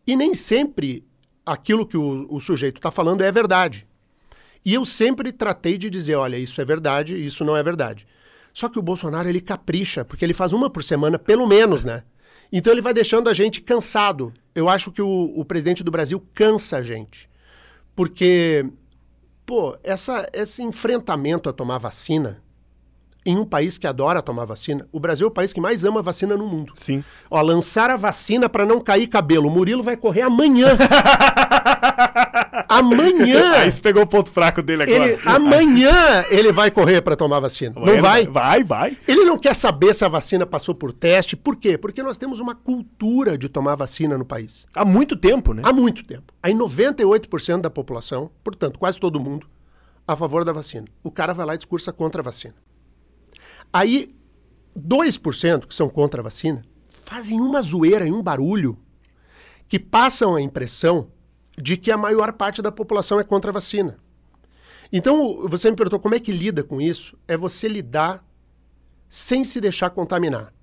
e 0.06 0.15
nem 0.15 0.34
sempre 0.34 1.06
aquilo 1.45 1.86
que 1.86 1.95
o, 1.95 2.25
o 2.30 2.39
sujeito 2.39 2.78
está 2.78 2.89
falando 2.89 3.21
é 3.21 3.32
verdade. 3.32 3.88
E 4.65 4.73
eu 4.73 4.86
sempre 4.86 5.32
tratei 5.32 5.78
de 5.78 5.89
dizer, 5.89 6.15
olha, 6.15 6.38
isso 6.38 6.60
é 6.60 6.65
verdade, 6.65 7.15
isso 7.23 7.45
não 7.45 7.56
é 7.56 7.63
verdade. 7.63 8.06
Só 8.60 8.67
que 8.67 8.78
o 8.78 8.82
Bolsonaro, 8.82 9.30
ele 9.30 9.39
capricha, 9.39 10.04
porque 10.04 10.26
ele 10.26 10.34
faz 10.34 10.52
uma 10.52 10.69
por 10.69 10.84
semana, 10.84 11.17
pelo 11.17 11.48
menos, 11.48 11.86
né? 11.86 12.04
Então 12.52 12.74
ele 12.74 12.82
vai 12.82 12.93
deixando 12.93 13.30
a 13.30 13.34
gente 13.34 13.62
cansado. 13.62 14.34
Eu 14.54 14.67
acho 14.67 14.91
que 14.91 15.02
o, 15.02 15.32
o 15.34 15.45
presidente 15.45 15.82
do 15.82 15.89
Brasil 15.89 16.22
cansa 16.34 16.80
a 16.80 16.82
gente. 16.82 17.30
Porque, 17.95 18.65
pô, 19.45 19.78
essa, 19.82 20.28
esse 20.34 20.62
enfrentamento 20.62 21.48
a 21.48 21.54
tomar 21.54 21.78
vacina, 21.78 22.43
em 23.30 23.38
um 23.38 23.46
país 23.46 23.78
que 23.78 23.86
adora 23.86 24.24
tomar 24.24 24.44
vacina, 24.46 24.88
o 24.92 25.00
Brasil 25.00 25.28
é 25.28 25.30
o 25.30 25.32
país 25.32 25.54
que 25.54 25.62
mais 25.62 25.86
ama 25.86 26.02
vacina 26.02 26.36
no 26.36 26.48
mundo. 26.48 26.74
Sim. 26.76 27.04
Ó, 27.30 27.39
lançar 27.39 27.92
a 27.92 27.96
vacina 27.96 28.50
para 28.50 28.65
não 28.65 28.82
cair 28.82 29.06
cabelo. 29.06 29.48
O 29.48 29.52
Murilo 29.52 29.84
vai 29.84 29.96
correr 29.96 30.24
amanhã. 30.24 30.70
amanhã. 32.68 33.52
Aí 33.58 33.72
você 33.72 33.80
pegou 33.80 34.02
o 34.02 34.08
ponto 34.08 34.32
fraco 34.32 34.63
dele 34.63 34.82
agora. 34.82 35.10
Ele, 35.10 35.22
amanhã 35.24 36.26
ele 36.32 36.52
vai 36.52 36.72
correr 36.72 37.02
para 37.02 37.15
tomar 37.15 37.39
vacina. 37.39 37.76
Não 37.76 38.02
vai? 38.02 38.26
Vai, 38.26 38.63
vai. 38.63 38.98
Ele 39.08 39.26
não 39.26 39.38
quer 39.38 39.54
saber 39.54 39.94
se 39.94 40.04
a 40.04 40.08
vacina 40.08 40.44
passou 40.44 40.74
por 40.74 40.92
teste. 40.92 41.36
Por 41.36 41.56
quê? 41.56 41.78
Porque 41.78 42.02
nós 42.02 42.18
temos 42.18 42.39
uma 42.39 42.56
cultura 42.56 43.38
de 43.38 43.48
tomar 43.48 43.76
vacina 43.76 44.18
no 44.18 44.26
país. 44.26 44.65
Há 44.74 44.84
muito 44.84 45.15
tempo, 45.15 45.54
né? 45.54 45.62
Há 45.63 45.72
muito 45.72 46.04
tempo. 46.04 46.34
Aí 46.42 46.52
98% 46.52 47.62
da 47.62 47.70
população, 47.70 48.32
portanto, 48.44 48.80
quase 48.80 49.00
todo 49.00 49.20
mundo, 49.20 49.46
a 50.08 50.15
favor 50.15 50.44
da 50.44 50.52
vacina. 50.52 50.88
O 51.04 51.12
cara 51.12 51.32
vai 51.32 51.46
lá 51.46 51.54
e 51.54 51.58
discursa 51.58 51.94
contra 51.94 52.22
a 52.22 52.24
vacina. 52.24 52.56
Aí 53.72 54.16
2% 54.78 55.68
que 55.68 55.76
são 55.76 55.90
contra 55.90 56.22
a 56.22 56.24
vacina 56.24 56.64
fazem 56.90 57.40
uma 57.40 57.62
zoeira 57.62 58.08
e 58.08 58.12
um 58.12 58.22
barulho 58.22 58.78
que 59.68 59.80
passam 59.80 60.36
a 60.36 60.42
impressão 60.42 61.12
de 61.58 61.78
que 61.78 61.92
a 61.92 61.98
maior 61.98 62.34
parte 62.34 62.62
da 62.62 62.72
população 62.72 63.20
é 63.20 63.24
contra 63.24 63.52
a 63.52 63.54
vacina. 63.54 64.00
Então, 64.92 65.48
você 65.48 65.70
me 65.70 65.76
perguntou 65.76 66.00
como 66.00 66.16
é 66.16 66.20
que 66.20 66.32
lida 66.32 66.64
com 66.64 66.82
isso? 66.82 67.18
É 67.28 67.38
você 67.38 67.68
lidar 67.68 68.26
sem 69.08 69.44
se 69.44 69.62
deixar 69.62 69.92
contaminar. 69.92 70.54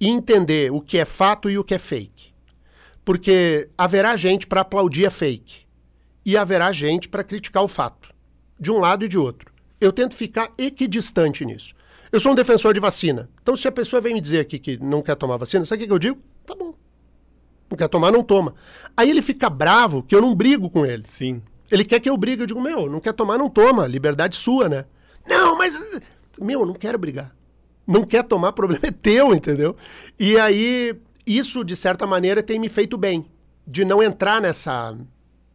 E 0.00 0.08
entender 0.08 0.72
o 0.72 0.80
que 0.80 0.98
é 0.98 1.04
fato 1.04 1.48
e 1.48 1.56
o 1.56 1.64
que 1.64 1.74
é 1.74 1.78
fake. 1.78 2.34
Porque 3.04 3.70
haverá 3.78 4.16
gente 4.16 4.46
para 4.46 4.62
aplaudir 4.62 5.06
a 5.06 5.10
fake 5.10 5.66
e 6.24 6.36
haverá 6.36 6.72
gente 6.72 7.08
para 7.08 7.22
criticar 7.22 7.62
o 7.62 7.68
fato, 7.68 8.12
de 8.58 8.72
um 8.72 8.78
lado 8.78 9.04
e 9.04 9.08
de 9.08 9.16
outro. 9.16 9.52
Eu 9.80 9.92
tento 9.92 10.16
ficar 10.16 10.52
equidistante 10.58 11.44
nisso. 11.44 11.75
Eu 12.10 12.20
sou 12.20 12.32
um 12.32 12.34
defensor 12.34 12.72
de 12.72 12.80
vacina. 12.80 13.28
Então, 13.42 13.56
se 13.56 13.66
a 13.66 13.72
pessoa 13.72 14.00
vem 14.00 14.14
me 14.14 14.20
dizer 14.20 14.40
aqui 14.40 14.58
que 14.58 14.76
não 14.78 15.02
quer 15.02 15.16
tomar 15.16 15.36
vacina, 15.36 15.64
sabe 15.64 15.84
o 15.84 15.86
que 15.86 15.92
eu 15.92 15.98
digo? 15.98 16.18
Tá 16.44 16.54
bom. 16.54 16.74
Não 17.70 17.76
quer 17.76 17.88
tomar, 17.88 18.12
não 18.12 18.22
toma. 18.22 18.54
Aí 18.96 19.10
ele 19.10 19.20
fica 19.20 19.50
bravo 19.50 20.02
que 20.02 20.14
eu 20.14 20.20
não 20.20 20.34
brigo 20.34 20.70
com 20.70 20.86
ele. 20.86 21.02
Sim. 21.06 21.42
Ele 21.70 21.84
quer 21.84 22.00
que 22.00 22.08
eu 22.08 22.16
brigue. 22.16 22.42
Eu 22.42 22.46
digo, 22.46 22.60
meu, 22.60 22.88
não 22.88 23.00
quer 23.00 23.12
tomar, 23.12 23.38
não 23.38 23.50
toma. 23.50 23.86
Liberdade 23.86 24.36
sua, 24.36 24.68
né? 24.68 24.84
Não, 25.26 25.58
mas. 25.58 25.78
Meu, 26.40 26.64
não 26.64 26.74
quero 26.74 26.98
brigar. 26.98 27.34
Não 27.86 28.04
quer 28.04 28.22
tomar, 28.24 28.52
problema 28.52 28.86
é 28.86 28.90
teu, 28.90 29.34
entendeu? 29.34 29.76
E 30.18 30.38
aí, 30.38 30.96
isso, 31.26 31.64
de 31.64 31.76
certa 31.76 32.06
maneira, 32.06 32.42
tem 32.42 32.58
me 32.58 32.68
feito 32.68 32.96
bem. 32.96 33.26
De 33.66 33.84
não 33.84 34.02
entrar 34.02 34.40
nessa. 34.40 34.96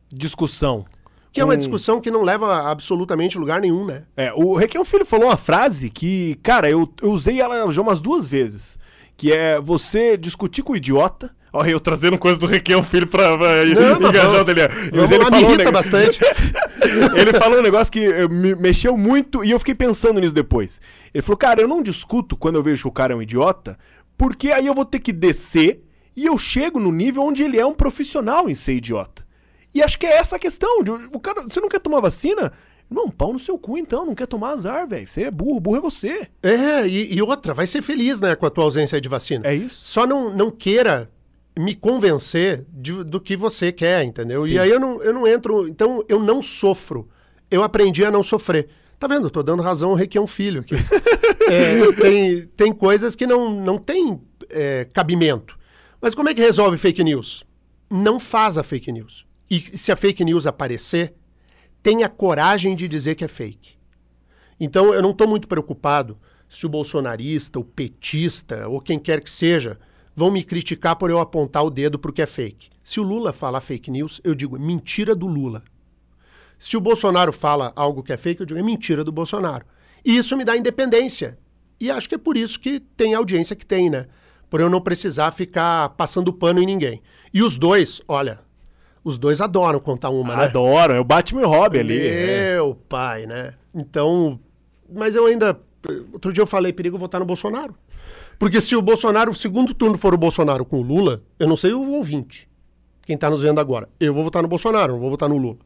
Discussão. 0.09 0.85
Que 1.31 1.39
é 1.39 1.45
uma 1.45 1.55
discussão 1.55 2.01
que 2.01 2.11
não 2.11 2.23
leva 2.23 2.47
a 2.47 2.71
absolutamente 2.71 3.37
lugar 3.37 3.61
nenhum, 3.61 3.85
né? 3.85 4.03
É, 4.17 4.33
o 4.33 4.53
Requião 4.55 4.83
Filho 4.83 5.05
falou 5.05 5.27
uma 5.27 5.37
frase 5.37 5.89
que, 5.89 6.35
cara, 6.43 6.69
eu, 6.69 6.91
eu 7.01 7.11
usei 7.11 7.39
ela 7.39 7.71
já 7.71 7.81
umas 7.81 8.01
duas 8.01 8.25
vezes. 8.25 8.77
Que 9.15 9.31
é 9.31 9.59
você 9.59 10.17
discutir 10.17 10.61
com 10.63 10.73
o 10.73 10.75
idiota 10.75 11.33
Olha, 11.53 11.69
eu 11.71 11.81
trazendo 11.81 12.17
coisa 12.17 12.39
do 12.39 12.45
Requião 12.45 12.81
Filho 12.81 13.05
pra, 13.07 13.37
pra 13.37 13.65
Não, 13.65 13.97
engajar 13.97 14.29
o. 14.29 14.45
Vamos 14.45 14.45
Mas 14.93 15.11
ele 15.11 15.17
lá, 15.17 15.25
me 15.25 15.31
falou 15.31 15.35
um 15.35 15.49
irrita 15.49 15.63
neg- 15.65 15.73
bastante. 15.73 16.19
ele 17.15 17.33
falou 17.37 17.59
um 17.59 17.61
negócio 17.61 17.91
que 17.91 18.05
eh, 18.05 18.27
me 18.29 18.55
mexeu 18.55 18.97
muito 18.97 19.43
e 19.43 19.51
eu 19.51 19.59
fiquei 19.59 19.75
pensando 19.75 20.21
nisso 20.21 20.33
depois. 20.33 20.79
Ele 21.13 21.21
falou, 21.21 21.37
cara, 21.37 21.59
eu 21.59 21.67
não 21.67 21.83
discuto 21.83 22.37
quando 22.37 22.55
eu 22.55 22.63
vejo 22.63 22.83
que 22.83 22.87
o 22.87 22.91
cara 22.91 23.11
é 23.11 23.15
um 23.17 23.21
idiota, 23.21 23.77
porque 24.17 24.49
aí 24.49 24.65
eu 24.65 24.73
vou 24.73 24.85
ter 24.85 24.99
que 24.99 25.11
descer 25.11 25.83
e 26.15 26.25
eu 26.25 26.37
chego 26.37 26.79
no 26.79 26.89
nível 26.91 27.23
onde 27.23 27.43
ele 27.43 27.59
é 27.59 27.65
um 27.65 27.73
profissional 27.73 28.49
em 28.49 28.55
ser 28.55 28.75
idiota. 28.75 29.25
E 29.73 29.81
acho 29.81 29.97
que 29.97 30.05
é 30.05 30.17
essa 30.17 30.35
a 30.35 30.39
questão. 30.39 30.83
de- 30.83 30.91
O 30.91 31.19
cara, 31.19 31.43
você 31.43 31.59
não 31.59 31.69
quer 31.69 31.79
tomar 31.79 31.99
vacina? 32.01 32.51
Não, 32.89 33.09
pau 33.09 33.31
no 33.31 33.39
seu 33.39 33.57
cu 33.57 33.77
então, 33.77 34.05
não 34.05 34.13
quer 34.13 34.27
tomar 34.27 34.49
azar, 34.49 34.85
velho. 34.87 35.07
Você 35.07 35.23
é 35.23 35.31
burro, 35.31 35.59
burro 35.61 35.77
é 35.77 35.79
você. 35.79 36.27
É, 36.43 36.85
e, 36.85 37.13
e 37.15 37.21
outra, 37.21 37.53
vai 37.53 37.65
ser 37.65 37.81
feliz, 37.81 38.19
né, 38.19 38.35
com 38.35 38.45
a 38.45 38.49
tua 38.49 38.65
ausência 38.65 38.99
de 38.99 39.07
vacina. 39.07 39.47
É 39.47 39.55
isso. 39.55 39.85
Só 39.85 40.05
não, 40.05 40.29
não 40.29 40.51
queira 40.51 41.09
me 41.57 41.73
convencer 41.73 42.65
de- 42.73 43.03
do 43.05 43.19
que 43.21 43.35
você 43.37 43.71
quer, 43.71 44.03
entendeu? 44.03 44.41
Sim. 44.41 44.53
E 44.53 44.59
aí 44.59 44.69
eu 44.69 44.79
não, 44.79 45.01
eu 45.01 45.13
não 45.13 45.25
entro. 45.27 45.67
Então 45.67 46.03
eu 46.09 46.19
não 46.19 46.41
sofro. 46.41 47.07
Eu 47.49 47.63
aprendi 47.63 48.03
a 48.03 48.11
não 48.11 48.23
sofrer. 48.23 48.67
Tá 48.99 49.07
vendo? 49.07 49.27
Eu 49.27 49.31
tô 49.31 49.41
dando 49.41 49.63
razão 49.63 49.89
ao 49.91 49.95
Requião 49.95 50.27
Filho 50.27 50.61
aqui. 50.61 50.75
É, 51.49 51.91
tem, 51.93 52.41
tem 52.55 52.71
coisas 52.71 53.13
que 53.15 53.25
não, 53.27 53.49
não 53.51 53.77
tem 53.77 54.21
é, 54.49 54.85
cabimento. 54.93 55.57
Mas 55.99 56.15
como 56.15 56.29
é 56.29 56.33
que 56.33 56.39
resolve 56.39 56.77
fake 56.77 57.03
news? 57.03 57.43
Não 57.89 58.19
faz 58.21 58.57
a 58.57 58.63
fake 58.63 58.89
news. 58.91 59.25
E 59.51 59.59
se 59.59 59.91
a 59.91 59.97
fake 59.97 60.23
news 60.23 60.47
aparecer, 60.47 61.13
tenha 61.83 62.07
coragem 62.07 62.73
de 62.73 62.87
dizer 62.87 63.15
que 63.15 63.25
é 63.25 63.27
fake. 63.27 63.73
Então 64.57 64.93
eu 64.93 65.01
não 65.01 65.11
estou 65.11 65.27
muito 65.27 65.45
preocupado 65.45 66.17
se 66.49 66.65
o 66.65 66.69
bolsonarista, 66.69 67.59
o 67.59 67.63
petista 67.65 68.69
ou 68.69 68.79
quem 68.79 68.97
quer 68.97 69.21
que 69.21 69.29
seja 69.29 69.77
vão 70.15 70.31
me 70.31 70.41
criticar 70.41 70.95
por 70.95 71.09
eu 71.09 71.19
apontar 71.19 71.65
o 71.65 71.69
dedo 71.69 71.99
para 71.99 72.11
o 72.11 72.13
que 72.13 72.21
é 72.21 72.25
fake. 72.25 72.69
Se 72.81 73.01
o 73.01 73.03
Lula 73.03 73.33
falar 73.33 73.59
fake 73.59 73.91
news, 73.91 74.21
eu 74.23 74.33
digo 74.33 74.57
mentira 74.57 75.13
do 75.13 75.27
Lula. 75.27 75.61
Se 76.57 76.77
o 76.77 76.81
Bolsonaro 76.81 77.33
fala 77.33 77.73
algo 77.75 78.03
que 78.03 78.13
é 78.13 78.17
fake, 78.17 78.39
eu 78.39 78.45
digo 78.45 78.59
é 78.59 78.63
mentira 78.63 79.03
do 79.03 79.11
Bolsonaro. 79.11 79.65
E 80.05 80.15
isso 80.15 80.37
me 80.37 80.45
dá 80.45 80.55
independência. 80.55 81.37
E 81.77 81.91
acho 81.91 82.07
que 82.07 82.15
é 82.15 82.17
por 82.17 82.37
isso 82.37 82.57
que 82.57 82.79
tem 82.79 83.15
a 83.15 83.17
audiência 83.17 83.55
que 83.55 83.65
tem, 83.65 83.89
né? 83.89 84.07
Por 84.49 84.61
eu 84.61 84.69
não 84.69 84.79
precisar 84.79 85.31
ficar 85.31 85.89
passando 85.89 86.31
pano 86.31 86.61
em 86.61 86.65
ninguém. 86.65 87.01
E 87.33 87.43
os 87.43 87.57
dois, 87.57 88.01
olha, 88.07 88.39
os 89.03 89.17
dois 89.17 89.41
adoram 89.41 89.79
contar 89.79 90.09
uma, 90.09 90.35
né? 90.35 90.43
Adoro, 90.45 90.93
é 90.93 90.99
o 90.99 91.03
Batman 91.03 91.41
e 91.41 91.45
Robin 91.45 91.79
ali. 91.79 92.07
é. 92.07 92.55
Meu 92.55 92.75
pai, 92.75 93.25
né? 93.25 93.53
Então, 93.73 94.39
mas 94.91 95.15
eu 95.15 95.25
ainda. 95.25 95.59
Outro 96.13 96.31
dia 96.31 96.41
eu 96.41 96.47
falei, 96.47 96.71
perigo 96.71 96.97
votar 96.97 97.19
no 97.19 97.25
Bolsonaro. 97.25 97.73
Porque 98.37 98.59
se 98.59 98.75
o 98.75 98.81
Bolsonaro, 98.81 99.31
o 99.31 99.35
segundo 99.35 99.73
turno 99.73 99.97
for 99.97 100.13
o 100.13 100.17
Bolsonaro 100.17 100.65
com 100.65 100.79
o 100.79 100.83
Lula, 100.83 101.21
eu 101.39 101.47
não 101.47 101.55
sei 101.55 101.73
o 101.73 101.91
ouvinte, 101.91 102.47
quem 103.03 103.17
tá 103.17 103.29
nos 103.29 103.41
vendo 103.41 103.59
agora. 103.59 103.87
Eu 103.99 104.13
vou 104.13 104.23
votar 104.23 104.41
no 104.41 104.47
Bolsonaro, 104.47 104.93
não 104.93 104.99
vou 104.99 105.09
votar 105.09 105.29
no 105.29 105.37
Lula. 105.37 105.57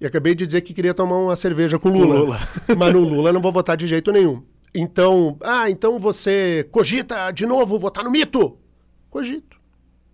E 0.00 0.06
acabei 0.06 0.34
de 0.34 0.46
dizer 0.46 0.62
que 0.62 0.72
queria 0.72 0.94
tomar 0.94 1.16
uma 1.18 1.36
cerveja 1.36 1.78
com 1.78 1.90
o 1.90 1.92
Lula. 1.92 2.18
Lula. 2.18 2.40
Mas 2.76 2.92
no 2.92 3.00
Lula 3.00 3.28
eu 3.28 3.34
não 3.34 3.40
vou 3.40 3.52
votar 3.52 3.76
de 3.76 3.86
jeito 3.86 4.10
nenhum. 4.10 4.42
Então, 4.74 5.36
ah, 5.42 5.68
então 5.68 5.98
você 5.98 6.66
cogita 6.70 7.30
de 7.32 7.44
novo 7.44 7.78
votar 7.78 8.04
no 8.04 8.10
mito? 8.10 8.56
Cogito. 9.10 9.58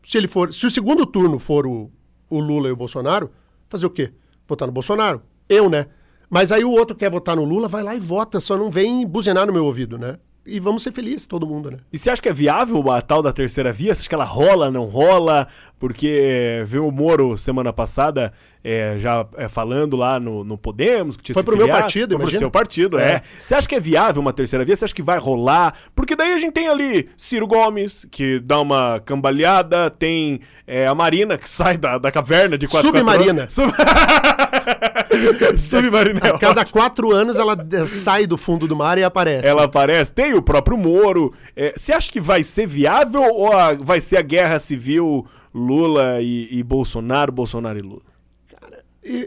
Se 0.05 0.19
ele 0.19 0.27
for, 0.27 0.53
se 0.53 0.67
o 0.67 0.71
segundo 0.71 1.05
turno 1.07 1.39
for 1.39 1.67
o, 1.67 1.91
o 2.29 2.41
Lula 2.41 2.69
e 2.69 2.73
o 2.73 2.77
Bolsonaro, 2.77 3.31
fazer 3.69 3.87
o 3.87 3.91
quê? 3.91 4.13
Votar 4.47 4.67
no 4.67 4.73
Bolsonaro? 4.73 5.23
Eu, 5.49 5.69
né? 5.69 5.87
Mas 6.29 6.51
aí 6.51 6.65
o 6.65 6.71
outro 6.71 6.97
quer 6.97 7.11
votar 7.11 7.37
no 7.37 7.45
Lula, 7.45 7.69
vai 7.69 7.83
lá 7.83 7.95
e 7.95 8.01
vota, 8.01 8.41
só 8.41 8.57
não 8.57 8.71
vem 8.71 9.07
buzinar 9.07 9.47
no 9.47 9.53
meu 9.53 9.65
ouvido, 9.65 9.97
né? 9.97 10.19
E 10.45 10.61
vamos 10.61 10.85
ser 10.85 10.93
felizes, 10.93 11.27
todo 11.27 11.47
mundo, 11.47 11.73
né? 11.73 11.79
E 11.93 11.99
você 11.99 12.09
acha 12.09 12.23
que 12.23 12.29
é 12.29 12.33
viável 12.33 12.91
a 12.91 13.03
tal 13.03 13.21
da 13.21 13.33
terceira 13.33 13.73
via? 13.73 13.93
Você 13.93 14.03
acha 14.03 14.09
que 14.09 14.15
ela 14.15 14.25
rola, 14.25 14.71
não 14.71 14.85
rola? 14.85 15.49
Porque 15.77 16.63
viu 16.67 16.87
o 16.87 16.93
Moro 16.93 17.37
semana 17.37 17.73
passada 17.73 18.33
é, 18.69 18.99
já 18.99 19.25
é, 19.37 19.49
falando 19.49 19.97
lá 19.97 20.19
no, 20.19 20.43
no 20.43 20.59
Podemos, 20.59 21.17
que 21.17 21.23
tinha 21.23 21.35
Foi 21.35 21.45
pro 21.45 21.57
meu 21.57 21.69
partido, 21.69 22.11
Foi 22.11 22.17
pro 22.17 22.25
imagina. 22.25 22.39
seu 22.41 22.51
partido, 22.51 22.99
é. 22.99 23.09
É. 23.13 23.23
Você 23.45 23.55
acha 23.55 23.69
que 23.69 23.75
é 23.77 23.81
viável 23.81 24.21
uma 24.21 24.33
terceira 24.33 24.65
via? 24.65 24.75
Você 24.75 24.85
acha 24.85 24.95
que 24.95 25.03
vai 25.03 25.19
rolar? 25.19 25.75
Porque 25.95 26.17
daí 26.17 26.33
a 26.33 26.39
gente 26.39 26.53
tem 26.55 26.67
ali 26.67 27.09
Ciro 27.17 27.47
Gomes, 27.47 28.05
que 28.11 28.41
dá 28.41 28.61
uma 28.61 29.01
cambaleada, 29.05 29.89
tem 29.89 30.41
é, 30.67 30.85
a 30.87 30.95
Marina, 30.97 31.39
que 31.39 31.49
sai 31.49 31.77
da, 31.77 31.97
da 31.97 32.11
caverna 32.11 32.59
de 32.59 32.67
quatro 32.67 32.89
Submarina. 32.89 33.15
quatro 33.17 33.41
anos. 33.43 33.55
Sub... 33.55 33.73
Submarina. 35.59 36.21
é 36.25 36.29
A 36.31 36.39
cada 36.39 36.61
ótimo. 36.63 36.73
quatro 36.81 37.13
anos 37.13 37.39
ela 37.39 37.57
sai 37.87 38.27
do 38.27 38.37
fundo 38.37 38.67
do 38.67 38.75
mar 38.75 38.99
e 38.99 39.05
aparece. 39.05 39.47
Ela 39.47 39.65
aparece, 39.65 40.13
tem 40.13 40.35
o 40.35 40.43
próprio 40.43 40.77
Moro. 40.77 41.33
Você 41.77 41.93
acha 41.93 42.11
que 42.11 42.21
vai 42.21 42.43
ser 42.43 42.67
viável 42.67 43.23
ou 43.23 43.53
a- 43.53 43.75
vai 43.75 44.01
ser 44.01 44.17
a 44.17 44.23
guerra 44.23 44.59
civil 44.59 45.25
Lula 45.55 46.21
e, 46.21 46.49
e 46.51 46.63
Bolsonaro, 46.63 47.31
Bolsonaro 47.33 47.79
e 47.79 47.83
Lula? 47.83 48.03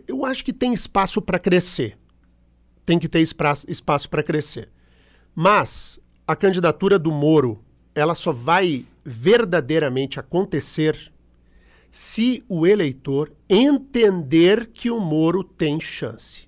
Eu 0.08 0.26
acho 0.26 0.44
que 0.44 0.52
tem 0.52 0.74
espaço 0.74 1.22
para 1.22 1.40
crescer. 1.40 1.98
Tem 2.86 3.00
que 3.00 3.08
ter 3.08 3.22
espaço, 3.22 3.66
espaço 3.70 4.10
para 4.10 4.24
crescer. 4.24 4.70
Mas 5.34 6.00
a 6.28 6.36
candidatura 6.36 7.00
do 7.00 7.12
Moro, 7.12 7.64
ela 7.96 8.14
só 8.14 8.32
vai 8.32 8.86
verdadeiramente 9.06 10.20
acontecer 10.20 11.12
se 11.90 12.44
o 12.48 12.68
eleitor 12.68 13.32
entender 13.50 14.68
que 14.68 14.92
o 14.92 15.00
Moro 15.00 15.44
tem 15.44 15.80
chance. 15.80 16.48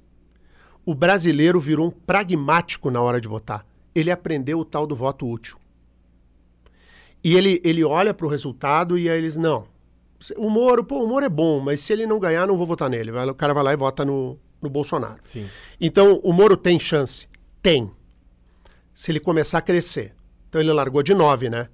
O 0.86 0.94
brasileiro 0.94 1.60
virou 1.60 1.88
um 1.88 1.91
pragmático 1.91 2.91
na 2.91 3.02
hora 3.02 3.22
de 3.22 3.28
votar. 3.28 3.65
Ele 3.94 4.12
aprendeu 4.12 4.60
o 4.60 4.65
tal 4.65 4.86
do 4.86 4.96
voto 4.96 5.28
útil. 5.28 5.58
E 7.24 7.36
ele, 7.36 7.62
ele 7.63 7.84
olha 7.84 8.13
para 8.13 8.26
o 8.26 8.30
resultado 8.30 8.98
e 8.98 9.10
aí 9.10 9.17
eles, 9.17 9.38
não, 9.38 9.67
o 10.38 10.50
Moro, 10.50 10.84
pô, 10.84 11.04
o 11.04 11.08
Moro 11.08 11.26
é 11.26 11.30
bom, 11.30 11.60
mas 11.60 11.80
se 11.80 11.92
ele 11.94 12.06
não 12.06 12.20
ganhar, 12.20 12.48
não 12.48 12.58
vou 12.58 12.66
votar 12.66 12.90
nele. 12.90 13.12
O 13.12 13.36
cara 13.36 13.54
vai 13.54 13.64
lá 13.64 13.74
e 13.74 13.78
vota 13.78 14.06
no, 14.06 14.38
no 14.62 14.70
Bolsonaro. 14.70 15.20
Sim. 15.24 15.48
Então, 15.80 16.20
o 16.24 16.32
Moro 16.32 16.56
tem 16.56 16.80
chance? 16.80 17.28
Tem. 17.62 17.92
Se 18.94 19.12
ele 19.12 19.20
começar 19.20 19.58
a 19.58 19.62
crescer. 19.62 20.14
Então, 20.50 20.62
ele 20.62 20.72
largou 20.72 21.02
de 21.02 21.14
9, 21.14 21.50
né? 21.50 21.70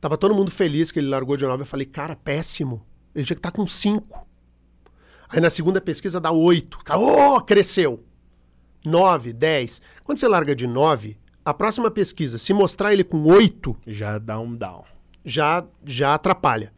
Tava 0.00 0.16
todo 0.16 0.34
mundo 0.34 0.50
feliz 0.50 0.90
que 0.90 0.98
ele 0.98 1.08
largou 1.08 1.36
de 1.36 1.44
9. 1.46 1.62
Eu 1.62 1.66
falei, 1.66 1.86
cara, 1.86 2.14
péssimo. 2.16 2.84
Ele 3.14 3.24
tinha 3.24 3.36
que 3.36 3.40
estar 3.40 3.52
com 3.52 3.66
5. 3.66 4.26
Aí, 5.28 5.40
na 5.40 5.50
segunda 5.50 5.80
pesquisa, 5.80 6.20
dá 6.20 6.30
8. 6.30 6.78
Oh, 6.96 7.40
cresceu. 7.40 8.04
9, 8.84 9.32
10. 9.32 9.80
Quando 10.04 10.18
você 10.18 10.28
larga 10.28 10.54
de 10.54 10.66
9, 10.66 11.16
a 11.44 11.54
próxima 11.54 11.90
pesquisa, 11.90 12.36
se 12.38 12.52
mostrar 12.52 12.92
ele 12.92 13.04
com 13.04 13.24
8, 13.24 13.76
Já 13.86 14.18
dá 14.18 14.38
um 14.38 14.54
down. 14.54 14.84
já, 15.24 15.64
já 15.84 16.14
atrapalha. 16.14 16.72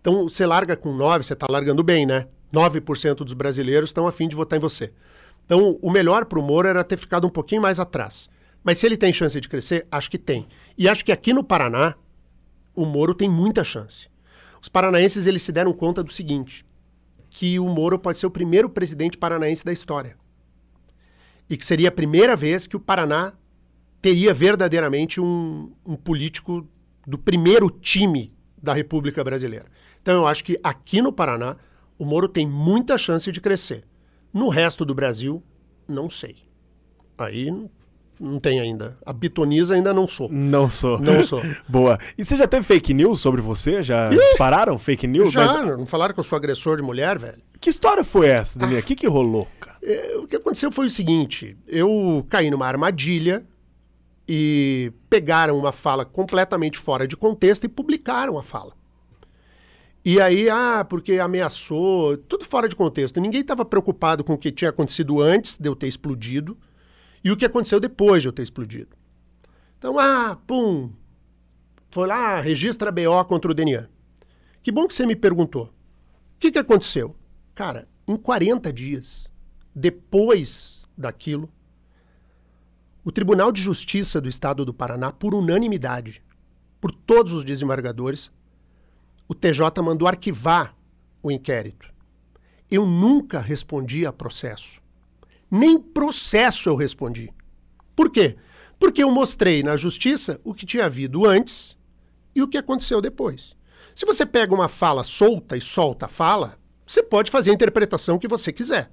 Então, 0.00 0.28
você 0.28 0.46
larga 0.46 0.76
com 0.76 0.92
9, 0.92 1.24
você 1.24 1.32
está 1.32 1.46
largando 1.48 1.82
bem, 1.82 2.06
né? 2.06 2.26
9% 2.52 3.16
dos 3.16 3.34
brasileiros 3.34 3.90
estão 3.90 4.06
afim 4.06 4.28
de 4.28 4.36
votar 4.36 4.58
em 4.58 4.60
você. 4.60 4.92
Então, 5.44 5.78
o 5.80 5.90
melhor 5.90 6.24
para 6.24 6.38
o 6.38 6.42
Moro 6.42 6.68
era 6.68 6.84
ter 6.84 6.96
ficado 6.96 7.26
um 7.26 7.30
pouquinho 7.30 7.62
mais 7.62 7.80
atrás. 7.80 8.28
Mas 8.62 8.78
se 8.78 8.86
ele 8.86 8.96
tem 8.96 9.12
chance 9.12 9.40
de 9.40 9.48
crescer, 9.48 9.86
acho 9.90 10.10
que 10.10 10.18
tem. 10.18 10.46
E 10.76 10.88
acho 10.88 11.04
que 11.04 11.12
aqui 11.12 11.32
no 11.32 11.44
Paraná, 11.44 11.94
o 12.74 12.84
Moro 12.84 13.14
tem 13.14 13.28
muita 13.28 13.64
chance. 13.64 14.08
Os 14.60 14.68
paranaenses 14.68 15.26
eles 15.26 15.42
se 15.42 15.52
deram 15.52 15.72
conta 15.72 16.02
do 16.02 16.12
seguinte, 16.12 16.66
que 17.30 17.58
o 17.58 17.66
Moro 17.66 17.98
pode 17.98 18.18
ser 18.18 18.26
o 18.26 18.30
primeiro 18.30 18.68
presidente 18.68 19.16
paranaense 19.16 19.64
da 19.64 19.72
história. 19.72 20.16
E 21.48 21.56
que 21.56 21.64
seria 21.64 21.88
a 21.88 21.92
primeira 21.92 22.36
vez 22.36 22.66
que 22.66 22.76
o 22.76 22.80
Paraná 22.80 23.32
teria 24.02 24.34
verdadeiramente 24.34 25.20
um, 25.20 25.72
um 25.84 25.96
político 25.96 26.68
do 27.06 27.18
primeiro 27.18 27.70
time 27.70 28.32
da 28.62 28.72
República 28.72 29.24
Brasileira. 29.24 29.66
Então 30.08 30.22
eu 30.22 30.26
acho 30.26 30.42
que 30.42 30.56
aqui 30.64 31.02
no 31.02 31.12
Paraná 31.12 31.54
o 31.98 32.04
Moro 32.06 32.26
tem 32.28 32.46
muita 32.46 32.96
chance 32.96 33.30
de 33.30 33.42
crescer. 33.42 33.84
No 34.32 34.48
resto 34.48 34.82
do 34.82 34.94
Brasil, 34.94 35.42
não 35.86 36.08
sei. 36.08 36.36
Aí 37.18 37.50
não- 38.18 38.38
tem 38.40 38.58
ainda. 38.58 38.96
A 39.04 39.12
bitoniza 39.12 39.74
ainda 39.74 39.92
não 39.92 40.08
sou. 40.08 40.26
Não 40.32 40.66
sou. 40.70 40.98
Não 40.98 41.22
sou. 41.22 41.42
Boa. 41.68 41.98
E 42.16 42.24
você 42.24 42.38
já 42.38 42.48
teve 42.48 42.64
fake 42.64 42.94
news 42.94 43.20
sobre 43.20 43.42
você? 43.42 43.82
Já 43.82 44.08
dispararam 44.08 44.78
fake 44.78 45.06
news? 45.06 45.30
Já, 45.30 45.44
Mas 45.62 45.76
não 45.78 45.84
falaram 45.84 46.14
que 46.14 46.20
eu 46.20 46.24
sou 46.24 46.36
agressor 46.36 46.78
de 46.78 46.82
mulher, 46.82 47.18
velho? 47.18 47.42
que 47.60 47.68
história 47.68 48.02
foi 48.02 48.28
essa, 48.28 48.58
Daniel? 48.58 48.80
O 48.80 48.82
que, 48.84 48.96
que 48.96 49.06
rolou, 49.06 49.46
cara? 49.60 49.76
É, 49.82 50.16
o 50.16 50.26
que 50.26 50.36
aconteceu 50.36 50.72
foi 50.72 50.86
o 50.86 50.90
seguinte: 50.90 51.54
eu 51.66 52.24
caí 52.30 52.50
numa 52.50 52.66
armadilha 52.66 53.44
e 54.26 54.90
pegaram 55.10 55.58
uma 55.58 55.70
fala 55.70 56.06
completamente 56.06 56.78
fora 56.78 57.06
de 57.06 57.14
contexto 57.14 57.64
e 57.64 57.68
publicaram 57.68 58.38
a 58.38 58.42
fala. 58.42 58.72
E 60.04 60.20
aí, 60.20 60.48
ah, 60.48 60.86
porque 60.88 61.18
ameaçou, 61.18 62.16
tudo 62.16 62.44
fora 62.44 62.68
de 62.68 62.76
contexto. 62.76 63.20
Ninguém 63.20 63.40
estava 63.40 63.64
preocupado 63.64 64.24
com 64.24 64.34
o 64.34 64.38
que 64.38 64.52
tinha 64.52 64.70
acontecido 64.70 65.20
antes 65.20 65.56
de 65.56 65.68
eu 65.68 65.76
ter 65.76 65.88
explodido 65.88 66.56
e 67.22 67.30
o 67.30 67.36
que 67.36 67.44
aconteceu 67.44 67.80
depois 67.80 68.22
de 68.22 68.28
eu 68.28 68.32
ter 68.32 68.42
explodido. 68.42 68.96
Então, 69.78 69.98
ah, 69.98 70.38
pum, 70.46 70.90
foi 71.90 72.06
lá, 72.06 72.40
registra 72.40 72.92
BO 72.92 73.24
contra 73.26 73.50
o 73.50 73.54
Denian. 73.54 73.88
Que 74.62 74.72
bom 74.72 74.86
que 74.86 74.94
você 74.94 75.06
me 75.06 75.16
perguntou. 75.16 75.64
O 75.64 76.38
que, 76.38 76.52
que 76.52 76.58
aconteceu? 76.58 77.16
Cara, 77.54 77.88
em 78.06 78.16
40 78.16 78.72
dias, 78.72 79.28
depois 79.74 80.84
daquilo, 80.96 81.50
o 83.04 83.10
Tribunal 83.12 83.50
de 83.50 83.62
Justiça 83.62 84.20
do 84.20 84.28
Estado 84.28 84.64
do 84.64 84.74
Paraná, 84.74 85.12
por 85.12 85.34
unanimidade, 85.34 86.22
por 86.80 86.92
todos 86.92 87.32
os 87.32 87.44
desembargadores, 87.44 88.30
o 89.28 89.34
TJ 89.34 89.82
mandou 89.82 90.08
arquivar 90.08 90.74
o 91.22 91.30
inquérito. 91.30 91.92
Eu 92.70 92.86
nunca 92.86 93.38
respondi 93.38 94.06
a 94.06 94.12
processo. 94.12 94.80
Nem 95.50 95.78
processo 95.78 96.68
eu 96.68 96.76
respondi. 96.76 97.32
Por 97.94 98.10
quê? 98.10 98.36
Porque 98.78 99.02
eu 99.02 99.10
mostrei 99.10 99.62
na 99.62 99.76
justiça 99.76 100.40
o 100.42 100.54
que 100.54 100.64
tinha 100.64 100.86
havido 100.86 101.26
antes 101.26 101.76
e 102.34 102.42
o 102.42 102.48
que 102.48 102.56
aconteceu 102.56 103.00
depois. 103.00 103.54
Se 103.94 104.06
você 104.06 104.24
pega 104.24 104.54
uma 104.54 104.68
fala 104.68 105.04
solta 105.04 105.56
e 105.56 105.60
solta 105.60 106.06
a 106.06 106.08
fala, 106.08 106.58
você 106.86 107.02
pode 107.02 107.30
fazer 107.30 107.50
a 107.50 107.54
interpretação 107.54 108.18
que 108.18 108.28
você 108.28 108.52
quiser. 108.52 108.90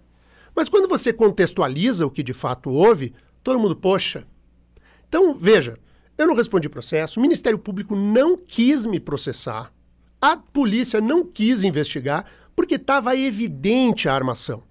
Mas 0.56 0.69
quando 0.69 0.88
você 0.88 1.13
contextualiza 1.13 2.06
o 2.06 2.12
que 2.12 2.24
de 2.24 2.34
fato 2.34 2.69
houve, 2.69 3.13
todo 3.43 3.60
mundo, 3.60 3.76
poxa. 3.76 4.26
Então, 5.08 5.38
veja, 5.38 5.78
eu 6.17 6.26
não 6.26 6.34
respondi 6.34 6.67
processo, 6.69 7.19
o 7.19 7.21
Ministério 7.21 7.60
Público 7.60 7.95
não 7.95 8.38
quis 8.38 8.86
me 8.86 9.00
processar, 9.00 9.71
a 10.21 10.38
polícia 10.38 10.99
não 11.01 11.25
quis 11.25 11.63
investigar, 11.63 12.25
porque 12.56 12.75
estava 12.75 13.15
evidente 13.15 14.08
a 14.08 14.13
armação. 14.13 14.63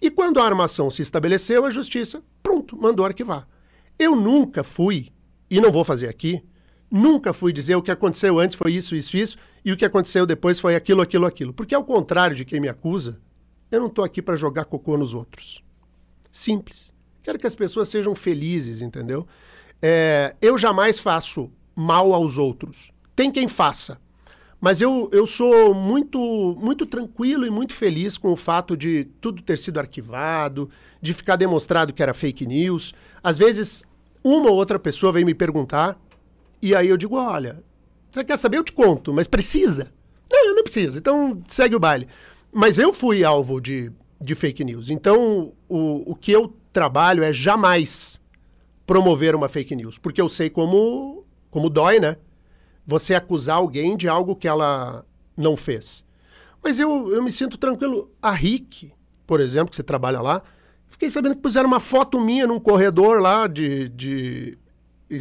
E 0.00 0.10
quando 0.10 0.40
a 0.40 0.44
armação 0.44 0.90
se 0.90 1.02
estabeleceu, 1.02 1.66
a 1.66 1.70
justiça, 1.70 2.22
pronto, 2.42 2.76
mandou 2.76 3.04
arquivar. 3.04 3.46
Eu 3.98 4.16
nunca 4.16 4.62
fui, 4.62 5.12
e 5.50 5.60
não 5.60 5.70
vou 5.70 5.84
fazer 5.84 6.08
aqui, 6.08 6.42
nunca 6.90 7.32
fui 7.32 7.52
dizer 7.52 7.74
o 7.74 7.82
que 7.82 7.90
aconteceu 7.90 8.38
antes 8.38 8.56
foi 8.56 8.72
isso, 8.72 8.96
isso, 8.96 9.16
isso, 9.16 9.36
e 9.64 9.72
o 9.72 9.76
que 9.76 9.84
aconteceu 9.84 10.24
depois 10.24 10.58
foi 10.58 10.74
aquilo, 10.74 11.02
aquilo, 11.02 11.26
aquilo. 11.26 11.52
Porque 11.52 11.74
ao 11.74 11.84
contrário 11.84 12.34
de 12.34 12.44
quem 12.44 12.60
me 12.60 12.68
acusa, 12.68 13.20
eu 13.70 13.80
não 13.80 13.88
estou 13.88 14.04
aqui 14.04 14.22
para 14.22 14.36
jogar 14.36 14.64
cocô 14.64 14.96
nos 14.96 15.12
outros. 15.12 15.62
Simples. 16.32 16.94
Quero 17.22 17.38
que 17.38 17.46
as 17.46 17.54
pessoas 17.54 17.88
sejam 17.88 18.14
felizes, 18.14 18.80
entendeu? 18.80 19.26
É, 19.82 20.34
eu 20.40 20.56
jamais 20.56 20.98
faço 20.98 21.50
mal 21.74 22.12
aos 22.12 22.38
outros. 22.38 22.92
Tem 23.14 23.30
quem 23.30 23.46
faça. 23.46 24.00
Mas 24.60 24.80
eu, 24.80 25.08
eu 25.10 25.26
sou 25.26 25.72
muito, 25.74 26.18
muito 26.60 26.84
tranquilo 26.84 27.46
e 27.46 27.50
muito 27.50 27.72
feliz 27.72 28.18
com 28.18 28.30
o 28.30 28.36
fato 28.36 28.76
de 28.76 29.04
tudo 29.20 29.42
ter 29.42 29.56
sido 29.56 29.80
arquivado, 29.80 30.68
de 31.00 31.14
ficar 31.14 31.36
demonstrado 31.36 31.92
que 31.94 32.02
era 32.02 32.12
fake 32.12 32.46
news. 32.46 32.92
Às 33.22 33.38
vezes, 33.38 33.84
uma 34.22 34.50
ou 34.50 34.56
outra 34.56 34.78
pessoa 34.78 35.12
vem 35.12 35.24
me 35.24 35.34
perguntar, 35.34 35.98
e 36.60 36.74
aí 36.74 36.88
eu 36.88 36.96
digo: 36.98 37.16
olha, 37.16 37.62
você 38.10 38.22
quer 38.22 38.36
saber? 38.36 38.58
Eu 38.58 38.64
te 38.64 38.72
conto, 38.72 39.14
mas 39.14 39.26
precisa? 39.26 39.90
Não, 40.30 40.54
não 40.54 40.62
precisa. 40.62 40.98
Então 40.98 41.42
segue 41.48 41.74
o 41.74 41.80
baile. 41.80 42.06
Mas 42.52 42.78
eu 42.78 42.92
fui 42.92 43.24
alvo 43.24 43.60
de, 43.60 43.90
de 44.20 44.34
fake 44.34 44.64
news. 44.64 44.90
Então, 44.90 45.52
o, 45.68 46.12
o 46.12 46.14
que 46.14 46.32
eu 46.32 46.52
trabalho 46.72 47.22
é 47.22 47.32
jamais 47.32 48.20
promover 48.86 49.34
uma 49.34 49.48
fake 49.48 49.74
news, 49.74 49.96
porque 49.98 50.20
eu 50.20 50.28
sei 50.28 50.50
como, 50.50 51.24
como 51.50 51.70
dói, 51.70 52.00
né? 52.00 52.16
Você 52.90 53.14
acusar 53.14 53.58
alguém 53.58 53.96
de 53.96 54.08
algo 54.08 54.34
que 54.34 54.48
ela 54.48 55.06
não 55.36 55.56
fez. 55.56 56.04
Mas 56.60 56.80
eu, 56.80 57.14
eu 57.14 57.22
me 57.22 57.30
sinto 57.30 57.56
tranquilo. 57.56 58.10
A 58.20 58.32
Rick, 58.32 58.92
por 59.28 59.38
exemplo, 59.38 59.70
que 59.70 59.76
você 59.76 59.82
trabalha 59.84 60.20
lá, 60.20 60.42
fiquei 60.88 61.08
sabendo 61.08 61.36
que 61.36 61.40
puseram 61.40 61.68
uma 61.68 61.78
foto 61.78 62.20
minha 62.20 62.48
num 62.48 62.58
corredor 62.58 63.20
lá 63.20 63.46
de, 63.46 63.88
de 63.90 64.58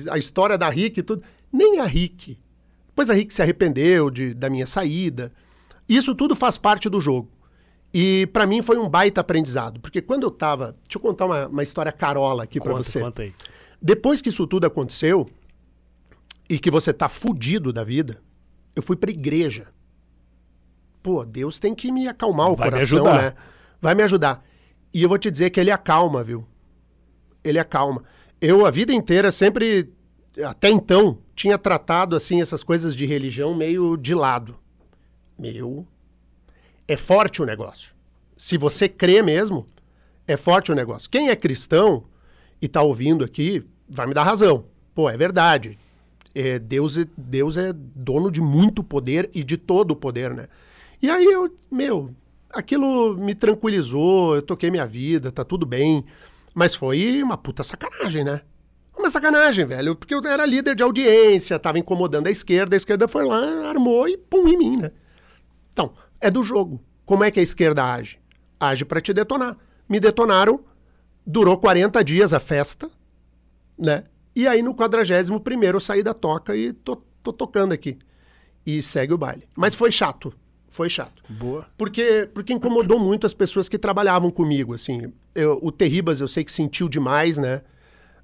a 0.10 0.18
história 0.18 0.58
da 0.58 0.68
Rick 0.68 1.00
e 1.00 1.04
tudo. 1.04 1.22
Nem 1.54 1.80
a 1.80 1.86
Rick. 1.86 2.40
Depois 2.88 3.08
a 3.08 3.14
Rick 3.14 3.32
se 3.32 3.42
arrependeu 3.44 4.10
de, 4.10 4.34
da 4.34 4.50
minha 4.50 4.66
saída. 4.66 5.32
Isso 5.88 6.16
tudo 6.16 6.36
faz 6.36 6.58
parte 6.58 6.90
do 6.90 7.00
jogo. 7.00 7.30
E 7.94 8.28
para 8.34 8.48
mim 8.48 8.64
foi 8.64 8.80
um 8.80 8.90
baita 8.90 9.22
aprendizado, 9.22 9.80
porque 9.80 10.02
quando 10.02 10.24
eu 10.24 10.32
tava. 10.32 10.76
Deixa 10.84 10.98
eu 10.98 11.02
contar 11.02 11.28
uma, 11.28 11.48
uma 11.48 11.62
história 11.62 11.92
carola 11.92 12.46
aqui 12.46 12.60
para 12.60 12.74
você. 12.74 13.00
Conta 13.00 13.22
aí. 13.22 13.34
Depois 13.80 14.24
que 14.24 14.30
isso 14.30 14.48
tudo 14.48 14.66
aconteceu 14.66 15.30
e 16.50 16.58
que 16.58 16.72
você 16.72 16.92
tá 16.92 17.08
fudido 17.08 17.72
da 17.72 17.84
vida, 17.84 18.22
eu 18.76 18.82
fui 18.82 18.96
pra 18.96 19.12
igreja. 19.12 19.68
Pô, 21.04 21.24
Deus 21.24 21.60
tem 21.60 21.76
que 21.76 21.92
me 21.92 22.08
acalmar 22.08 22.52
o 22.52 22.56
Vai 22.56 22.72
coração, 22.72 23.06
né? 23.06 23.34
Vai 23.80 23.94
me 23.96 24.04
ajudar. 24.04 24.44
E 24.94 25.04
eu 25.04 25.08
vou 25.08 25.18
te 25.18 25.30
dizer 25.30 25.52
que 25.52 25.60
ele 25.60 25.72
acalma, 25.72 26.24
viu? 26.24 26.46
Ele 27.44 27.60
acalma. 27.60 28.04
Eu 28.42 28.66
a 28.66 28.72
vida 28.72 28.92
inteira 28.92 29.32
sempre 29.32 29.94
até 30.44 30.70
então 30.70 31.20
tinha 31.36 31.58
tratado 31.58 32.16
assim 32.16 32.42
essas 32.42 32.64
coisas 32.64 32.96
de 32.96 33.06
religião 33.06 33.56
meio 33.56 33.96
de 33.96 34.16
lado. 34.16 34.58
Meu, 35.38 35.88
é 36.88 36.98
forte 36.98 37.42
o 37.42 37.46
negócio. 37.46 37.94
Se 38.36 38.58
você 38.58 38.90
crê 38.90 39.22
mesmo, 39.22 39.68
é 40.28 40.36
forte 40.36 40.72
o 40.72 40.76
negócio. 40.76 41.10
Quem 41.10 41.30
é 41.30 41.36
cristão 41.36 42.06
e 42.62 42.66
está 42.66 42.82
ouvindo 42.82 43.24
aqui, 43.24 43.64
vai 43.88 44.08
me 44.08 44.14
dar 44.14 44.24
razão. 44.24 44.66
Pô, 44.94 45.10
é 45.10 45.16
verdade. 45.16 45.78
É, 46.34 46.60
Deus, 46.60 46.98
é, 46.98 47.06
Deus 47.18 47.58
é 47.58 47.74
dono 47.74 48.32
de 48.32 48.42
muito 48.42 48.84
poder 48.84 49.30
e 49.34 49.44
de 49.44 49.58
todo 49.58 49.92
o 49.92 49.96
poder, 49.96 50.34
né? 50.34 50.48
E 51.02 51.10
aí 51.10 51.26
eu, 51.26 51.54
meu, 51.72 52.13
aquilo 52.52 53.15
me 53.18 53.34
tranquilizou, 53.34 54.36
eu 54.36 54.42
toquei 54.42 54.70
minha 54.70 54.86
vida, 54.86 55.32
tá 55.32 55.44
tudo 55.44 55.65
bem. 55.65 56.06
Mas 56.54 56.76
foi 56.76 57.22
uma 57.24 57.38
puta 57.38 57.63
sacanagem, 57.63 58.24
né? 58.24 58.42
Uma 58.98 59.10
sacanagem, 59.10 59.65
velho, 59.65 59.96
porque 59.96 60.13
eu 60.13 60.22
era 60.26 60.46
líder 60.46 60.76
de 60.76 60.84
audiência, 60.84 61.58
tava 61.58 61.80
incomodando 61.80 62.28
a 62.28 62.32
esquerda, 62.32 62.76
a 62.76 62.78
esquerda 62.78 63.08
foi 63.08 63.24
lá, 63.24 63.70
armou 63.70 64.08
e 64.10 64.18
pum 64.18 64.48
em 64.48 64.58
mim, 64.58 64.78
né? 64.78 64.92
Então, 65.72 65.94
é 66.20 66.30
do 66.30 66.44
jogo. 66.44 66.82
Como 67.06 67.24
é 67.24 67.32
que 67.32 67.39
a 67.39 67.44
esquerda 67.44 67.94
age? 67.94 68.20
Age 68.60 68.84
para 68.84 69.00
te 69.00 69.13
detonar. 69.13 69.56
Me 69.88 70.00
detonaram, 70.00 70.60
durou 71.26 71.58
40 71.58 72.04
dias 72.04 72.34
a 72.34 72.39
festa, 72.39 72.92
né? 73.78 74.04
E 74.36 74.48
aí 74.48 74.62
no 74.62 74.74
41 74.76 75.39
primeiro 75.39 75.78
eu 75.78 75.82
saí 75.82 76.02
da 76.04 76.13
toca 76.13 76.56
e 76.56 76.72
tô, 76.74 76.96
tô 77.24 77.34
tocando 77.34 77.74
aqui. 77.74 77.98
E 78.65 78.82
segue 78.82 79.13
o 79.13 79.18
baile. 79.18 79.48
Mas 79.56 79.74
foi 79.76 79.92
chato. 79.92 80.34
Foi 80.70 80.89
chato. 80.89 81.24
Boa. 81.28 81.65
Porque, 81.78 82.30
porque 82.34 82.54
incomodou 82.54 83.00
muito 83.00 83.26
as 83.26 83.34
pessoas 83.34 83.68
que 83.68 83.78
trabalhavam 83.78 84.30
comigo, 84.30 84.74
assim. 84.74 85.12
Eu- 85.34 85.60
o 85.62 85.72
Terribas 85.72 86.22
eu 86.22 86.28
sei 86.28 86.44
que 86.44 86.52
sentiu 86.52 86.88
demais, 86.88 87.38
né? 87.38 87.62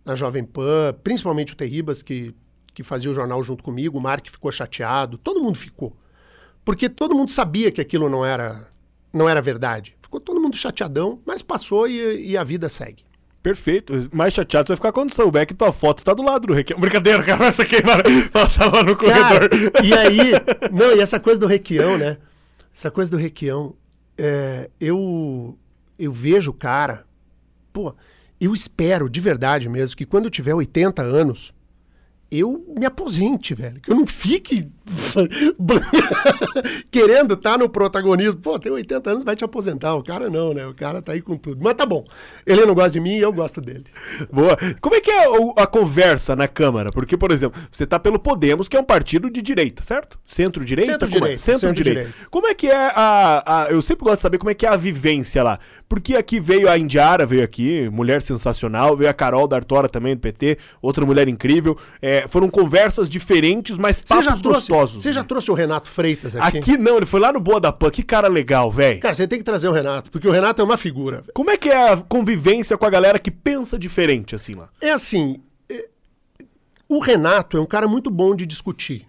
Na 0.05 0.13
Jovem 0.13 0.43
Pan, 0.43 0.93
principalmente 1.03 1.53
o 1.53 1.55
Terribas, 1.55 2.03
que, 2.03 2.35
que 2.73 2.83
fazia 2.83 3.09
o 3.09 3.15
jornal 3.15 3.43
junto 3.43 3.63
comigo, 3.63 3.97
o 3.97 4.01
Mark 4.01 4.27
ficou 4.29 4.51
chateado, 4.51 5.17
todo 5.17 5.41
mundo 5.41 5.57
ficou. 5.57 5.97
Porque 6.63 6.87
todo 6.87 7.15
mundo 7.15 7.31
sabia 7.31 7.71
que 7.71 7.81
aquilo 7.81 8.07
não 8.07 8.23
era, 8.23 8.67
não 9.11 9.27
era 9.27 9.41
verdade. 9.41 9.97
Ficou 10.01 10.19
todo 10.19 10.39
mundo 10.39 10.55
chateadão, 10.55 11.19
mas 11.25 11.41
passou 11.41 11.87
e, 11.87 12.27
e 12.31 12.37
a 12.37 12.43
vida 12.43 12.69
segue. 12.69 13.03
Perfeito. 13.45 13.93
Mais 14.11 14.33
chateado 14.33 14.65
você 14.65 14.71
vai 14.71 14.77
ficar 14.77 14.91
quando 14.91 15.13
souber 15.13 15.45
que 15.45 15.53
tua 15.53 15.71
foto 15.71 16.03
tá 16.03 16.15
do 16.15 16.23
lado 16.23 16.47
do 16.47 16.53
Requião. 16.53 16.79
Brincadeira, 16.79 17.21
cara, 17.21 17.45
essa 17.45 17.63
queimada. 17.63 18.01
Ela 18.33 18.49
tá 18.49 18.65
lá 18.65 18.81
no 18.81 18.95
corredor. 18.95 19.23
Cara, 19.23 19.85
e 19.85 19.93
aí, 19.93 20.31
não, 20.71 20.95
e 20.95 20.99
essa 20.99 21.19
coisa 21.19 21.39
do 21.39 21.45
Requião, 21.45 21.95
né? 21.95 22.17
Essa 22.75 22.89
coisa 22.89 23.11
do 23.11 23.17
Requião, 23.17 23.75
é, 24.17 24.67
eu, 24.81 25.55
eu 25.99 26.11
vejo 26.11 26.49
o 26.49 26.53
cara, 26.55 27.05
pô, 27.71 27.93
eu 28.41 28.51
espero 28.51 29.07
de 29.07 29.21
verdade 29.21 29.69
mesmo 29.69 29.95
que 29.95 30.07
quando 30.07 30.25
eu 30.25 30.31
tiver 30.31 30.55
80 30.55 31.03
anos, 31.03 31.53
eu 32.31 32.65
me 32.75 32.87
aposente, 32.87 33.53
velho. 33.53 33.79
Que 33.79 33.91
eu 33.91 33.95
não 33.95 34.07
fique 34.07 34.67
querendo 36.91 37.33
estar 37.33 37.57
no 37.57 37.69
protagonismo. 37.69 38.39
Pô, 38.41 38.59
tem 38.59 38.71
80 38.71 39.09
anos, 39.09 39.23
vai 39.23 39.35
te 39.35 39.43
aposentar. 39.43 39.95
O 39.95 40.03
cara 40.03 40.29
não, 40.29 40.53
né? 40.53 40.65
O 40.67 40.73
cara 40.73 41.01
tá 41.01 41.13
aí 41.13 41.21
com 41.21 41.37
tudo. 41.37 41.59
Mas 41.63 41.73
tá 41.75 41.85
bom. 41.85 42.05
Ele 42.45 42.65
não 42.65 42.73
gosta 42.75 42.91
de 42.91 42.99
mim 42.99 43.15
e 43.17 43.21
eu 43.21 43.31
gosto 43.33 43.61
dele. 43.61 43.85
Boa. 44.31 44.57
Como 44.81 44.95
é 44.95 45.01
que 45.01 45.11
é 45.11 45.25
a 45.57 45.67
conversa 45.67 46.35
na 46.35 46.47
Câmara? 46.47 46.91
Porque, 46.91 47.17
por 47.17 47.31
exemplo, 47.31 47.59
você 47.71 47.85
tá 47.85 47.99
pelo 47.99 48.19
Podemos, 48.19 48.67
que 48.67 48.75
é 48.75 48.79
um 48.79 48.83
partido 48.83 49.29
de 49.29 49.41
direita, 49.41 49.83
certo? 49.83 50.19
Centro-direita? 50.25 50.91
Centro-direita, 50.91 51.25
Como 51.25 51.33
é? 51.33 51.37
Centro-direita. 51.37 51.99
centro-direita. 52.01 52.29
Como 52.31 52.47
é 52.47 52.53
que 52.55 52.67
é 52.67 52.75
a, 52.93 53.63
a- 53.63 53.67
Eu 53.69 53.81
sempre 53.81 54.03
gosto 54.03 54.17
de 54.17 54.21
saber 54.21 54.37
como 54.37 54.49
é 54.49 54.53
que 54.53 54.65
é 54.65 54.69
a 54.69 54.75
vivência 54.75 55.43
lá. 55.43 55.59
Porque 55.87 56.15
aqui 56.15 56.39
veio 56.39 56.69
a 56.69 56.77
Indiara, 56.77 57.25
veio 57.25 57.43
aqui, 57.43 57.89
mulher 57.89 58.21
sensacional, 58.21 58.95
veio 58.97 59.09
a 59.09 59.13
Carol 59.13 59.47
D'Artora 59.47 59.87
também 59.89 60.15
do 60.15 60.21
PT, 60.21 60.57
outra 60.81 61.05
mulher 61.05 61.27
incrível. 61.27 61.77
É, 62.01 62.27
foram 62.27 62.49
conversas 62.49 63.09
diferentes, 63.09 63.77
mas 63.77 64.01
papos 64.01 64.41
trouxe, 64.41 64.71
gostosos. 64.75 65.03
você 65.03 65.13
já 65.13 65.21
né? 65.21 65.27
trouxe 65.27 65.51
o 65.51 65.53
Renato 65.53 65.89
Freitas 65.89 66.35
aqui? 66.35 66.57
Aqui 66.57 66.77
não, 66.77 66.97
ele 66.97 67.05
foi 67.05 67.19
lá 67.19 67.31
no 67.31 67.39
Boa 67.39 67.59
da 67.59 67.71
Pan. 67.71 67.89
Que 67.89 68.03
cara 68.03 68.27
legal, 68.27 68.69
velho. 68.69 68.99
Cara, 68.99 69.13
você 69.13 69.27
tem 69.27 69.39
que 69.39 69.45
trazer 69.45 69.67
o 69.67 69.71
Renato, 69.71 70.11
porque 70.11 70.27
o 70.27 70.31
Renato 70.31 70.61
é 70.61 70.65
uma 70.65 70.77
figura. 70.77 71.17
velho. 71.17 71.33
Como 71.33 71.49
é 71.49 71.57
que 71.57 71.69
é 71.69 71.91
a 71.91 71.97
convivência 71.97 72.77
com 72.77 72.85
a 72.85 72.89
galera 72.89 73.19
que 73.19 73.31
pensa 73.31 73.77
diferente, 73.77 74.35
assim, 74.35 74.55
lá? 74.55 74.69
É 74.81 74.91
assim, 74.91 75.41
é, 75.69 75.87
o 76.87 76.99
Renato 76.99 77.57
é 77.57 77.61
um 77.61 77.65
cara 77.65 77.87
muito 77.87 78.09
bom 78.09 78.35
de 78.35 78.45
discutir. 78.45 79.07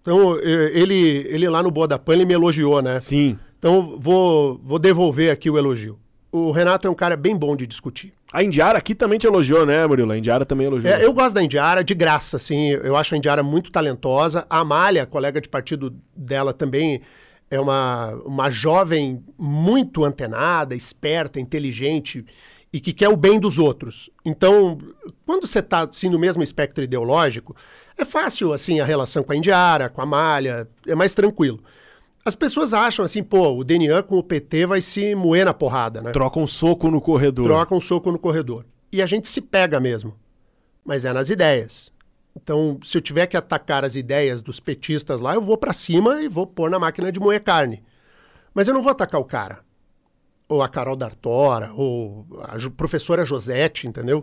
Então, 0.00 0.36
é, 0.38 0.70
ele, 0.72 1.26
ele 1.28 1.48
lá 1.48 1.62
no 1.62 1.70
Boa 1.70 1.86
da 1.86 1.98
Pan, 1.98 2.14
ele 2.14 2.24
me 2.24 2.34
elogiou, 2.34 2.82
né? 2.82 2.96
Sim. 2.96 3.38
Então, 3.58 3.96
vou, 3.98 4.60
vou 4.62 4.78
devolver 4.78 5.30
aqui 5.30 5.48
o 5.48 5.56
elogio. 5.56 5.98
O 6.32 6.50
Renato 6.50 6.88
é 6.88 6.90
um 6.90 6.94
cara 6.94 7.16
bem 7.16 7.36
bom 7.36 7.54
de 7.54 7.66
discutir. 7.66 8.12
A 8.32 8.42
Indiara 8.42 8.78
aqui 8.78 8.94
também 8.94 9.18
te 9.18 9.26
elogiou, 9.26 9.66
né, 9.66 9.86
Murilo? 9.86 10.10
A 10.10 10.16
Indiara 10.16 10.46
também 10.46 10.66
elogiou. 10.66 10.94
É, 10.94 11.04
eu 11.04 11.12
gosto 11.12 11.34
da 11.34 11.42
Indiara, 11.42 11.84
de 11.84 11.94
graça, 11.94 12.38
assim. 12.38 12.70
Eu 12.70 12.96
acho 12.96 13.14
a 13.14 13.18
Indiara 13.18 13.42
muito 13.42 13.70
talentosa. 13.70 14.46
A 14.48 14.60
Amália, 14.60 15.04
colega 15.04 15.40
de 15.40 15.48
partido 15.48 15.94
dela, 16.16 16.54
também 16.54 17.02
é 17.50 17.60
uma, 17.60 18.14
uma 18.24 18.50
jovem 18.50 19.22
muito 19.38 20.02
antenada, 20.04 20.74
esperta, 20.74 21.38
inteligente. 21.38 22.24
e 22.72 22.80
que 22.80 22.92
quer 22.92 23.08
o 23.08 23.16
bem 23.16 23.38
dos 23.38 23.58
outros. 23.58 24.08
Então, 24.24 24.78
quando 25.26 25.46
você 25.46 25.58
está 25.58 25.80
assim, 25.80 26.08
no 26.08 26.18
mesmo 26.18 26.42
espectro 26.42 26.82
ideológico, 26.82 27.54
é 27.98 28.04
fácil 28.04 28.52
assim 28.52 28.80
a 28.80 28.84
relação 28.84 29.22
com 29.22 29.32
a 29.32 29.36
Indiara, 29.36 29.90
com 29.90 30.00
a 30.00 30.06
Malha, 30.06 30.66
é 30.86 30.94
mais 30.94 31.12
tranquilo. 31.12 31.62
As 32.24 32.34
pessoas 32.34 32.72
acham 32.72 33.04
assim, 33.04 33.22
pô, 33.22 33.56
o 33.56 33.64
DNA 33.64 34.02
com 34.02 34.16
o 34.16 34.22
PT 34.22 34.66
vai 34.66 34.80
se 34.80 35.14
moer 35.14 35.44
na 35.44 35.52
porrada, 35.52 36.00
né? 36.00 36.12
Troca 36.12 36.38
um 36.38 36.46
soco 36.46 36.90
no 36.90 37.00
corredor. 37.00 37.46
Troca 37.46 37.74
um 37.74 37.80
soco 37.80 38.12
no 38.12 38.18
corredor. 38.18 38.64
E 38.92 39.02
a 39.02 39.06
gente 39.06 39.26
se 39.26 39.40
pega 39.40 39.80
mesmo. 39.80 40.14
Mas 40.84 41.04
é 41.04 41.12
nas 41.12 41.30
ideias. 41.30 41.90
Então, 42.36 42.78
se 42.82 42.96
eu 42.96 43.02
tiver 43.02 43.26
que 43.26 43.36
atacar 43.36 43.84
as 43.84 43.96
ideias 43.96 44.40
dos 44.40 44.60
petistas 44.60 45.20
lá, 45.20 45.34
eu 45.34 45.42
vou 45.42 45.56
para 45.56 45.72
cima 45.72 46.22
e 46.22 46.28
vou 46.28 46.46
pôr 46.46 46.70
na 46.70 46.78
máquina 46.78 47.10
de 47.10 47.20
moer 47.20 47.42
carne. 47.42 47.82
Mas 48.54 48.68
eu 48.68 48.74
não 48.74 48.82
vou 48.82 48.92
atacar 48.92 49.20
o 49.20 49.24
cara 49.24 49.60
ou 50.52 50.62
a 50.62 50.68
Carol 50.68 50.96
D'Artora, 50.96 51.72
ou 51.74 52.26
a 52.42 52.70
professora 52.76 53.24
Josete, 53.24 53.86
entendeu? 53.86 54.22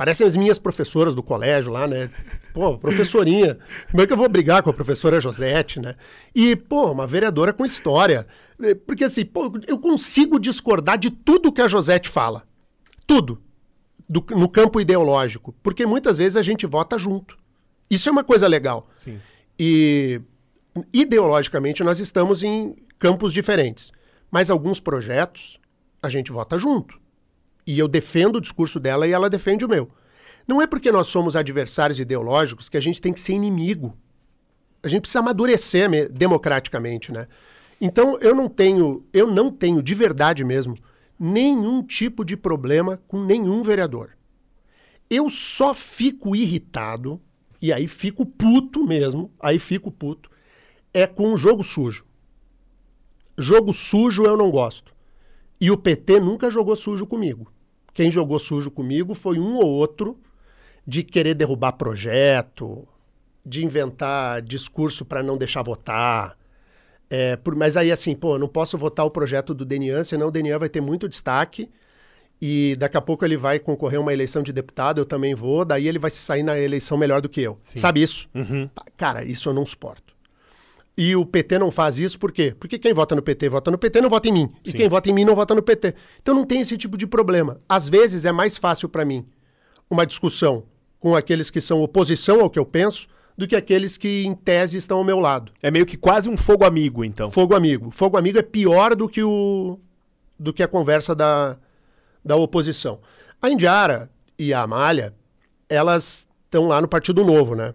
Parecem 0.00 0.26
as 0.26 0.34
minhas 0.34 0.58
professoras 0.58 1.14
do 1.14 1.22
colégio 1.22 1.70
lá, 1.70 1.86
né? 1.86 2.10
Pô, 2.54 2.78
professorinha. 2.78 3.58
Como 3.90 4.02
é 4.02 4.06
que 4.06 4.12
eu 4.14 4.16
vou 4.16 4.30
brigar 4.30 4.62
com 4.62 4.70
a 4.70 4.72
professora 4.72 5.20
Josete, 5.20 5.78
né? 5.78 5.94
E, 6.34 6.56
pô, 6.56 6.90
uma 6.90 7.06
vereadora 7.06 7.52
com 7.52 7.66
história. 7.66 8.26
É, 8.62 8.74
porque 8.74 9.04
assim, 9.04 9.26
pô, 9.26 9.52
eu 9.66 9.78
consigo 9.78 10.40
discordar 10.40 10.96
de 10.96 11.10
tudo 11.10 11.52
que 11.52 11.60
a 11.60 11.68
Josete 11.68 12.08
fala. 12.08 12.44
Tudo. 13.06 13.42
Do, 14.08 14.24
no 14.30 14.48
campo 14.48 14.80
ideológico. 14.80 15.54
Porque 15.62 15.84
muitas 15.84 16.16
vezes 16.16 16.38
a 16.38 16.42
gente 16.42 16.64
vota 16.64 16.96
junto. 16.96 17.36
Isso 17.90 18.08
é 18.08 18.12
uma 18.12 18.24
coisa 18.24 18.48
legal. 18.48 18.88
Sim. 18.94 19.20
E 19.58 20.18
ideologicamente 20.94 21.84
nós 21.84 22.00
estamos 22.00 22.42
em 22.42 22.74
campos 22.98 23.34
diferentes. 23.34 23.92
Mas 24.30 24.48
alguns 24.48 24.80
projetos 24.80 25.60
a 26.02 26.08
gente 26.08 26.32
vota 26.32 26.58
junto. 26.58 26.98
E 27.70 27.78
eu 27.78 27.86
defendo 27.86 28.34
o 28.34 28.40
discurso 28.40 28.80
dela 28.80 29.06
e 29.06 29.12
ela 29.12 29.30
defende 29.30 29.64
o 29.64 29.68
meu. 29.68 29.88
Não 30.44 30.60
é 30.60 30.66
porque 30.66 30.90
nós 30.90 31.06
somos 31.06 31.36
adversários 31.36 32.00
ideológicos 32.00 32.68
que 32.68 32.76
a 32.76 32.80
gente 32.80 33.00
tem 33.00 33.12
que 33.12 33.20
ser 33.20 33.32
inimigo. 33.32 33.96
A 34.82 34.88
gente 34.88 35.02
precisa 35.02 35.20
amadurecer 35.20 36.10
democraticamente, 36.10 37.12
né? 37.12 37.28
Então 37.80 38.18
eu 38.18 38.34
não 38.34 38.48
tenho, 38.48 39.06
eu 39.12 39.30
não 39.30 39.52
tenho 39.52 39.80
de 39.80 39.94
verdade 39.94 40.44
mesmo 40.44 40.76
nenhum 41.16 41.80
tipo 41.80 42.24
de 42.24 42.36
problema 42.36 43.00
com 43.06 43.22
nenhum 43.22 43.62
vereador. 43.62 44.16
Eu 45.08 45.30
só 45.30 45.72
fico 45.72 46.34
irritado 46.34 47.20
e 47.62 47.72
aí 47.72 47.86
fico 47.86 48.26
puto 48.26 48.84
mesmo, 48.84 49.30
aí 49.38 49.60
fico 49.60 49.92
puto 49.92 50.28
é 50.92 51.06
com 51.06 51.32
o 51.32 51.38
jogo 51.38 51.62
sujo. 51.62 52.04
Jogo 53.38 53.72
sujo 53.72 54.24
eu 54.24 54.36
não 54.36 54.50
gosto. 54.50 54.92
E 55.60 55.70
o 55.70 55.78
PT 55.78 56.18
nunca 56.18 56.50
jogou 56.50 56.74
sujo 56.74 57.06
comigo. 57.06 57.52
Quem 58.00 58.10
jogou 58.10 58.38
sujo 58.38 58.70
comigo 58.70 59.14
foi 59.14 59.38
um 59.38 59.56
ou 59.56 59.66
outro 59.66 60.18
de 60.86 61.02
querer 61.02 61.34
derrubar 61.34 61.72
projeto, 61.72 62.88
de 63.44 63.62
inventar 63.62 64.40
discurso 64.40 65.04
para 65.04 65.22
não 65.22 65.36
deixar 65.36 65.62
votar. 65.62 66.34
É, 67.10 67.36
por, 67.36 67.54
mas 67.54 67.76
aí, 67.76 67.92
assim, 67.92 68.14
pô, 68.16 68.38
não 68.38 68.48
posso 68.48 68.78
votar 68.78 69.04
o 69.04 69.10
projeto 69.10 69.52
do 69.52 69.66
Denian, 69.66 70.02
senão 70.02 70.28
o 70.28 70.30
Denian 70.30 70.56
vai 70.56 70.70
ter 70.70 70.80
muito 70.80 71.06
destaque. 71.06 71.68
E 72.40 72.74
daqui 72.78 72.96
a 72.96 73.02
pouco 73.02 73.22
ele 73.22 73.36
vai 73.36 73.58
concorrer 73.58 73.98
a 73.98 74.00
uma 74.02 74.14
eleição 74.14 74.42
de 74.42 74.50
deputado, 74.50 74.98
eu 74.98 75.04
também 75.04 75.34
vou, 75.34 75.62
daí 75.62 75.86
ele 75.86 75.98
vai 75.98 76.10
se 76.10 76.22
sair 76.22 76.42
na 76.42 76.58
eleição 76.58 76.96
melhor 76.96 77.20
do 77.20 77.28
que 77.28 77.42
eu. 77.42 77.58
Sim. 77.60 77.80
Sabe 77.80 78.00
isso? 78.00 78.30
Uhum. 78.34 78.70
Cara, 78.96 79.26
isso 79.26 79.50
eu 79.50 79.52
não 79.52 79.66
suporto. 79.66 80.16
E 81.02 81.16
o 81.16 81.24
PT 81.24 81.58
não 81.58 81.70
faz 81.70 81.98
isso 81.98 82.18
por 82.18 82.30
quê? 82.30 82.54
Porque 82.60 82.78
quem 82.78 82.92
vota 82.92 83.16
no 83.16 83.22
PT 83.22 83.48
vota 83.48 83.70
no 83.70 83.78
PT 83.78 84.02
não 84.02 84.10
vota 84.10 84.28
em 84.28 84.32
mim. 84.32 84.50
E 84.62 84.70
Sim. 84.70 84.76
quem 84.76 84.86
vota 84.86 85.08
em 85.08 85.14
mim 85.14 85.24
não 85.24 85.34
vota 85.34 85.54
no 85.54 85.62
PT. 85.62 85.94
Então 86.20 86.34
não 86.34 86.44
tem 86.44 86.60
esse 86.60 86.76
tipo 86.76 86.98
de 86.98 87.06
problema. 87.06 87.58
Às 87.66 87.88
vezes 87.88 88.26
é 88.26 88.32
mais 88.32 88.58
fácil 88.58 88.86
para 88.86 89.02
mim 89.02 89.24
uma 89.88 90.04
discussão 90.04 90.64
com 90.98 91.16
aqueles 91.16 91.48
que 91.48 91.58
são 91.58 91.80
oposição 91.80 92.42
ao 92.42 92.50
que 92.50 92.58
eu 92.58 92.66
penso 92.66 93.08
do 93.34 93.48
que 93.48 93.56
aqueles 93.56 93.96
que, 93.96 94.26
em 94.26 94.34
tese, 94.34 94.76
estão 94.76 94.98
ao 94.98 95.04
meu 95.04 95.18
lado. 95.18 95.52
É 95.62 95.70
meio 95.70 95.86
que 95.86 95.96
quase 95.96 96.28
um 96.28 96.36
fogo 96.36 96.66
amigo, 96.66 97.02
então. 97.02 97.30
Fogo 97.30 97.54
amigo. 97.54 97.90
Fogo 97.90 98.18
amigo 98.18 98.38
é 98.38 98.42
pior 98.42 98.94
do 98.94 99.08
que, 99.08 99.22
o, 99.22 99.78
do 100.38 100.52
que 100.52 100.62
a 100.62 100.68
conversa 100.68 101.14
da, 101.14 101.56
da 102.22 102.36
oposição. 102.36 103.00
A 103.40 103.48
Indiara 103.48 104.10
e 104.38 104.52
a 104.52 104.60
Amália, 104.60 105.14
elas 105.66 106.28
estão 106.44 106.68
lá 106.68 106.78
no 106.78 106.88
Partido 106.88 107.24
Novo, 107.24 107.54
né? 107.54 107.72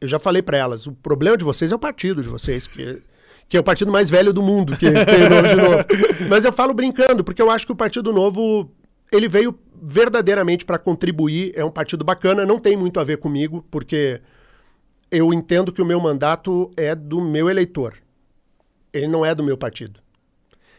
Eu 0.00 0.08
já 0.08 0.18
falei 0.18 0.42
para 0.42 0.56
elas, 0.56 0.86
o 0.86 0.92
problema 0.92 1.36
de 1.36 1.44
vocês 1.44 1.72
é 1.72 1.74
o 1.74 1.78
partido 1.78 2.22
de 2.22 2.28
vocês, 2.28 2.66
que, 2.66 3.02
que 3.48 3.56
é 3.56 3.60
o 3.60 3.64
partido 3.64 3.90
mais 3.90 4.08
velho 4.08 4.32
do 4.32 4.42
mundo, 4.42 4.76
que 4.76 4.86
tem 4.90 5.28
nome 5.28 5.48
de 5.48 5.56
novo. 5.56 5.84
Mas 6.28 6.44
eu 6.44 6.52
falo 6.52 6.72
brincando, 6.72 7.24
porque 7.24 7.42
eu 7.42 7.50
acho 7.50 7.66
que 7.66 7.72
o 7.72 7.76
Partido 7.76 8.12
Novo, 8.12 8.70
ele 9.12 9.26
veio 9.26 9.58
verdadeiramente 9.80 10.64
para 10.64 10.78
contribuir, 10.78 11.52
é 11.54 11.64
um 11.64 11.70
partido 11.70 12.04
bacana, 12.04 12.46
não 12.46 12.58
tem 12.58 12.76
muito 12.76 13.00
a 13.00 13.04
ver 13.04 13.18
comigo, 13.18 13.64
porque 13.70 14.20
eu 15.10 15.32
entendo 15.32 15.72
que 15.72 15.82
o 15.82 15.86
meu 15.86 16.00
mandato 16.00 16.70
é 16.76 16.94
do 16.94 17.20
meu 17.20 17.48
eleitor. 17.48 17.94
Ele 18.92 19.08
não 19.08 19.24
é 19.24 19.34
do 19.34 19.42
meu 19.42 19.56
partido. 19.56 20.00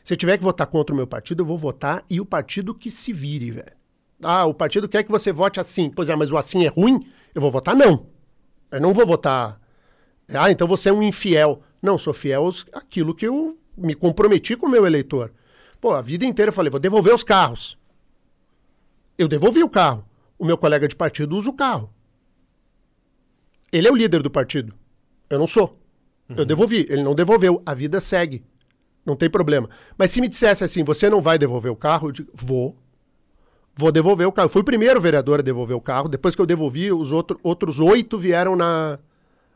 Se 0.04 0.14
eu 0.14 0.18
tiver 0.18 0.38
que 0.38 0.44
votar 0.44 0.68
contra 0.68 0.94
o 0.94 0.98
meu 0.98 1.06
partido, 1.06 1.42
eu 1.42 1.46
vou 1.46 1.58
votar 1.58 2.04
e 2.10 2.20
o 2.20 2.26
partido 2.26 2.74
que 2.74 2.90
se 2.90 3.14
vire, 3.14 3.52
velho. 3.52 3.80
Ah, 4.22 4.46
o 4.46 4.54
partido 4.54 4.90
quer 4.90 5.04
que 5.04 5.12
você 5.12 5.32
vote 5.32 5.60
assim. 5.60 5.90
Pois 5.90 6.10
é, 6.10 6.16
mas 6.16 6.32
o 6.32 6.38
assim 6.38 6.66
é 6.66 6.68
ruim? 6.68 7.06
Eu 7.34 7.42
vou 7.42 7.52
votar 7.52 7.76
não. 7.76 8.08
Eu 8.72 8.82
não 8.82 8.94
vou 8.94 9.06
votar. 9.06 9.60
Ah, 10.34 10.52
então 10.52 10.68
você 10.68 10.90
é 10.90 10.94
um 10.94 11.02
infiel. 11.02 11.62
Não, 11.82 11.98
sou 11.98 12.14
fiel 12.14 12.50
àquilo 12.74 13.16
que 13.16 13.26
eu 13.26 13.58
me 13.76 13.96
comprometi 13.96 14.56
com 14.56 14.68
o 14.68 14.70
meu 14.70 14.86
eleitor. 14.86 15.32
Pô, 15.80 15.94
a 15.94 16.02
vida 16.02 16.26
inteira 16.26 16.50
eu 16.50 16.54
falei, 16.54 16.70
vou 16.70 16.80
devolver 16.80 17.14
os 17.14 17.24
carros. 17.24 17.78
Eu 19.18 19.28
devolvi 19.28 19.64
o 19.64 19.70
carro. 19.70 20.06
O 20.38 20.46
meu 20.46 20.58
colega 20.58 20.88
de 20.88 20.96
partido 20.96 21.36
usa 21.36 21.50
o 21.50 21.54
carro. 21.54 21.94
Ele 23.72 23.88
é 23.88 23.92
o 23.92 23.96
líder 23.96 24.22
do 24.22 24.30
partido. 24.30 24.74
Eu 25.30 25.40
não 25.40 25.48
sou. 25.48 25.78
Uhum. 26.30 26.38
Eu 26.38 26.46
devolvi. 26.46 26.88
Ele 26.90 27.04
não 27.04 27.16
devolveu. 27.16 27.62
A 27.66 27.74
vida 27.74 28.00
segue. 28.00 28.44
Não 29.06 29.16
tem 29.16 29.30
problema. 29.30 29.70
Mas 29.98 30.12
se 30.12 30.22
me 30.22 30.28
dissesse 30.28 30.64
assim, 30.64 30.84
você 30.84 31.10
não 31.10 31.22
vai 31.22 31.38
devolver 31.38 31.72
o 31.72 31.76
carro, 31.76 32.10
eu 32.10 32.12
digo, 32.12 32.32
vou 32.34 32.78
vou 33.80 33.92
devolver 33.92 34.28
o 34.28 34.32
carro. 34.32 34.48
Eu 34.48 34.52
fui 34.52 34.62
o 34.62 34.66
primeiro 34.66 35.00
vereador 35.00 35.40
a 35.40 35.42
devolver 35.42 35.76
o 35.76 35.82
carro. 35.82 36.10
Depois 36.10 36.36
que 36.36 36.42
eu 36.42 36.46
devolvi, 36.46 36.92
os 36.92 37.12
outro, 37.12 37.40
outros 37.42 37.80
oito 37.80 38.18
vieram 38.18 38.56
na, 38.56 39.00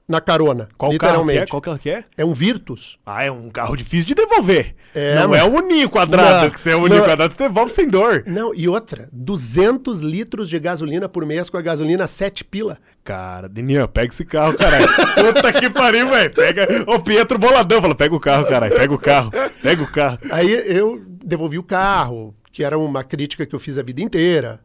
na 0.07 0.21
carona. 0.21 0.69
Qual 0.77 0.91
literalmente. 0.91 1.39
carro 1.39 1.45
que 1.45 1.49
é? 1.49 1.51
Qual 1.51 1.61
carro 1.61 1.79
que 1.79 1.89
é? 1.89 2.03
É 2.17 2.25
um 2.25 2.33
Virtus. 2.33 2.97
Ah, 3.05 3.25
é 3.25 3.29
um 3.31 3.49
carro 3.49 3.75
difícil 3.75 4.07
de 4.07 4.15
devolver. 4.15 4.75
É, 4.95 5.15
não 5.15 5.29
mas... 5.29 5.41
é 5.41 5.43
um 5.43 5.55
uninho 5.55 5.89
quadrado, 5.89 6.43
não, 6.43 6.49
que 6.51 6.61
você 6.61 6.71
é 6.71 6.75
um 6.77 6.83
uninho 6.83 7.03
quadrado, 7.03 7.33
você 7.33 7.43
devolve 7.43 7.71
sem 7.71 7.89
dor. 7.89 8.23
Não, 8.25 8.53
e 8.55 8.69
outra, 8.69 9.09
200 9.11 10.01
litros 10.01 10.47
de 10.47 10.57
gasolina 10.57 11.09
por 11.09 11.25
mês 11.25 11.49
com 11.49 11.57
a 11.57 11.61
gasolina 11.61 12.07
7 12.07 12.45
pila. 12.45 12.77
Cara, 13.03 13.49
Dinian, 13.49 13.87
pega 13.87 14.13
esse 14.13 14.23
carro, 14.23 14.53
caralho. 14.55 14.87
Puta 15.33 15.51
que 15.51 15.69
pariu, 15.69 16.09
velho. 16.09 16.33
Pega. 16.33 16.67
Ô, 16.87 16.99
Pietro 16.99 17.37
Boladão, 17.37 17.81
falou, 17.81 17.95
pega 17.95 18.15
o 18.15 18.19
carro, 18.19 18.45
caralho. 18.45 18.73
Pega 18.73 18.93
o 18.93 18.99
carro. 18.99 19.31
Pega 19.61 19.83
o 19.83 19.91
carro. 19.91 20.19
Aí 20.31 20.49
eu 20.49 21.01
devolvi 21.05 21.57
o 21.57 21.63
carro, 21.63 22.33
que 22.53 22.63
era 22.63 22.77
uma 22.77 23.03
crítica 23.03 23.47
que 23.47 23.55
eu 23.55 23.59
fiz 23.59 23.79
a 23.79 23.83
vida 23.83 23.99
inteira. 23.99 24.61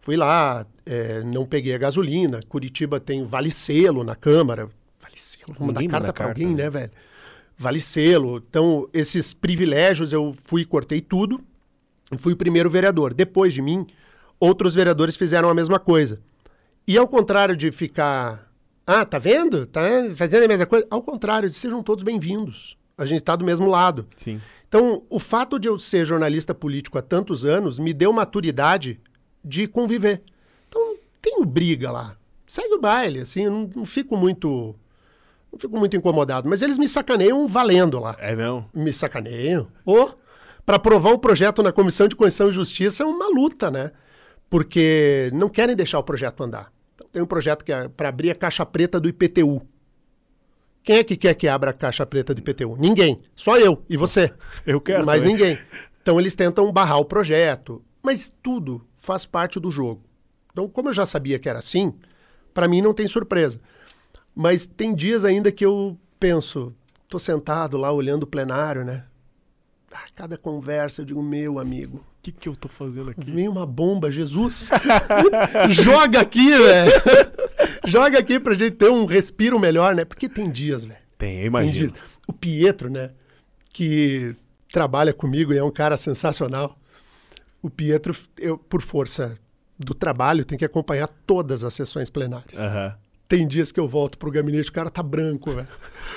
Fui 0.00 0.16
lá, 0.16 0.66
é, 0.84 1.22
não 1.22 1.46
peguei 1.46 1.72
a 1.72 1.78
gasolina. 1.78 2.40
Curitiba 2.48 2.98
tem 2.98 3.22
vale 3.22 3.50
selo 3.50 4.02
na 4.02 4.16
Câmara. 4.16 4.68
Vale 5.00 5.16
selo, 5.16 5.54
vamos 5.56 5.72
dar 5.72 5.86
carta 5.86 6.12
para 6.12 6.26
alguém, 6.26 6.48
né, 6.48 6.64
né, 6.64 6.70
velho? 6.70 6.92
Vale 7.56 7.80
selo. 7.80 8.42
Então, 8.48 8.88
esses 8.92 9.32
privilégios 9.32 10.12
eu 10.12 10.34
fui 10.44 10.64
cortei 10.64 11.00
tudo. 11.00 11.40
E 12.10 12.18
fui 12.18 12.32
o 12.32 12.36
primeiro 12.36 12.68
vereador. 12.68 13.14
Depois 13.14 13.52
de 13.52 13.62
mim, 13.62 13.86
outros 14.40 14.74
vereadores 14.74 15.14
fizeram 15.14 15.48
a 15.48 15.54
mesma 15.54 15.78
coisa. 15.78 16.20
E 16.88 16.98
ao 16.98 17.06
contrário 17.06 17.56
de 17.56 17.70
ficar. 17.70 18.50
Ah, 18.84 19.04
tá 19.04 19.18
vendo? 19.18 19.64
Tá 19.66 19.82
fazendo 20.16 20.44
a 20.44 20.48
mesma 20.48 20.66
coisa. 20.66 20.86
Ao 20.90 21.02
contrário, 21.02 21.48
sejam 21.50 21.84
todos 21.84 22.02
bem-vindos. 22.02 22.76
A 22.96 23.06
gente 23.06 23.18
está 23.18 23.36
do 23.36 23.44
mesmo 23.44 23.68
lado. 23.68 24.08
Sim. 24.16 24.40
Então, 24.68 25.02
o 25.08 25.18
fato 25.18 25.58
de 25.58 25.66
eu 25.66 25.78
ser 25.78 26.04
jornalista 26.04 26.54
político 26.54 26.98
há 26.98 27.02
tantos 27.02 27.44
anos 27.44 27.78
me 27.78 27.94
deu 27.94 28.12
maturidade 28.12 29.00
de 29.42 29.66
conviver. 29.66 30.22
Então, 30.68 30.96
tenho 31.22 31.44
briga 31.44 31.90
lá. 31.90 32.16
Segue 32.46 32.74
o 32.74 32.80
baile, 32.80 33.20
assim, 33.20 33.44
eu 33.44 33.50
não, 33.50 33.70
não 33.74 33.86
fico 33.86 34.16
muito. 34.16 34.74
Não 35.50 35.58
fico 35.58 35.78
muito 35.78 35.96
incomodado. 35.96 36.48
Mas 36.48 36.60
eles 36.60 36.76
me 36.76 36.86
sacaneiam 36.86 37.48
valendo 37.48 37.98
lá. 37.98 38.14
É 38.18 38.36
mesmo? 38.36 38.68
Me 38.74 38.92
sacaneiam. 38.92 39.68
Ou, 39.86 40.14
para 40.66 40.76
aprovar 40.76 41.14
um 41.14 41.18
projeto 41.18 41.62
na 41.62 41.72
Comissão 41.72 42.06
de 42.06 42.14
Constituição 42.14 42.50
e 42.50 42.52
Justiça 42.52 43.02
é 43.02 43.06
uma 43.06 43.28
luta, 43.28 43.70
né? 43.70 43.92
Porque 44.50 45.30
não 45.32 45.48
querem 45.48 45.74
deixar 45.74 45.98
o 45.98 46.02
projeto 46.02 46.42
andar. 46.42 46.70
Então, 46.94 47.08
tem 47.10 47.22
um 47.22 47.26
projeto 47.26 47.64
que 47.64 47.72
é 47.72 47.88
para 47.88 48.10
abrir 48.10 48.30
a 48.30 48.34
caixa 48.34 48.66
preta 48.66 49.00
do 49.00 49.08
IPTU. 49.08 49.62
Quem 50.82 50.96
é 50.96 51.04
que 51.04 51.16
quer 51.16 51.34
que 51.34 51.46
abra 51.48 51.70
a 51.70 51.74
caixa 51.74 52.06
preta 52.06 52.34
do 52.34 52.40
IPTU? 52.40 52.76
Ninguém. 52.78 53.20
Só 53.36 53.58
eu 53.58 53.82
e 53.88 53.96
você. 53.96 54.32
Eu 54.66 54.80
quero. 54.80 55.04
Também. 55.04 55.24
ninguém. 55.24 55.58
Então 56.00 56.18
eles 56.18 56.34
tentam 56.34 56.72
barrar 56.72 56.98
o 56.98 57.04
projeto. 57.04 57.82
Mas 58.02 58.34
tudo 58.42 58.86
faz 58.96 59.26
parte 59.26 59.60
do 59.60 59.70
jogo. 59.70 60.02
Então, 60.50 60.68
como 60.68 60.88
eu 60.88 60.94
já 60.94 61.04
sabia 61.04 61.38
que 61.38 61.48
era 61.48 61.58
assim, 61.58 61.92
para 62.54 62.66
mim 62.66 62.80
não 62.80 62.94
tem 62.94 63.06
surpresa. 63.06 63.60
Mas 64.34 64.66
tem 64.66 64.94
dias 64.94 65.24
ainda 65.24 65.52
que 65.52 65.64
eu 65.64 65.98
penso, 66.18 66.74
tô 67.08 67.18
sentado 67.18 67.76
lá 67.76 67.92
olhando 67.92 68.22
o 68.22 68.26
plenário, 68.26 68.84
né? 68.84 69.04
Ah, 69.92 70.06
cada 70.14 70.36
conversa 70.36 71.00
eu 71.00 71.04
digo, 71.06 71.22
meu 71.22 71.58
amigo. 71.58 71.98
O 71.98 72.22
que, 72.22 72.30
que 72.32 72.48
eu 72.48 72.54
tô 72.54 72.68
fazendo 72.68 73.10
aqui? 73.10 73.30
Vem 73.30 73.48
uma 73.48 73.64
bomba, 73.64 74.10
Jesus. 74.10 74.68
Joga 75.70 76.20
aqui, 76.20 76.50
velho. 76.50 76.92
Joga 77.88 78.18
aqui 78.18 78.38
pra 78.38 78.54
gente 78.54 78.76
ter 78.76 78.90
um 78.90 79.04
respiro 79.04 79.58
melhor, 79.58 79.94
né? 79.94 80.04
Porque 80.04 80.28
tem 80.28 80.50
dias, 80.50 80.84
velho. 80.84 81.00
Tem, 81.16 81.30
eu 81.34 81.38
Tem 81.38 81.46
imagino. 81.46 81.72
dias. 81.88 81.92
O 82.26 82.32
Pietro, 82.32 82.88
né? 82.90 83.10
Que 83.72 84.34
trabalha 84.72 85.12
comigo 85.12 85.52
e 85.52 85.58
é 85.58 85.64
um 85.64 85.70
cara 85.70 85.96
sensacional. 85.96 86.78
O 87.62 87.68
Pietro, 87.70 88.14
eu, 88.38 88.56
por 88.58 88.82
força 88.82 89.38
do 89.78 89.94
trabalho, 89.94 90.44
tem 90.44 90.58
que 90.58 90.64
acompanhar 90.64 91.08
todas 91.26 91.64
as 91.64 91.74
sessões 91.74 92.10
plenárias. 92.10 92.58
Aham. 92.58 92.94
Tem 93.28 93.46
dias 93.46 93.70
que 93.70 93.78
eu 93.78 93.86
volto 93.86 94.16
pro 94.16 94.30
gabinete, 94.30 94.70
o 94.70 94.72
cara 94.72 94.88
tá 94.88 95.02
branco, 95.02 95.50
velho. 95.50 95.68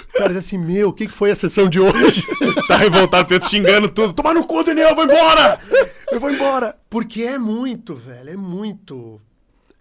O 0.09 0.17
cara 0.17 0.29
diz 0.29 0.37
assim, 0.37 0.57
meu, 0.57 0.89
o 0.89 0.93
que, 0.93 1.07
que 1.07 1.11
foi 1.11 1.29
a 1.29 1.35
sessão 1.35 1.67
de 1.67 1.79
hoje? 1.79 2.25
Tá 2.67 2.77
revoltado, 2.77 3.27
Pedro 3.27 3.49
xingando 3.49 3.89
tudo. 3.89 4.13
Toma 4.13 4.33
no 4.33 4.45
cu, 4.47 4.63
Daniel, 4.63 4.89
eu 4.89 4.95
vou 4.95 5.03
embora! 5.03 5.59
Eu 6.09 6.19
vou 6.21 6.31
embora! 6.31 6.77
Porque 6.89 7.23
é 7.23 7.37
muito, 7.37 7.95
velho, 7.95 8.29
é 8.29 8.37
muito. 8.37 9.19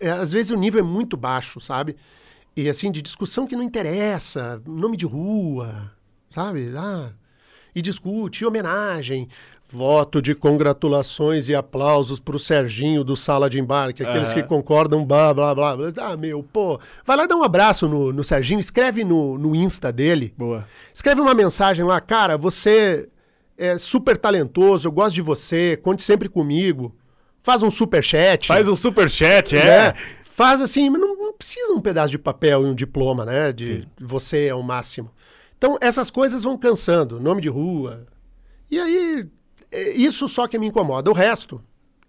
É, 0.01 0.11
às 0.11 0.33
vezes 0.33 0.51
o 0.51 0.57
nível 0.57 0.81
é 0.81 0.83
muito 0.83 1.17
baixo, 1.17 1.61
sabe? 1.61 1.97
E 2.57 2.69
assim, 2.69 2.91
de 2.91 3.03
discussão 3.03 3.47
que 3.47 3.55
não 3.55 3.63
interessa, 3.63 4.61
nome 4.67 4.97
de 4.97 5.07
rua, 5.07 5.93
sabe? 6.31 6.73
Ah, 6.77 7.11
e 7.75 7.81
discute, 7.81 8.43
e 8.43 8.47
homenagem. 8.47 9.29
Voto 9.73 10.21
de 10.21 10.35
congratulações 10.35 11.49
e 11.49 11.55
aplausos 11.55 12.19
pro 12.19 12.41
Serginho 12.41 13.05
do 13.05 13.15
Sala 13.15 13.49
de 13.49 13.61
Embarque, 13.61 14.03
aqueles 14.03 14.33
Aham. 14.33 14.43
que 14.43 14.49
concordam, 14.49 15.07
blá, 15.07 15.33
blá, 15.33 15.55
blá. 15.55 15.77
blá. 15.77 15.93
Ah, 16.01 16.17
meu, 16.17 16.43
pô. 16.43 16.81
Vai 17.05 17.17
lá 17.17 17.27
dar 17.27 17.37
um 17.37 17.45
abraço 17.45 17.87
no, 17.87 18.13
no 18.13 18.25
Serginho, 18.25 18.59
escreve 18.59 19.05
no, 19.05 19.39
no 19.39 19.55
Insta 19.55 19.93
dele. 19.93 20.35
Boa. 20.37 20.67
Escreve 20.93 21.21
uma 21.21 21.35
mensagem 21.35 21.85
lá, 21.85 22.01
cara, 22.01 22.37
você 22.37 23.09
é 23.57 23.79
super 23.79 24.17
talentoso, 24.17 24.89
eu 24.89 24.93
gosto 24.93 25.15
de 25.15 25.23
você, 25.23 25.77
conte 25.77 26.03
sempre 26.03 26.29
comigo. 26.29 26.93
Faz 27.43 27.63
um 27.63 27.71
super 27.71 28.03
chat. 28.05 28.47
Faz 28.47 28.69
um 28.69 28.77
superchat, 28.77 29.57
é. 29.57 29.65
né? 29.65 29.95
Faz 30.25 30.61
assim, 30.61 30.89
mas 30.91 31.01
não, 31.01 31.17
não 31.17 31.33
precisa 31.35 31.73
um 31.73 31.81
pedaço 31.81 32.11
de 32.11 32.19
papel 32.19 32.63
e 32.63 32.67
um 32.67 32.75
diploma, 32.75 33.25
né? 33.25 33.53
De 33.53 33.65
Sim. 33.67 33.85
você 34.01 34.47
é 34.47 34.55
o 34.55 34.63
máximo. 34.63 35.11
Então, 35.59 35.77
essas 35.81 36.11
coisas 36.11 36.43
vão 36.43 36.57
cansando, 36.57 37.21
nome 37.21 37.41
de 37.43 37.49
rua. 37.49 38.07
E 38.71 38.79
aí, 38.79 39.27
é 39.71 39.91
isso 39.91 40.27
só 40.29 40.47
que 40.47 40.59
me 40.59 40.67
incomoda. 40.69 41.11
O 41.11 41.15
resto, 41.15 41.61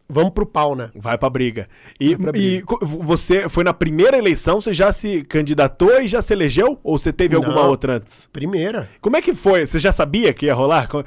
vamos 0.07 0.31
pro 0.31 0.45
pau, 0.45 0.75
né? 0.75 0.89
Vai 0.95 1.17
pra 1.17 1.29
briga. 1.29 1.67
E, 1.99 2.15
pra 2.15 2.29
e 2.29 2.31
briga. 2.31 2.65
co- 2.65 2.79
você 2.85 3.49
foi 3.49 3.63
na 3.65 3.73
primeira 3.73 4.17
eleição, 4.17 4.61
você 4.61 4.71
já 4.71 4.91
se 4.93 5.23
candidatou 5.23 5.99
e 6.01 6.07
já 6.07 6.21
se 6.21 6.31
elegeu? 6.33 6.79
Ou 6.83 6.97
você 6.97 7.11
teve 7.11 7.35
alguma 7.35 7.55
Não. 7.63 7.69
outra 7.69 7.97
antes? 7.97 8.29
Primeira. 8.31 8.89
Como 9.01 9.17
é 9.17 9.21
que 9.21 9.33
foi? 9.33 9.65
Você 9.65 9.79
já 9.79 9.91
sabia 9.91 10.31
que 10.33 10.45
ia 10.45 10.53
rolar? 10.53 10.87
Com, 10.87 11.03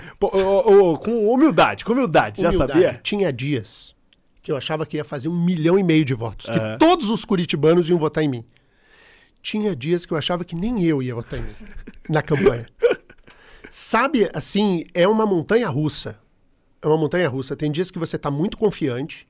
com 0.99 1.29
humildade, 1.33 1.85
com 1.87 1.95
humildade, 1.95 2.43
já 2.43 2.49
Humildade. 2.51 2.73
sabia? 2.73 3.01
Tinha 3.03 3.33
dias 3.33 3.94
que 4.45 4.53
eu 4.53 4.57
achava 4.59 4.85
que 4.85 4.99
ia 4.99 5.05
fazer 5.05 5.29
um 5.29 5.43
milhão 5.43 5.79
e 5.79 5.83
meio 5.83 6.05
de 6.05 6.13
votos, 6.13 6.45
que 6.47 6.53
Aham. 6.53 6.77
todos 6.79 7.09
os 7.09 7.25
curitibanos 7.25 7.89
iam 7.89 7.99
votar 7.99 8.23
em 8.23 8.29
mim. 8.29 8.45
Tinha 9.43 9.75
dias 9.75 10.05
que 10.05 10.13
eu 10.13 10.19
achava 10.19 10.45
que 10.45 10.55
nem 10.55 10.85
eu 10.85 11.03
ia 11.03 11.15
votar 11.15 11.39
em 11.39 11.43
mim 11.43 11.55
na 12.11 12.21
campanha. 12.23 12.67
Sabe, 13.71 14.31
assim, 14.35 14.85
é 14.93 15.09
uma 15.09 15.25
montanha 15.27 15.67
russa. 15.69 16.21
É 16.83 16.87
uma 16.87 16.99
montanha 16.99 17.27
russa. 17.29 17.57
Tem 17.57 17.73
dias 17.73 17.91
que 17.91 17.99
você 17.99 18.19
tá 18.19 18.31
muito 18.31 18.57
confiante. 18.59 19.27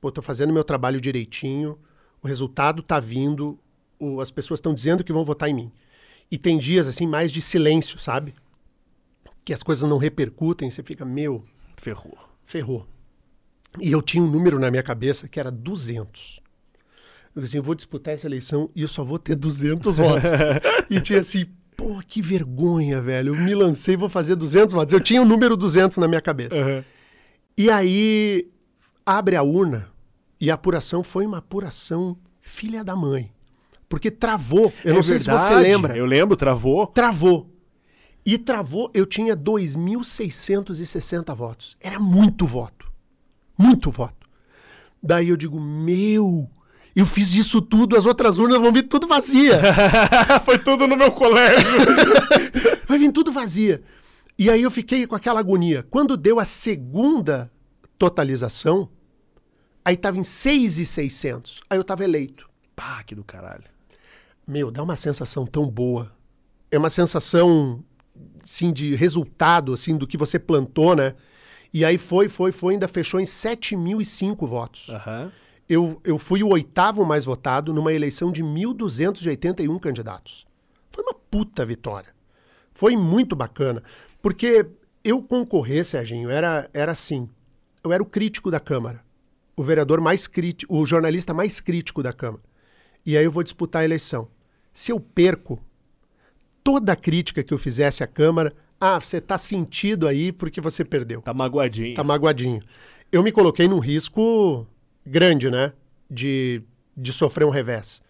Pô, 0.00 0.12
tô 0.12 0.20
fazendo 0.20 0.52
meu 0.52 0.62
trabalho 0.64 1.00
direitinho, 1.00 1.78
o 2.22 2.26
resultado 2.28 2.82
tá 2.82 3.00
vindo, 3.00 3.58
o- 3.98 4.20
as 4.20 4.30
pessoas 4.30 4.58
estão 4.58 4.74
dizendo 4.74 5.02
que 5.02 5.12
vão 5.12 5.24
votar 5.24 5.48
em 5.48 5.54
mim. 5.54 5.72
E 6.30 6.36
tem 6.36 6.58
dias, 6.58 6.86
assim, 6.86 7.06
mais 7.06 7.32
de 7.32 7.40
silêncio, 7.40 7.98
sabe? 7.98 8.34
Que 9.44 9.52
as 9.54 9.62
coisas 9.62 9.88
não 9.88 9.96
repercutem, 9.96 10.70
você 10.70 10.82
fica, 10.82 11.04
meu, 11.06 11.42
Ferrou. 11.76 12.18
ferrou. 12.44 12.86
E 13.80 13.90
eu 13.92 14.00
tinha 14.02 14.22
um 14.22 14.30
número 14.30 14.58
na 14.58 14.70
minha 14.70 14.82
cabeça 14.82 15.28
que 15.28 15.38
era 15.40 15.50
200. 15.50 16.40
Eu 17.34 17.42
disse 17.42 17.52
assim, 17.52 17.56
eu 17.58 17.62
vou 17.62 17.74
disputar 17.74 18.14
essa 18.14 18.26
eleição 18.26 18.70
e 18.74 18.82
eu 18.82 18.88
só 18.88 19.04
vou 19.04 19.18
ter 19.18 19.34
200 19.34 19.96
votos. 19.98 20.30
e 20.88 21.00
tinha 21.00 21.20
assim, 21.20 21.46
pô, 21.76 22.00
que 22.06 22.22
vergonha, 22.22 23.00
velho. 23.02 23.34
Eu 23.34 23.40
me 23.40 23.54
lancei 23.54 23.94
e 23.94 23.96
vou 23.96 24.08
fazer 24.08 24.34
200 24.36 24.72
votos. 24.74 24.92
Eu 24.92 25.00
tinha 25.00 25.20
o 25.20 25.24
número 25.24 25.56
200 25.56 25.98
na 25.98 26.08
minha 26.08 26.20
cabeça. 26.22 26.56
Aham. 26.56 26.84
E 27.58 27.70
aí 27.70 28.48
abre 29.04 29.36
a 29.36 29.42
urna 29.42 29.88
e 30.40 30.50
a 30.50 30.54
apuração 30.54 31.02
foi 31.02 31.24
uma 31.26 31.38
apuração 31.38 32.16
filha 32.40 32.82
da 32.84 32.94
mãe. 32.94 33.30
Porque 33.88 34.10
travou. 34.10 34.72
Eu 34.84 34.94
não 34.94 35.00
É 35.00 35.02
sei 35.04 35.18
se 35.18 35.30
você 35.30 35.54
lembra. 35.54 35.96
Eu 35.96 36.04
lembro, 36.06 36.36
travou. 36.36 36.86
Travou. 36.88 37.50
E 38.24 38.36
travou, 38.36 38.90
eu 38.92 39.06
tinha 39.06 39.36
2.660 39.36 41.32
votos. 41.34 41.76
Era 41.80 41.98
muito 42.00 42.44
voto. 42.46 42.75
Muito 43.56 43.90
voto. 43.90 44.26
Daí 45.02 45.28
eu 45.28 45.36
digo, 45.36 45.60
meu, 45.60 46.50
eu 46.94 47.06
fiz 47.06 47.34
isso 47.34 47.60
tudo, 47.60 47.96
as 47.96 48.06
outras 48.06 48.38
urnas 48.38 48.60
vão 48.60 48.72
vir 48.72 48.84
tudo 48.84 49.06
vazia. 49.06 49.60
Foi 50.44 50.58
tudo 50.58 50.86
no 50.86 50.96
meu 50.96 51.12
colégio. 51.12 51.78
Vai 52.88 52.98
vir 52.98 53.12
tudo 53.12 53.30
vazia. 53.30 53.82
E 54.38 54.50
aí 54.50 54.62
eu 54.62 54.70
fiquei 54.70 55.06
com 55.06 55.14
aquela 55.14 55.40
agonia. 55.40 55.84
Quando 55.88 56.16
deu 56.16 56.38
a 56.38 56.44
segunda 56.44 57.50
totalização, 57.98 58.88
aí 59.84 59.96
tava 59.96 60.18
em 60.18 60.24
6,600. 60.24 61.60
Aí 61.68 61.78
eu 61.78 61.84
tava 61.84 62.04
eleito. 62.04 62.48
Pá, 62.74 63.02
que 63.02 63.14
do 63.14 63.24
caralho. 63.24 63.64
Meu, 64.46 64.70
dá 64.70 64.82
uma 64.82 64.96
sensação 64.96 65.46
tão 65.46 65.68
boa. 65.68 66.12
É 66.70 66.78
uma 66.78 66.90
sensação, 66.90 67.82
sim, 68.44 68.72
de 68.72 68.94
resultado, 68.94 69.72
assim, 69.72 69.96
do 69.96 70.06
que 70.06 70.16
você 70.16 70.38
plantou, 70.38 70.94
né? 70.94 71.14
E 71.72 71.84
aí 71.84 71.98
foi, 71.98 72.28
foi, 72.28 72.52
foi, 72.52 72.74
ainda 72.74 72.88
fechou 72.88 73.20
em 73.20 73.24
7.005 73.24 74.46
votos. 74.46 74.88
Aham. 74.88 75.32
Eu, 75.68 76.00
eu 76.04 76.18
fui 76.18 76.42
o 76.42 76.50
oitavo 76.50 77.04
mais 77.04 77.24
votado 77.24 77.74
numa 77.74 77.92
eleição 77.92 78.30
de 78.30 78.42
1.281 78.42 79.80
candidatos. 79.80 80.46
Foi 80.92 81.02
uma 81.02 81.14
puta 81.14 81.64
vitória. 81.64 82.14
Foi 82.72 82.96
muito 82.96 83.34
bacana. 83.34 83.82
Porque 84.22 84.66
eu 85.02 85.22
concorrer, 85.22 85.84
Serginho, 85.84 86.30
era, 86.30 86.70
era 86.72 86.92
assim. 86.92 87.28
Eu 87.82 87.92
era 87.92 88.02
o 88.02 88.06
crítico 88.06 88.50
da 88.50 88.60
Câmara. 88.60 89.04
O 89.56 89.62
vereador 89.62 90.00
mais 90.00 90.26
crítico, 90.26 90.74
o 90.74 90.86
jornalista 90.86 91.34
mais 91.34 91.60
crítico 91.60 92.02
da 92.02 92.12
Câmara. 92.12 92.42
E 93.04 93.16
aí 93.16 93.24
eu 93.24 93.32
vou 93.32 93.42
disputar 93.42 93.82
a 93.82 93.84
eleição. 93.84 94.28
Se 94.72 94.92
eu 94.92 95.00
perco, 95.00 95.62
toda 96.62 96.92
a 96.92 96.96
crítica 96.96 97.42
que 97.42 97.54
eu 97.54 97.58
fizesse 97.58 98.02
à 98.02 98.06
Câmara, 98.06 98.52
ah, 98.80 98.98
você 99.00 99.20
tá 99.20 99.38
sentido 99.38 100.06
aí 100.06 100.32
porque 100.32 100.60
você 100.60 100.84
perdeu. 100.84 101.22
Tá 101.22 101.32
magoadinho. 101.32 101.94
Tá 101.94 102.04
magoadinho. 102.04 102.60
Eu 103.10 103.22
me 103.22 103.32
coloquei 103.32 103.68
num 103.68 103.78
risco 103.78 104.66
grande, 105.04 105.50
né? 105.50 105.72
De, 106.10 106.62
de 106.96 107.12
sofrer 107.12 107.44
um 107.44 107.50
revés. 107.50 108.02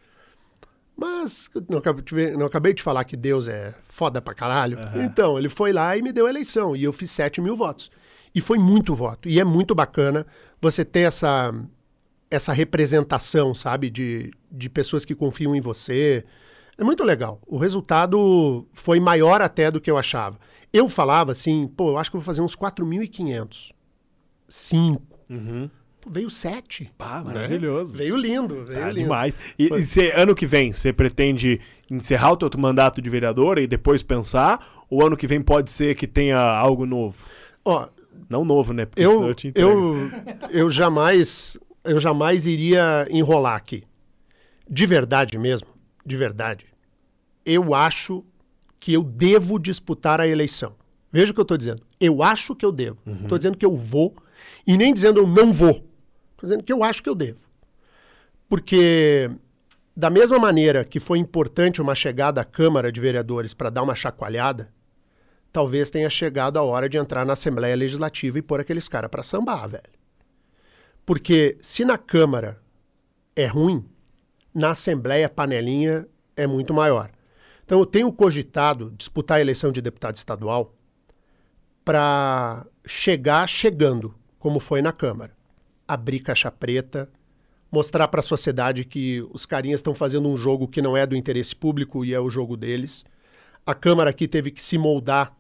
Mas 0.96 1.50
eu 1.54 1.62
não 1.68 1.78
acabei, 1.78 2.32
não 2.32 2.46
acabei 2.46 2.72
de 2.72 2.82
falar 2.82 3.04
que 3.04 3.16
Deus 3.16 3.46
é 3.46 3.74
foda 3.88 4.20
pra 4.22 4.34
caralho. 4.34 4.78
Então, 5.04 5.38
ele 5.38 5.48
foi 5.48 5.72
lá 5.72 5.96
e 5.96 6.02
me 6.02 6.10
deu 6.10 6.26
a 6.26 6.30
eleição. 6.30 6.74
E 6.74 6.82
eu 6.82 6.92
fiz 6.92 7.10
7 7.10 7.40
mil 7.40 7.54
votos. 7.54 7.90
E 8.34 8.40
foi 8.40 8.58
muito 8.58 8.94
voto. 8.94 9.28
E 9.28 9.38
é 9.38 9.44
muito 9.44 9.74
bacana 9.74 10.26
você 10.60 10.84
ter 10.84 11.00
essa, 11.00 11.54
essa 12.30 12.52
representação, 12.52 13.54
sabe? 13.54 13.90
De, 13.90 14.32
de 14.50 14.70
pessoas 14.70 15.04
que 15.04 15.14
confiam 15.14 15.54
em 15.54 15.60
você. 15.60 16.24
É 16.78 16.84
muito 16.84 17.02
legal. 17.04 17.40
O 17.46 17.56
resultado 17.58 18.66
foi 18.72 19.00
maior 19.00 19.40
até 19.40 19.70
do 19.70 19.80
que 19.80 19.90
eu 19.90 19.96
achava. 19.96 20.38
Eu 20.72 20.88
falava 20.88 21.32
assim, 21.32 21.66
pô, 21.66 21.90
eu 21.90 21.98
acho 21.98 22.10
que 22.10 22.16
eu 22.16 22.20
vou 22.20 22.26
fazer 22.26 22.42
uns 22.42 22.54
4.500. 22.54 23.70
5. 24.48 25.02
Uhum. 25.30 25.70
Veio 26.08 26.30
7. 26.30 26.92
Pá, 26.96 27.22
maravilhoso. 27.24 27.96
Veio 27.96 28.16
lindo, 28.16 28.64
veio 28.64 28.78
Tá 28.80 28.86
lindo. 28.88 29.00
demais. 29.00 29.36
E, 29.58 29.64
e 29.74 29.84
cê, 29.84 30.12
ano 30.14 30.34
que 30.34 30.46
vem, 30.46 30.72
você 30.72 30.92
pretende 30.92 31.60
encerrar 31.90 32.32
o 32.32 32.36
teu 32.36 32.50
mandato 32.60 33.02
de 33.02 33.10
vereador 33.10 33.58
e 33.58 33.66
depois 33.66 34.02
pensar? 34.02 34.84
Ou 34.88 35.04
ano 35.04 35.16
que 35.16 35.26
vem 35.26 35.40
pode 35.40 35.70
ser 35.70 35.96
que 35.96 36.06
tenha 36.06 36.38
algo 36.38 36.86
novo? 36.86 37.24
Ó, 37.64 37.88
Não 38.28 38.44
novo, 38.44 38.72
né? 38.72 38.84
Porque 38.86 39.02
senão 39.08 39.26
eu, 39.28 39.34
te 39.34 39.48
entrego. 39.48 39.70
eu, 39.70 40.10
eu 40.50 40.70
jamais 40.70 41.56
eu 41.82 41.98
jamais 41.98 42.46
iria 42.46 43.06
enrolar 43.10 43.56
aqui. 43.56 43.82
De 44.68 44.86
verdade 44.86 45.38
mesmo, 45.38 45.68
de 46.06 46.16
verdade. 46.16 46.66
Eu 47.44 47.74
acho 47.74 48.24
que 48.78 48.92
eu 48.92 49.02
devo 49.02 49.58
disputar 49.58 50.20
a 50.20 50.26
eleição. 50.26 50.74
Veja 51.10 51.32
o 51.32 51.34
que 51.34 51.40
eu 51.40 51.42
estou 51.42 51.56
dizendo. 51.56 51.82
Eu 51.98 52.22
acho 52.22 52.54
que 52.54 52.64
eu 52.64 52.70
devo. 52.70 52.98
Estou 53.22 53.38
dizendo 53.38 53.56
que 53.56 53.66
eu 53.66 53.76
vou 53.76 54.14
e 54.66 54.76
nem 54.76 54.94
dizendo 54.94 55.18
eu 55.18 55.26
não 55.26 55.52
vou. 55.52 55.84
Estou 56.32 56.48
dizendo 56.48 56.62
que 56.62 56.72
eu 56.72 56.84
acho 56.84 57.02
que 57.02 57.08
eu 57.08 57.14
devo. 57.14 57.40
Porque 58.48 59.30
da 59.96 60.10
mesma 60.10 60.38
maneira 60.38 60.84
que 60.84 61.00
foi 61.00 61.18
importante 61.18 61.80
uma 61.80 61.94
chegada 61.94 62.40
à 62.40 62.44
Câmara 62.44 62.92
de 62.92 63.00
Vereadores 63.00 63.54
para 63.54 63.70
dar 63.70 63.82
uma 63.82 63.94
chacoalhada, 63.94 64.72
talvez 65.50 65.88
tenha 65.90 66.10
chegado 66.10 66.58
a 66.58 66.62
hora 66.62 66.88
de 66.88 66.98
entrar 66.98 67.24
na 67.24 67.32
Assembleia 67.32 67.74
Legislativa 67.74 68.38
e 68.38 68.42
pôr 68.42 68.60
aqueles 68.60 68.88
caras 68.88 69.10
para 69.10 69.22
sambar, 69.22 69.68
velho. 69.68 69.82
Porque 71.04 71.56
se 71.62 71.84
na 71.84 71.96
Câmara 71.96 72.60
é 73.34 73.46
ruim, 73.46 73.88
na 74.56 74.70
Assembleia 74.70 75.28
panelinha 75.28 76.08
é 76.34 76.46
muito 76.46 76.72
maior. 76.72 77.10
Então 77.62 77.78
eu 77.78 77.84
tenho 77.84 78.10
cogitado 78.10 78.90
disputar 78.96 79.36
a 79.36 79.40
eleição 79.42 79.70
de 79.70 79.82
deputado 79.82 80.16
estadual 80.16 80.74
para 81.84 82.64
chegar 82.86 83.46
chegando, 83.46 84.14
como 84.38 84.58
foi 84.58 84.80
na 84.80 84.92
Câmara. 84.92 85.36
Abrir 85.86 86.20
caixa 86.20 86.50
preta, 86.50 87.06
mostrar 87.70 88.08
para 88.08 88.20
a 88.20 88.22
sociedade 88.22 88.86
que 88.86 89.20
os 89.30 89.44
carinhas 89.44 89.80
estão 89.80 89.94
fazendo 89.94 90.26
um 90.26 90.38
jogo 90.38 90.66
que 90.66 90.80
não 90.80 90.96
é 90.96 91.06
do 91.06 91.14
interesse 91.14 91.54
público 91.54 92.02
e 92.02 92.14
é 92.14 92.18
o 92.18 92.30
jogo 92.30 92.56
deles. 92.56 93.04
A 93.66 93.74
Câmara 93.74 94.08
aqui 94.08 94.26
teve 94.26 94.50
que 94.50 94.64
se 94.64 94.78
moldar 94.78 95.36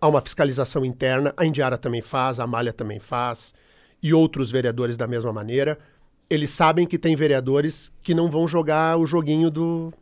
a 0.00 0.08
uma 0.08 0.22
fiscalização 0.22 0.86
interna. 0.86 1.34
A 1.36 1.44
Indiara 1.44 1.76
também 1.76 2.00
faz, 2.00 2.40
a 2.40 2.44
Amália 2.44 2.72
também 2.72 2.98
faz, 2.98 3.52
e 4.02 4.14
outros 4.14 4.50
vereadores 4.50 4.96
da 4.96 5.06
mesma 5.06 5.34
maneira. 5.34 5.78
Eles 6.30 6.50
sabem 6.50 6.86
que 6.86 6.98
tem 6.98 7.16
vereadores 7.16 7.90
que 8.02 8.14
não 8.14 8.30
vão 8.30 8.46
jogar 8.46 8.98
o 8.98 9.06
joguinho 9.06 9.50
do, 9.50 9.92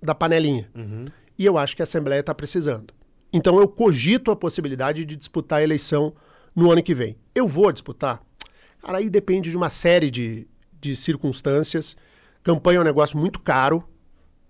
da 0.00 0.14
panelinha. 0.14 0.70
Uhum. 0.74 1.06
E 1.38 1.44
eu 1.44 1.58
acho 1.58 1.74
que 1.74 1.82
a 1.82 1.84
Assembleia 1.84 2.20
está 2.20 2.34
precisando. 2.34 2.94
Então 3.32 3.58
eu 3.58 3.68
cogito 3.68 4.30
a 4.30 4.36
possibilidade 4.36 5.04
de 5.04 5.16
disputar 5.16 5.60
a 5.60 5.62
eleição 5.62 6.12
no 6.54 6.70
ano 6.70 6.82
que 6.82 6.94
vem. 6.94 7.16
Eu 7.34 7.46
vou 7.48 7.70
disputar? 7.72 8.22
Cara, 8.80 8.98
aí 8.98 9.08
depende 9.08 9.50
de 9.50 9.56
uma 9.56 9.68
série 9.68 10.10
de, 10.10 10.46
de 10.80 10.96
circunstâncias. 10.96 11.96
Campanha 12.42 12.78
é 12.78 12.80
um 12.80 12.84
negócio 12.84 13.18
muito 13.18 13.38
caro. 13.40 13.84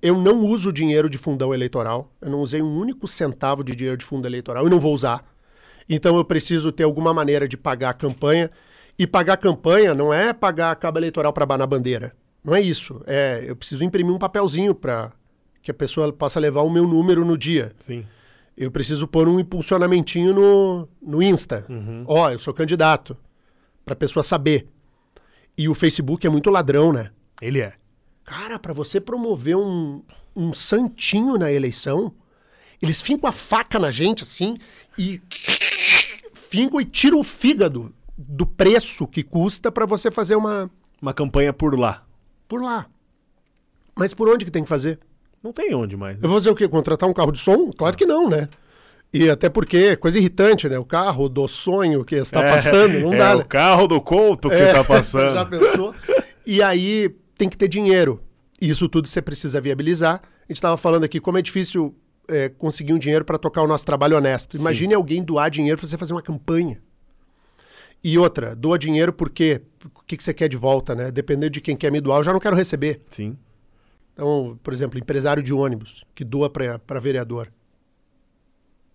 Eu 0.01 0.17
não 0.21 0.45
uso 0.47 0.73
dinheiro 0.73 1.11
de 1.11 1.19
fundão 1.19 1.53
eleitoral. 1.53 2.11
Eu 2.21 2.31
não 2.31 2.41
usei 2.41 2.63
um 2.63 2.79
único 2.79 3.07
centavo 3.07 3.63
de 3.63 3.75
dinheiro 3.75 3.99
de 3.99 4.05
fundo 4.05 4.27
eleitoral 4.27 4.67
e 4.67 4.71
não 4.71 4.81
vou 4.81 4.95
usar. 4.95 5.25
Então 5.89 6.17
eu 6.17 6.25
preciso 6.25 6.73
ter 6.73 6.85
alguma 6.85 7.13
maneira 7.13 7.47
de 7.47 7.57
pagar 7.57 7.91
a 7.91 7.95
campanha. 7.95 8.51
E 9.01 9.07
pagar 9.07 9.33
a 9.33 9.37
campanha 9.39 9.95
não 9.95 10.13
é 10.13 10.31
pagar 10.31 10.71
a 10.71 10.77
cabo 10.77 10.99
eleitoral 10.99 11.33
para 11.33 11.57
na 11.57 11.67
bandeira. 11.67 12.15
Não 12.45 12.55
é 12.55 12.61
isso. 12.61 13.03
É, 13.07 13.43
eu 13.47 13.57
preciso 13.57 13.83
imprimir 13.83 14.15
um 14.15 14.19
papelzinho 14.19 14.75
para 14.75 15.11
que 15.63 15.71
a 15.71 15.75
pessoa 15.75 16.13
possa 16.13 16.39
levar 16.39 16.61
o 16.61 16.69
meu 16.69 16.87
número 16.87 17.25
no 17.25 17.39
dia. 17.39 17.73
Sim. 17.79 18.05
Eu 18.55 18.71
preciso 18.71 19.09
pôr 19.09 19.27
um 19.27 19.41
impulsionamentinho 19.41 20.35
no, 20.35 20.89
no 21.01 21.23
Insta. 21.23 21.65
Ó, 22.07 22.29
eu 22.29 22.39
sou 22.39 22.53
candidato. 22.53 23.17
Pra 23.87 23.97
pessoa 23.97 24.23
saber. 24.23 24.69
E 25.57 25.67
o 25.67 25.75
Facebook 25.75 26.27
é 26.27 26.31
muito 26.31 26.51
ladrão, 26.51 26.93
né? 26.93 27.11
Ele 27.41 27.59
é. 27.59 27.73
Cara, 28.23 28.59
pra 28.59 28.75
você 28.75 29.01
promover 29.01 29.57
um, 29.57 30.03
um 30.37 30.53
santinho 30.53 31.39
na 31.39 31.51
eleição, 31.51 32.13
eles 32.83 33.01
fincam 33.01 33.31
a 33.31 33.33
faca 33.33 33.79
na 33.79 33.91
gente 33.91 34.25
assim 34.25 34.59
e 34.99 35.23
fincam 36.37 36.79
e 36.79 36.85
tiram 36.85 37.19
o 37.19 37.25
fígado 37.25 37.95
do 38.29 38.47
preço 38.47 39.07
que 39.07 39.23
custa 39.23 39.73
pra 39.73 39.87
você 39.87 40.11
fazer 40.11 40.37
uma 40.37 40.71
Uma 41.01 41.15
campanha 41.15 41.53
por 41.53 41.79
lá. 41.79 42.05
por 42.49 42.63
lá. 42.63 42.87
Mas 43.95 44.13
por 44.15 44.29
onde 44.29 44.45
que 44.45 44.51
tem 44.51 44.63
que 44.63 44.69
fazer? 44.69 44.99
Não 45.43 45.53
tem 45.53 45.75
onde 45.75 45.97
mais. 45.97 46.17
né? 46.17 46.21
Eu 46.25 46.29
vou 46.29 46.39
fazer 46.39 46.51
o 46.51 46.55
quê? 46.55 46.69
Contratar 46.69 47.09
um 47.09 47.13
carro 47.15 47.33
de 47.33 47.39
som? 47.39 47.71
Claro 47.73 47.97
que 47.97 48.05
não, 48.07 48.29
né? 48.29 48.49
E 49.13 49.29
até 49.29 49.49
porque 49.49 49.77
é 49.77 49.97
coisa 49.97 50.19
irritante, 50.19 50.69
né? 50.69 50.79
O 50.79 50.85
carro 50.85 51.29
do 51.29 51.49
sonho 51.49 52.05
que 52.05 52.15
está 52.15 52.43
É, 52.45 52.51
passando, 52.53 53.01
não 53.01 53.15
é 53.15 53.17
dá, 53.19 53.35
o 53.35 53.39
né? 53.39 53.45
carro 53.49 53.89
do 53.89 54.01
Couto 54.01 54.49
que 54.49 54.55
É, 54.55 54.73
tá 54.73 54.85
passando. 54.85 55.33
Já 55.33 55.45
pensou? 55.45 55.95
E 56.47 56.63
aí 56.63 57.15
tem 57.37 57.49
que 57.49 57.57
ter 57.57 57.69
dinheiro. 57.69 58.21
E 58.61 58.69
isso 58.69 58.89
tudo 58.89 59.09
você 59.09 59.21
precisa 59.23 59.61
viabilizar. 59.61 60.17
A 60.23 60.43
gente 60.49 60.59
estava 60.59 60.77
falando 60.77 61.05
aqui 61.05 61.19
como 61.19 61.39
é 61.39 61.43
difícil 61.43 61.95
é, 62.29 62.49
conseguir 62.51 62.93
um 62.93 62.99
dinheiro 62.99 63.25
para 63.25 63.39
tocar 63.39 63.63
o 63.63 63.67
nosso 63.67 63.85
trabalho 63.85 64.17
honesto. 64.17 64.57
Imagine 64.57 64.95
alguém 64.95 65.23
doar 65.25 65.51
dinheiro 65.51 65.79
para 65.79 65.87
você 65.89 65.97
fazer 65.97 66.13
uma 66.13 66.23
campanha. 66.23 66.81
E 68.03 68.19
outra, 68.19 68.55
doa 68.57 68.79
dinheiro 68.79 69.13
porque 69.13 69.63
o 69.85 70.03
que, 70.05 70.17
que 70.17 70.25
você 70.25 70.33
quer 70.33 70.49
de 70.49 70.57
volta, 70.57 70.95
né? 70.95 71.11
Dependendo 71.11 71.51
de 71.51 71.61
quem 71.61 71.77
quer 71.77 71.93
me 71.93 72.01
doar, 72.01 72.21
eu 72.21 72.25
já 72.25 72.33
não 72.33 72.41
quero 72.41 72.57
receber. 72.57 73.01
Sim. 73.11 73.37
Então, 74.15 74.59
por 74.63 74.73
exemplo, 74.73 74.99
empresário 74.99 75.43
de 75.43 75.53
ônibus 75.53 76.05
que 76.15 76.25
doa 76.25 76.51
para 76.51 77.01
vereador. 77.01 77.53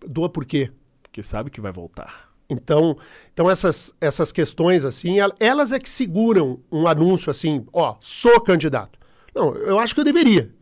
Doa 0.06 0.28
por 0.28 0.44
quê? 0.44 0.70
Porque 1.02 1.22
sabe 1.22 1.50
que 1.50 1.60
vai 1.60 1.72
voltar. 1.72 2.30
Então, 2.48 2.96
então 3.32 3.50
essas, 3.50 3.92
essas 4.00 4.30
questões 4.30 4.84
assim, 4.84 5.18
el- 5.18 5.32
elas 5.40 5.72
é 5.72 5.78
que 5.80 5.90
seguram 5.90 6.60
um 6.70 6.86
anúncio 6.86 7.30
assim, 7.30 7.66
ó, 7.72 7.96
sou 8.00 8.40
candidato. 8.40 8.98
Não, 9.34 9.54
eu 9.56 9.78
acho 9.78 9.94
que 9.94 10.00
eu 10.00 10.04
deveria. 10.04 10.54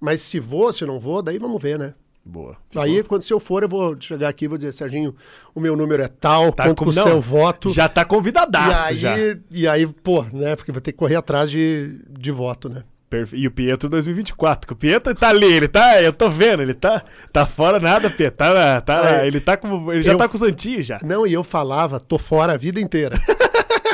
Mas 0.00 0.22
se 0.22 0.40
vou, 0.40 0.72
se 0.72 0.84
não 0.84 0.98
vou, 0.98 1.22
daí 1.22 1.38
vamos 1.38 1.62
ver, 1.62 1.78
né? 1.78 1.94
Boa. 2.30 2.56
Aí, 2.76 3.02
quando 3.02 3.22
se 3.22 3.32
eu 3.32 3.40
for, 3.40 3.62
eu 3.64 3.68
vou 3.68 3.96
chegar 3.98 4.28
aqui 4.28 4.44
e 4.44 4.48
vou 4.48 4.56
dizer, 4.56 4.70
Serginho, 4.72 5.14
o 5.54 5.58
meu 5.60 5.74
número 5.74 6.00
é 6.02 6.08
tal, 6.08 6.52
Tá 6.52 6.72
com- 6.74 6.84
o 6.88 6.92
seu 6.92 7.20
voto. 7.20 7.72
Já 7.72 7.88
tá 7.88 8.02
e 8.02 8.04
convidadaço 8.04 8.90
aí, 8.90 8.96
já. 8.96 9.16
e 9.50 9.66
aí, 9.66 9.86
pô, 9.86 10.22
né? 10.32 10.54
Porque 10.54 10.70
vai 10.70 10.80
ter 10.80 10.92
que 10.92 10.98
correr 10.98 11.16
atrás 11.16 11.50
de, 11.50 11.98
de 12.08 12.30
voto, 12.30 12.68
né? 12.68 12.84
E 13.32 13.48
o 13.48 13.50
Pietro 13.50 13.88
2024, 13.90 14.68
que 14.68 14.72
o 14.72 14.76
Pietro 14.76 15.12
tá 15.16 15.30
ali, 15.30 15.52
ele 15.52 15.66
tá, 15.66 16.00
eu 16.00 16.12
tô 16.12 16.30
vendo, 16.30 16.62
ele 16.62 16.74
tá, 16.74 17.02
tá 17.32 17.44
fora 17.44 17.80
nada, 17.80 18.08
Pietro, 18.08 18.36
tá, 18.36 18.80
tá, 18.80 19.22
É. 19.22 19.26
ele 19.26 19.40
tá 19.40 19.56
com, 19.56 19.92
ele 19.92 20.04
já 20.04 20.12
Eu- 20.12 20.16
tá 20.18 20.28
com 20.28 20.36
o 20.36 20.38
Santinho 20.38 20.80
já. 20.80 21.00
Não, 21.02 21.26
e 21.26 21.32
eu 21.32 21.42
falava, 21.42 21.98
tô 21.98 22.16
fora 22.16 22.52
a 22.52 22.56
vida 22.56 22.80
inteira. 22.80 23.18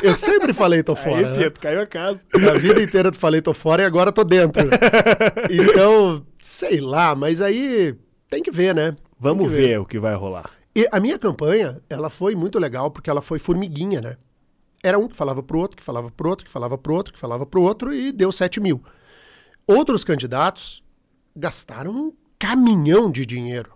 eu 0.02 0.12
sempre 0.12 0.52
falei 0.52 0.82
tô 0.82 0.94
fora. 0.96 1.16
Aí, 1.16 1.24
né? 1.32 1.38
Pietro, 1.38 1.60
caiu 1.62 1.80
a 1.80 1.86
casa. 1.86 2.20
A 2.34 2.58
vida 2.58 2.82
inteira 2.82 3.08
eu 3.08 3.14
falei 3.14 3.40
tô 3.40 3.54
fora 3.54 3.82
e 3.82 3.86
agora 3.86 4.12
tô 4.12 4.22
dentro. 4.22 4.62
Então, 5.50 6.22
sei 6.42 6.80
lá, 6.80 7.14
mas 7.14 7.40
aí 7.40 7.94
tem 8.28 8.42
que 8.42 8.50
ver, 8.50 8.74
né? 8.74 8.96
Vamos 9.18 9.48
que 9.48 9.56
ver 9.56 9.80
o 9.80 9.86
que 9.86 9.98
vai 9.98 10.14
rolar. 10.14 10.50
E 10.74 10.86
a 10.92 11.00
minha 11.00 11.18
campanha, 11.18 11.80
ela 11.88 12.10
foi 12.10 12.34
muito 12.34 12.58
legal 12.58 12.90
porque 12.90 13.08
ela 13.08 13.22
foi 13.22 13.38
formiguinha, 13.38 14.00
né? 14.00 14.16
Era 14.82 14.98
um 14.98 15.08
que 15.08 15.16
falava 15.16 15.42
pro 15.42 15.58
outro, 15.58 15.76
que 15.76 15.82
falava 15.82 16.10
pro 16.10 16.28
outro, 16.28 16.44
que 16.44 16.50
falava 16.50 16.76
pro 16.76 16.94
outro, 16.94 17.12
que 17.12 17.18
falava 17.18 17.46
pro 17.46 17.62
outro 17.62 17.94
e 17.94 18.12
deu 18.12 18.30
7 18.30 18.60
mil. 18.60 18.82
Outros 19.66 20.04
candidatos 20.04 20.82
gastaram 21.34 21.92
um 21.92 22.12
caminhão 22.38 23.10
de 23.10 23.24
dinheiro. 23.24 23.72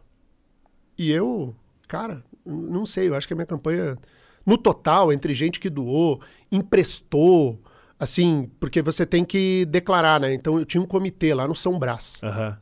E 0.97 1.11
eu, 1.11 1.55
cara, 1.89 2.23
não 2.45 2.85
sei, 2.85 3.09
eu 3.09 3.15
acho 3.15 3.27
que 3.27 3.33
a 3.33 3.37
minha 3.37 3.47
campanha, 3.47 3.97
no 4.45 4.59
total, 4.59 5.13
entre 5.13 5.33
gente 5.33 5.59
que 5.59 5.71
doou, 5.71 6.21
emprestou, 6.53 7.59
assim, 7.99 8.51
porque 8.61 8.83
você 8.83 9.07
tem 9.07 9.25
que 9.25 9.65
declarar, 9.65 10.21
né? 10.21 10.35
Então 10.35 10.59
eu 10.59 10.67
tinha 10.67 10.83
um 10.83 10.87
comitê 10.87 11.33
lá 11.33 11.49
no 11.49 11.55
São 11.55 11.79
Brás 11.79 12.15
Aham. 12.23 12.59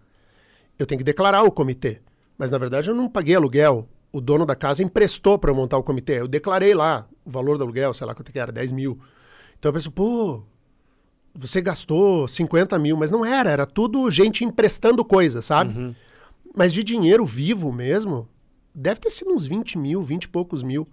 Eu 0.79 0.87
tenho 0.87 0.99
que 0.99 1.05
declarar 1.05 1.43
o 1.43 1.51
comitê. 1.51 2.01
Mas 2.37 2.51
na 2.51 2.59
verdade 2.59 2.89
eu 2.89 2.95
não 2.95 3.09
paguei 3.09 3.35
aluguel. 3.35 3.89
O 4.13 4.21
dono 4.21 4.47
da 4.47 4.55
casa 4.55 4.83
emprestou 4.83 5.39
para 5.39 5.51
eu 5.51 5.55
montar 5.55 5.77
o 5.77 5.83
comitê. 5.83 6.21
Eu 6.21 6.29
declarei 6.29 6.75
lá 6.75 7.07
o 7.25 7.31
valor 7.31 7.59
do 7.59 7.65
aluguel, 7.65 7.93
sei 7.93 8.07
lá 8.07 8.15
quanto 8.15 8.33
que 8.33 8.39
era, 8.39 8.53
10 8.53 8.73
mil. 8.73 8.99
Então 9.59 9.69
eu 9.69 9.73
penso, 9.73 9.91
pô, 9.91 10.43
você 11.35 11.61
gastou 11.61 12.27
50 12.27 12.79
mil, 12.79 12.97
mas 12.97 13.11
não 13.11 13.25
era, 13.25 13.51
era 13.51 13.67
tudo 13.67 14.11
gente 14.11 14.45
emprestando 14.45 15.05
coisa, 15.05 15.43
sabe? 15.43 15.75
Mas 16.57 16.73
de 16.73 16.83
dinheiro 16.83 17.27
vivo 17.27 17.71
mesmo, 17.73 18.29
deve 18.75 19.01
ter 19.01 19.11
sido 19.11 19.33
uns 19.33 19.47
20 19.47 19.79
mil, 19.79 20.03
20 20.03 20.25
e 20.25 20.29
poucos 20.29 20.63
mil. 20.63 20.89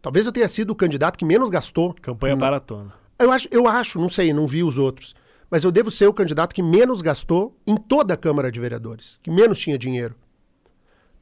Talvez 0.00 0.26
eu 0.26 0.32
tenha 0.32 0.48
sido 0.48 0.70
o 0.70 0.74
candidato 0.76 1.18
que 1.18 1.24
menos 1.24 1.50
gastou. 1.50 1.94
Campanha 2.00 2.34
baratona. 2.36 2.92
Eu 3.18 3.30
acho, 3.32 3.48
eu 3.50 3.66
acho, 3.66 4.00
não 4.00 4.08
sei, 4.08 4.32
não 4.32 4.46
vi 4.46 4.62
os 4.62 4.78
outros. 4.78 5.14
Mas 5.50 5.64
eu 5.64 5.70
devo 5.70 5.90
ser 5.90 6.06
o 6.06 6.12
candidato 6.12 6.54
que 6.54 6.62
menos 6.62 7.00
gastou 7.00 7.56
em 7.66 7.76
toda 7.76 8.14
a 8.14 8.16
Câmara 8.16 8.52
de 8.52 8.60
Vereadores, 8.60 9.18
que 9.22 9.30
menos 9.30 9.58
tinha 9.58 9.78
dinheiro. 9.78 10.14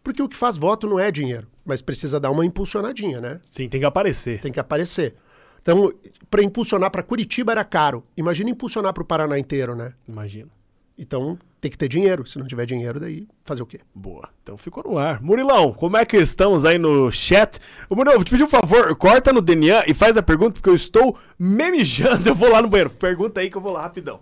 Porque 0.03 0.23
o 0.23 0.29
que 0.29 0.37
faz 0.37 0.57
voto 0.57 0.87
não 0.87 0.99
é 0.99 1.11
dinheiro, 1.11 1.49
mas 1.65 1.83
precisa 1.83 2.21
dar 2.21 2.31
uma 2.31 2.45
impulsionadinha, 2.45 3.21
né? 3.21 3.41
Sim, 3.51 3.69
tem 3.69 3.81
que 3.81 3.87
aparecer. 3.87 4.41
Tem 4.41 4.53
que 4.53 4.61
aparecer. 4.61 5.17
Então, 5.61 5.93
para 6.31 6.45
impulsionar 6.45 6.93
para 6.93 7.03
Curitiba 7.03 7.51
era 7.51 7.65
caro. 7.65 8.05
Imagina 8.17 8.51
impulsionar 8.51 8.93
para 8.93 9.03
o 9.03 9.07
Paraná 9.07 9.37
inteiro, 9.37 9.75
né? 9.75 9.95
Imagina. 10.07 10.49
Então, 10.97 11.39
tem 11.67 11.71
que 11.71 11.79
ter 11.79 11.89
dinheiro. 11.89 12.27
Se 12.27 12.39
não 12.39 12.47
tiver 12.47 12.65
dinheiro, 12.65 13.01
daí 13.01 13.27
fazer 13.45 13.63
o 13.63 13.67
quê? 13.67 13.81
Boa. 13.95 14.29
Então 14.43 14.57
ficou 14.57 14.85
no 14.85 14.99
ar. 14.99 15.21
Murilão, 15.21 15.73
como 15.73 15.97
é 15.97 16.05
que 16.05 16.17
estamos 16.17 16.65
aí 16.65 16.79
no 16.79 17.11
chat? 17.11 17.59
Ô, 17.91 17.97
Murilão, 17.97 18.17
vou 18.17 18.25
te 18.25 18.31
pedir 18.31 18.45
um 18.45 18.49
favor, 18.49 18.95
corta 18.97 19.33
no 19.33 19.43
DNA 19.43 19.85
e 19.89 19.95
faz 19.95 20.17
a 20.17 20.23
pergunta, 20.23 20.55
porque 20.55 20.69
eu 20.69 20.75
estou 20.75 21.19
memijando. 21.39 22.27
Eu 22.29 22.35
vou 22.35 22.51
lá 22.51 22.63
no 22.63 22.69
banheiro. 22.69 22.91
Pergunta 22.91 23.41
aí 23.41 23.51
que 23.51 23.57
eu 23.57 23.61
vou 23.61 23.73
lá 23.73 23.83
rapidão. 23.83 24.21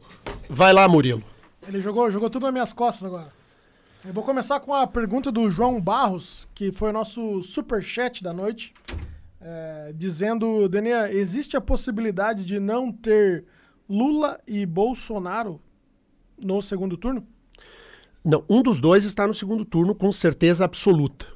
Vai 0.49 0.73
lá, 0.73 0.87
Murilo. 0.89 1.23
Ele 1.67 1.81
jogou, 1.81 2.11
jogou 2.11 2.29
tudo 2.29 2.45
nas 2.45 2.53
minhas 2.53 2.73
costas 2.73 3.05
agora. 3.05 3.29
Eu 4.05 4.13
vou 4.13 4.23
começar 4.23 4.61
com 4.61 4.75
a 4.75 4.87
pergunta 4.87 5.33
do 5.33 5.51
João 5.51 5.81
Barros, 5.81 6.47
que 6.55 6.71
foi 6.71 6.91
o 6.91 6.93
nosso 6.93 7.43
superchat 7.43 8.23
da 8.23 8.33
noite, 8.33 8.75
é, 9.41 9.93
dizendo, 9.95 10.69
Daniel, 10.69 11.07
existe 11.07 11.57
a 11.57 11.61
possibilidade 11.61 12.45
de 12.45 12.61
não 12.61 12.93
ter 12.93 13.45
Lula 13.89 14.39
e 14.47 14.67
Bolsonaro 14.67 15.61
no 16.43 16.61
segundo 16.61 16.97
turno? 16.97 17.27
Não, 18.25 18.45
um 18.49 18.63
dos 18.63 18.81
dois 18.81 19.05
está 19.05 19.27
no 19.27 19.35
segundo 19.35 19.65
turno 19.65 19.95
com 19.95 20.11
certeza 20.11 20.65
absoluta. 20.65 21.27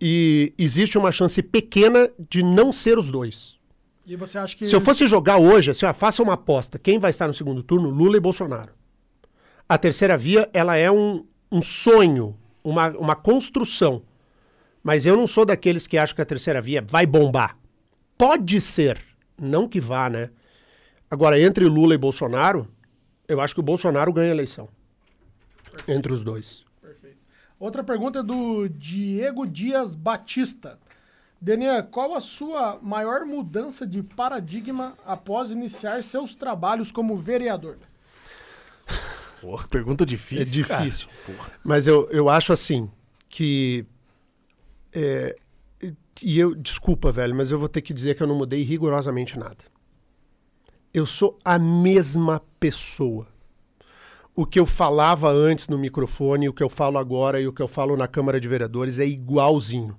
E 0.00 0.54
existe 0.56 0.96
uma 0.96 1.12
chance 1.12 1.42
pequena 1.42 2.10
de 2.30 2.42
não 2.42 2.72
ser 2.72 2.98
os 2.98 3.10
dois. 3.10 3.56
E 4.06 4.16
você 4.16 4.38
acha 4.38 4.56
que... 4.56 4.66
Se 4.66 4.74
eu 4.74 4.80
fosse 4.80 5.06
jogar 5.06 5.38
hoje, 5.38 5.70
assim, 5.70 5.86
ó, 5.86 5.92
faça 5.92 6.22
uma 6.22 6.34
aposta. 6.34 6.78
Quem 6.78 6.98
vai 6.98 7.10
estar 7.10 7.26
no 7.26 7.34
segundo 7.34 7.62
turno? 7.62 7.90
Lula 7.90 8.16
e 8.16 8.20
Bolsonaro. 8.20 8.72
A 9.68 9.78
terceira 9.78 10.16
via, 10.16 10.48
ela 10.52 10.76
é 10.76 10.90
um, 10.90 11.24
um 11.50 11.62
sonho, 11.62 12.36
uma, 12.62 12.90
uma 12.90 13.16
construção. 13.16 14.02
Mas 14.82 15.06
eu 15.06 15.16
não 15.16 15.26
sou 15.26 15.46
daqueles 15.46 15.86
que 15.86 15.96
acham 15.96 16.14
que 16.14 16.22
a 16.22 16.26
terceira 16.26 16.60
via 16.60 16.82
vai 16.86 17.06
bombar. 17.06 17.56
Pode 18.16 18.60
ser, 18.60 19.00
não 19.40 19.66
que 19.66 19.80
vá, 19.80 20.10
né? 20.10 20.30
Agora, 21.10 21.40
entre 21.40 21.64
Lula 21.64 21.94
e 21.94 21.98
Bolsonaro, 21.98 22.68
eu 23.26 23.40
acho 23.40 23.54
que 23.54 23.60
o 23.60 23.64
Bolsonaro 23.64 24.12
ganha 24.12 24.30
a 24.30 24.34
eleição. 24.34 24.68
Entre 25.88 26.12
os 26.12 26.22
dois. 26.22 26.64
Outra 27.58 27.82
pergunta 27.84 28.18
é 28.18 28.22
do 28.22 28.68
Diego 28.68 29.46
Dias 29.46 29.94
Batista. 29.94 30.78
Denian, 31.40 31.82
qual 31.82 32.14
a 32.14 32.20
sua 32.20 32.78
maior 32.82 33.24
mudança 33.24 33.86
de 33.86 34.02
paradigma 34.02 34.96
após 35.04 35.50
iniciar 35.50 36.02
seus 36.02 36.34
trabalhos 36.34 36.90
como 36.90 37.16
vereador? 37.16 37.76
Porra, 39.40 39.68
pergunta 39.68 40.04
É 40.04 40.06
difícil. 40.06 40.64
cara. 40.64 40.82
difícil. 40.82 41.08
Mas 41.62 41.86
eu, 41.86 42.08
eu 42.10 42.28
acho 42.28 42.52
assim 42.52 42.90
que. 43.28 43.84
é, 44.92 45.36
e 46.22 46.38
eu, 46.38 46.54
desculpa, 46.54 47.10
velho, 47.10 47.34
mas 47.34 47.50
eu 47.50 47.58
vou 47.58 47.68
ter 47.68 47.82
que 47.82 47.92
dizer 47.92 48.14
que 48.14 48.22
eu 48.22 48.26
não 48.26 48.36
mudei 48.36 48.62
rigorosamente 48.62 49.38
nada. 49.38 49.58
Eu 50.92 51.04
sou 51.04 51.38
a 51.44 51.58
mesma 51.58 52.40
pessoa. 52.60 53.26
O 54.36 54.44
que 54.44 54.58
eu 54.58 54.66
falava 54.66 55.30
antes 55.30 55.68
no 55.68 55.78
microfone, 55.78 56.48
o 56.48 56.52
que 56.52 56.62
eu 56.62 56.68
falo 56.68 56.98
agora 56.98 57.40
e 57.40 57.46
o 57.46 57.52
que 57.52 57.62
eu 57.62 57.68
falo 57.68 57.96
na 57.96 58.08
Câmara 58.08 58.40
de 58.40 58.48
Vereadores 58.48 58.98
é 58.98 59.06
igualzinho. 59.06 59.96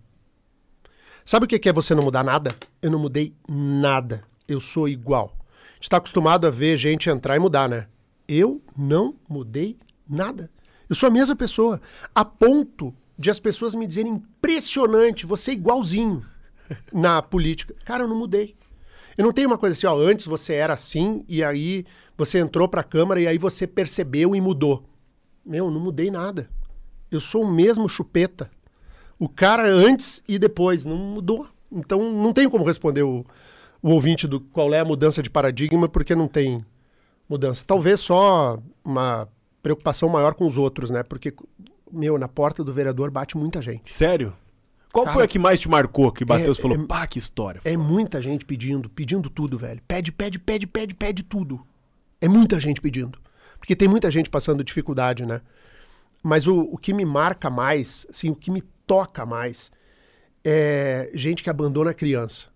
Sabe 1.24 1.46
o 1.46 1.48
que 1.48 1.70
é 1.70 1.74
você 1.74 1.96
não 1.96 2.04
mudar 2.04 2.24
nada? 2.24 2.54
Eu 2.82 2.92
não 2.92 3.00
mudei 3.00 3.34
nada. 3.48 4.24
Eu 4.48 4.60
sou 4.60 4.90
igual. 4.90 5.34
Está 5.80 5.98
acostumado 5.98 6.46
a 6.46 6.50
ver 6.50 6.76
gente 6.76 7.10
entrar 7.10 7.36
e 7.36 7.40
mudar, 7.40 7.70
né? 7.70 7.88
Eu 8.28 8.62
não 8.78 9.16
mudei 9.28 9.78
nada. 10.08 10.52
Eu 10.90 10.96
sou 10.96 11.08
a 11.08 11.12
mesma 11.12 11.36
pessoa. 11.36 11.82
A 12.14 12.26
ponto 12.26 12.94
de 13.18 13.32
as 13.32 13.40
pessoas 13.40 13.74
me 13.74 13.88
dizerem 13.88 14.14
impressionante, 14.14 15.26
você 15.26 15.52
é 15.52 15.54
igualzinho 15.54 16.26
na 16.92 17.22
política. 17.22 17.74
Cara, 17.86 18.04
eu 18.04 18.08
não 18.08 18.18
mudei. 18.18 18.56
Eu 19.18 19.24
não 19.24 19.32
tenho 19.32 19.48
uma 19.48 19.58
coisa 19.58 19.74
assim, 19.74 19.88
ó, 19.88 19.98
antes 19.98 20.26
você 20.26 20.54
era 20.54 20.74
assim 20.74 21.24
e 21.28 21.42
aí 21.42 21.86
você 22.18 22.40
entrou 22.40 22.68
pra 22.68 22.84
Câmara 22.84 23.20
e 23.20 23.28
aí 23.28 23.38
você 23.38 23.68
percebeu 23.68 24.36
e 24.36 24.42
mudou. 24.42 24.84
Meu, 25.46 25.66
eu 25.66 25.72
não 25.72 25.80
mudei 25.80 26.10
nada. 26.10 26.50
Eu 27.12 27.20
sou 27.20 27.44
o 27.44 27.52
mesmo 27.52 27.88
chupeta. 27.88 28.50
O 29.20 29.30
cara 29.30 29.68
antes 29.68 30.24
e 30.28 30.40
depois 30.40 30.86
não 30.86 30.98
mudou. 30.98 31.48
Então 31.72 32.12
não 32.12 32.34
tenho 32.34 32.50
como 32.50 32.64
responder 32.64 33.04
o, 33.04 33.26
o 33.82 33.90
ouvinte 33.90 34.28
do 34.28 34.40
qual 34.40 34.74
é 34.74 34.80
a 34.80 34.86
mudança 34.86 35.22
de 35.22 35.30
paradigma, 35.30 35.88
porque 35.88 36.16
não 36.16 36.28
tem 36.28 36.66
mudança. 37.30 37.64
Talvez 37.66 38.00
só 38.00 38.60
uma 38.84 39.28
preocupação 39.62 40.10
maior 40.10 40.34
com 40.34 40.46
os 40.46 40.58
outros, 40.58 40.90
né? 40.90 41.04
Porque, 41.04 41.34
meu, 41.92 42.18
na 42.18 42.28
porta 42.28 42.64
do 42.64 42.74
vereador 42.74 43.10
bate 43.12 43.38
muita 43.38 43.62
gente. 43.62 43.90
Sério? 43.90 44.34
Qual 44.92 45.04
Cara, 45.04 45.16
foi 45.16 45.24
a 45.26 45.28
que 45.28 45.38
mais 45.38 45.60
te 45.60 45.68
marcou? 45.68 46.12
Que 46.12 46.24
bateu 46.24 46.48
e 46.48 46.52
é- 46.52 46.54
falou, 46.54 46.78
é- 46.78 46.86
pá, 46.86 47.06
que 47.06 47.20
história. 47.20 47.60
É 47.66 47.76
muita 47.76 48.22
gente 48.22 48.46
pedindo, 48.46 48.90
pedindo 48.90 49.30
tudo, 49.30 49.58
velho. 49.58 49.82
Pede, 49.86 50.12
pede, 50.12 50.40
pede, 50.40 50.66
pede, 50.66 50.94
pede 50.94 51.22
tudo. 51.24 51.66
É 52.20 52.28
muita 52.28 52.60
gente 52.60 52.82
pedindo. 52.82 53.20
Porque 53.60 53.76
tem 53.76 53.88
muita 53.88 54.12
gente 54.12 54.30
passando 54.30 54.64
dificuldade, 54.64 55.26
né? 55.26 55.42
Mas 56.22 56.48
o, 56.48 56.62
o 56.62 56.78
que 56.78 56.94
me 56.94 57.06
marca 57.06 57.50
mais, 57.50 58.06
assim, 58.10 58.30
o 58.30 58.36
que 58.36 58.50
me 58.52 58.62
toca 58.86 59.26
mais 59.26 59.72
é 60.44 61.10
gente 61.14 61.44
que 61.44 61.50
abandona 61.50 61.92
a 61.92 61.94
criança. 61.94 62.48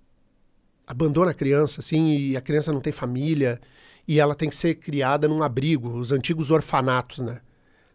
Abandona 0.85 1.31
a 1.31 1.33
criança, 1.33 1.81
assim, 1.81 2.15
e 2.15 2.37
a 2.37 2.41
criança 2.41 2.71
não 2.71 2.81
tem 2.81 2.93
família 2.93 3.59
e 4.07 4.19
ela 4.19 4.33
tem 4.33 4.49
que 4.49 4.55
ser 4.55 4.75
criada 4.75 5.27
num 5.27 5.43
abrigo, 5.43 5.97
os 5.97 6.11
antigos 6.11 6.49
orfanatos, 6.49 7.19
né? 7.19 7.41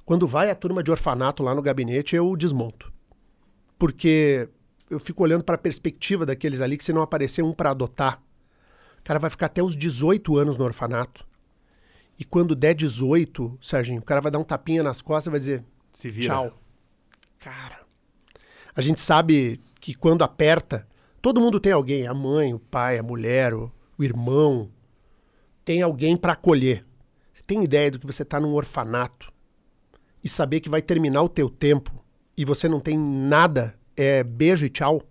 Quando 0.04 0.28
vai 0.28 0.50
a 0.50 0.54
turma 0.54 0.82
de 0.82 0.90
orfanato 0.90 1.42
lá 1.42 1.54
no 1.54 1.62
gabinete, 1.62 2.14
eu 2.14 2.36
desmonto. 2.36 2.92
Porque 3.78 4.48
eu 4.90 5.00
fico 5.00 5.22
olhando 5.22 5.42
para 5.42 5.54
a 5.56 5.58
perspectiva 5.58 6.26
daqueles 6.26 6.60
ali 6.60 6.76
que 6.76 6.84
se 6.84 6.92
não 6.92 7.02
aparecer 7.02 7.42
um 7.42 7.52
para 7.52 7.70
adotar, 7.70 8.22
o 9.00 9.02
cara 9.02 9.18
vai 9.18 9.30
ficar 9.30 9.46
até 9.46 9.62
os 9.62 9.76
18 9.76 10.36
anos 10.38 10.56
no 10.56 10.64
orfanato. 10.64 11.26
E 12.18 12.24
quando 12.24 12.54
der 12.54 12.74
18, 12.74 13.58
Serginho, 13.60 14.00
o 14.00 14.04
cara 14.04 14.20
vai 14.20 14.30
dar 14.30 14.38
um 14.38 14.44
tapinha 14.44 14.82
nas 14.82 15.02
costas 15.02 15.26
e 15.26 15.30
vai 15.30 15.40
dizer 15.40 15.64
Se 15.92 16.08
vira. 16.08 16.28
tchau. 16.28 16.60
Cara, 17.40 17.80
a 18.74 18.80
gente 18.80 19.00
sabe 19.00 19.60
que 19.80 19.94
quando 19.94 20.22
aperta, 20.22 20.86
todo 21.20 21.40
mundo 21.40 21.60
tem 21.60 21.72
alguém, 21.72 22.06
a 22.06 22.14
mãe, 22.14 22.54
o 22.54 22.58
pai, 22.58 22.98
a 22.98 23.02
mulher, 23.02 23.52
o, 23.52 23.70
o 23.98 24.04
irmão, 24.04 24.70
tem 25.64 25.82
alguém 25.82 26.16
para 26.16 26.32
acolher. 26.32 26.84
Você 27.32 27.42
tem 27.46 27.62
ideia 27.64 27.90
do 27.90 27.98
que 27.98 28.06
você 28.06 28.24
tá 28.24 28.38
num 28.40 28.54
orfanato 28.54 29.32
e 30.22 30.28
saber 30.28 30.60
que 30.60 30.68
vai 30.68 30.80
terminar 30.80 31.22
o 31.22 31.28
teu 31.28 31.50
tempo 31.50 31.92
e 32.36 32.44
você 32.44 32.68
não 32.68 32.80
tem 32.80 32.96
nada, 32.98 33.78
é 33.96 34.22
beijo 34.24 34.64
e 34.64 34.70
tchau. 34.70 35.02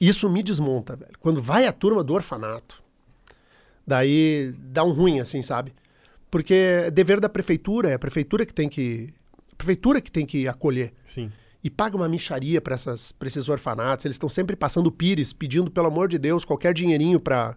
Isso 0.00 0.28
me 0.28 0.42
desmonta, 0.42 0.96
velho. 0.96 1.12
Quando 1.20 1.40
vai 1.40 1.66
a 1.66 1.72
turma 1.72 2.02
do 2.02 2.12
orfanato, 2.12 2.82
daí 3.86 4.52
dá 4.58 4.82
um 4.82 4.92
ruim 4.92 5.20
assim, 5.20 5.42
sabe? 5.42 5.72
Porque 6.32 6.54
é 6.54 6.90
dever 6.90 7.20
da 7.20 7.28
prefeitura, 7.28 7.90
é 7.90 7.94
a 7.94 7.98
prefeitura 7.98 8.46
que 8.46 8.54
tem 8.54 8.66
que 8.66 9.12
prefeitura 9.58 10.00
que 10.00 10.10
tem 10.10 10.24
que 10.24 10.48
acolher 10.48 10.94
Sim. 11.04 11.30
e 11.62 11.68
paga 11.68 11.94
uma 11.94 12.08
micharia 12.08 12.58
para 12.58 12.74
esses 12.74 13.48
orfanatos. 13.50 14.06
Eles 14.06 14.14
estão 14.14 14.30
sempre 14.30 14.56
passando 14.56 14.90
pires, 14.90 15.34
pedindo, 15.34 15.70
pelo 15.70 15.88
amor 15.88 16.08
de 16.08 16.16
Deus, 16.16 16.42
qualquer 16.42 16.72
dinheirinho 16.72 17.20
para 17.20 17.54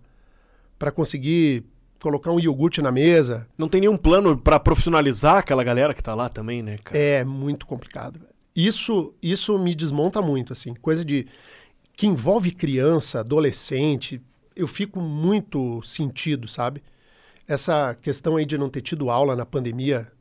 para 0.77 0.91
conseguir 0.91 1.63
colocar 2.01 2.33
um 2.33 2.39
iogurte 2.39 2.81
na 2.81 2.91
mesa. 2.91 3.47
Não 3.57 3.69
tem 3.69 3.79
nenhum 3.79 3.95
plano 3.95 4.37
pra 4.37 4.59
profissionalizar 4.59 5.37
aquela 5.37 5.63
galera 5.63 5.93
que 5.93 6.03
tá 6.03 6.13
lá 6.13 6.27
também, 6.27 6.61
né, 6.61 6.77
cara? 6.83 6.99
É 6.99 7.23
muito 7.23 7.65
complicado. 7.65 8.19
Isso, 8.53 9.13
isso 9.23 9.57
me 9.57 9.73
desmonta 9.73 10.21
muito, 10.21 10.51
assim. 10.51 10.73
Coisa 10.73 11.05
de. 11.05 11.25
que 11.95 12.07
envolve 12.07 12.51
criança, 12.51 13.21
adolescente. 13.21 14.21
Eu 14.53 14.67
fico 14.67 14.99
muito 14.99 15.81
sentido, 15.81 16.45
sabe? 16.45 16.83
Essa 17.47 17.95
questão 18.01 18.37
aí 18.37 18.45
de 18.45 18.57
não 18.57 18.69
ter 18.69 18.81
tido 18.81 19.09
aula 19.09 19.35
na 19.35 19.45
pandemia. 19.45 20.11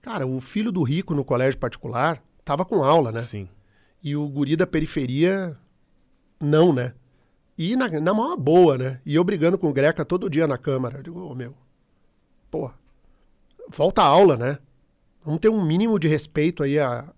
Cara, 0.00 0.26
o 0.26 0.40
filho 0.40 0.72
do 0.72 0.82
rico 0.82 1.14
no 1.14 1.24
colégio 1.24 1.58
particular 1.58 2.22
tava 2.44 2.64
com 2.64 2.82
aula, 2.82 3.12
né? 3.12 3.20
Sim. 3.20 3.48
E 4.02 4.16
o 4.16 4.28
guri 4.28 4.56
da 4.56 4.66
periferia, 4.66 5.56
não, 6.40 6.72
né? 6.72 6.94
E 7.56 7.76
na, 7.76 7.88
na 7.88 8.12
maior 8.12 8.36
boa, 8.36 8.76
né? 8.76 9.00
E 9.06 9.14
eu 9.14 9.22
brigando 9.22 9.56
com 9.56 9.68
o 9.68 9.72
Greca 9.72 10.04
todo 10.04 10.28
dia 10.28 10.46
na 10.46 10.58
Câmara. 10.58 10.98
Eu 10.98 11.02
digo, 11.04 11.20
ô 11.20 11.34
meu, 11.34 11.54
porra, 12.50 12.74
volta 13.68 14.02
a 14.02 14.06
aula, 14.06 14.36
né? 14.36 14.58
Vamos 15.24 15.40
ter 15.40 15.48
um 15.48 15.64
mínimo 15.64 15.98
de 15.98 16.08
respeito 16.08 16.64
aí 16.64 16.80
à, 16.80 17.08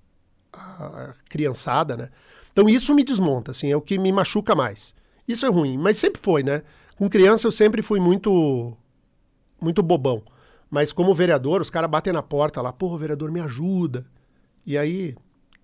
à 0.53 1.15
criançada, 1.29 1.97
né? 1.97 2.11
Então 2.53 2.69
isso 2.69 2.95
me 2.95 3.03
desmonta, 3.03 3.51
assim, 3.51 3.73
é 3.73 3.77
o 3.77 3.81
que 3.81 3.99
me 3.99 4.13
machuca 4.13 4.55
mais. 4.55 4.95
Isso 5.27 5.47
é 5.47 5.49
ruim, 5.49 5.79
mas 5.79 5.97
sempre 5.97 6.21
foi, 6.23 6.43
né? 6.43 6.63
Com 6.97 7.09
criança 7.09 7.47
eu 7.47 7.53
sempre 7.53 7.83
fui 7.83 7.99
muito, 8.01 8.77
muito 9.61 9.83
bobão. 9.83 10.23
Mas 10.71 10.93
como 10.93 11.15
vereador, 11.15 11.61
os 11.61 11.71
caras 11.71 11.91
batem 11.91 12.13
na 12.13 12.23
porta 12.23 12.61
lá, 12.61 12.73
porra, 12.73 12.99
vereador, 12.99 13.31
me 13.31 13.41
ajuda. 13.41 14.05
E 14.67 14.77
aí, 14.79 15.15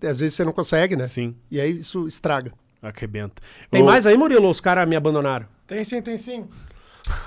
às 0.01 0.19
vezes 0.19 0.35
você 0.35 0.45
não 0.45 0.51
consegue, 0.51 0.95
né? 0.95 1.07
Sim. 1.07 1.35
E 1.49 1.59
aí 1.59 1.79
isso 1.79 2.07
estraga. 2.07 2.51
Arrebenta. 2.81 3.41
Tem 3.69 3.83
Ô, 3.83 3.85
mais 3.85 4.05
aí, 4.05 4.17
Murilo? 4.17 4.49
Os 4.49 4.59
caras 4.59 4.87
me 4.87 4.95
abandonaram. 4.95 5.45
Tem 5.67 5.83
sim, 5.83 6.01
tem 6.01 6.17
sim. 6.17 6.47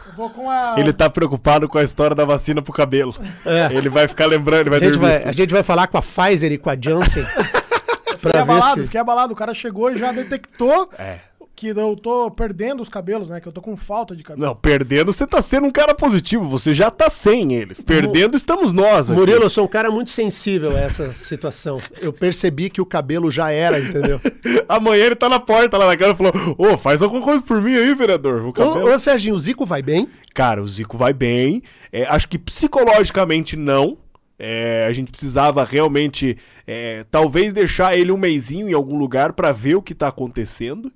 Eu 0.07 0.13
vou 0.15 0.31
com 0.31 0.51
a. 0.51 0.75
Ele 0.79 0.93
tá 0.93 1.09
preocupado 1.09 1.69
com 1.69 1.79
a 1.79 1.83
história 1.83 2.15
da 2.15 2.25
vacina 2.25 2.63
pro 2.63 2.73
cabelo. 2.73 3.15
É. 3.45 3.73
Ele 3.73 3.89
vai 3.89 4.09
ficar 4.09 4.27
lembrando, 4.27 4.63
ele 4.63 4.71
vai 4.71 4.79
A 4.79 4.83
gente 4.83 4.93
dormir 4.93 5.09
vai, 5.09 5.17
assim. 5.19 5.29
a 5.29 5.33
gente 5.33 5.53
vai 5.53 5.63
falar 5.63 5.87
com 5.87 5.99
a 5.99 6.03
Pfizer 6.03 6.53
e 6.53 6.59
com 6.59 6.71
a 6.71 6.77
Janssen 6.81 7.25
Fiquei 8.19 8.41
abalado, 8.41 8.81
se... 8.81 8.85
fiquei 8.85 9.01
abalado. 9.01 9.33
O 9.33 9.37
cara 9.37 9.53
chegou 9.53 9.91
e 9.91 9.99
já 9.99 10.11
detectou 10.11 10.91
É. 10.99 11.19
que 11.57 11.69
eu 11.69 11.97
tô 11.97 12.31
perdendo 12.31 12.83
os 12.83 12.89
cabelos, 12.89 13.31
né? 13.31 13.41
Que 13.41 13.47
eu 13.47 13.53
tô 13.53 13.61
com 13.61 13.77
falta 13.77 14.17
de 14.17 14.23
cabelo. 14.23 14.47
Não, 14.47 14.57
perdendo 14.57 15.13
você 15.13 15.27
tá 15.27 15.41
sendo 15.41 15.67
um 15.67 15.71
cara 15.71 15.95
positivo, 15.95 16.49
você 16.49 16.75
já 16.75 16.91
tá 16.91 17.09
sem 17.09 17.55
eles. 17.55 17.81
Perdendo 17.81 18.37
estamos 18.37 18.73
nós 18.73 19.09
aqui. 19.09 19.19
Murilo, 19.19 19.45
eu 19.45 19.51
sou 19.51 19.65
um 19.65 19.69
cara 19.69 19.91
muito 19.91 20.11
sensível 20.11 20.77
a 20.77 20.81
essa 20.81 21.13
situação. 21.13 21.81
Eu 22.01 22.13
percebi 22.13 22.69
que 22.69 22.81
o 22.81 22.87
cabelo 22.87 23.31
já 23.31 23.51
era, 23.51 23.79
entendeu? 23.79 24.21
Amanhã 24.69 25.05
ele 25.05 25.17
tá 25.17 25.29
na 25.29 25.39
porta 25.39 25.79
lá 25.79 25.87
na 25.87 25.97
cara 25.97 26.13
e 26.13 26.17
falou: 26.17 26.33
Ô, 26.59 26.77
faz 26.77 27.01
alguma 27.03 27.23
coisa 27.23 27.43
por 27.43 27.63
mim 27.63 27.75
aí, 27.75 27.95
vereador. 27.95 28.45
O 28.47 28.53
cabelo. 28.53 28.89
ô, 28.89 28.95
ô, 28.95 28.99
Serginho, 28.99 29.37
o 29.37 29.41
Zico 29.41 29.65
vai 29.65 29.83
bem? 29.83 30.09
Cara, 30.35 30.61
o 30.61 30.67
Zico 30.67 30.99
vai 30.99 31.13
bem. 31.13 31.63
É, 31.93 32.05
acho 32.07 32.29
que 32.29 32.39
psicologicamente 32.39 33.57
não. 33.57 33.97
É, 34.37 34.87
a 34.89 34.93
gente 34.93 35.13
precisava 35.13 35.65
realmente, 35.65 36.37
é, 36.67 37.05
talvez 37.09 37.53
deixar 37.53 37.97
ele 37.97 38.11
um 38.11 38.17
meizinho 38.17 38.69
em 38.69 38.73
algum 38.73 38.99
lugar 38.99 39.33
pra 39.33 39.53
ver 39.53 39.77
o 39.77 39.83
que 39.83 39.95
tá 39.95 40.09
acontecendo. 40.09 40.93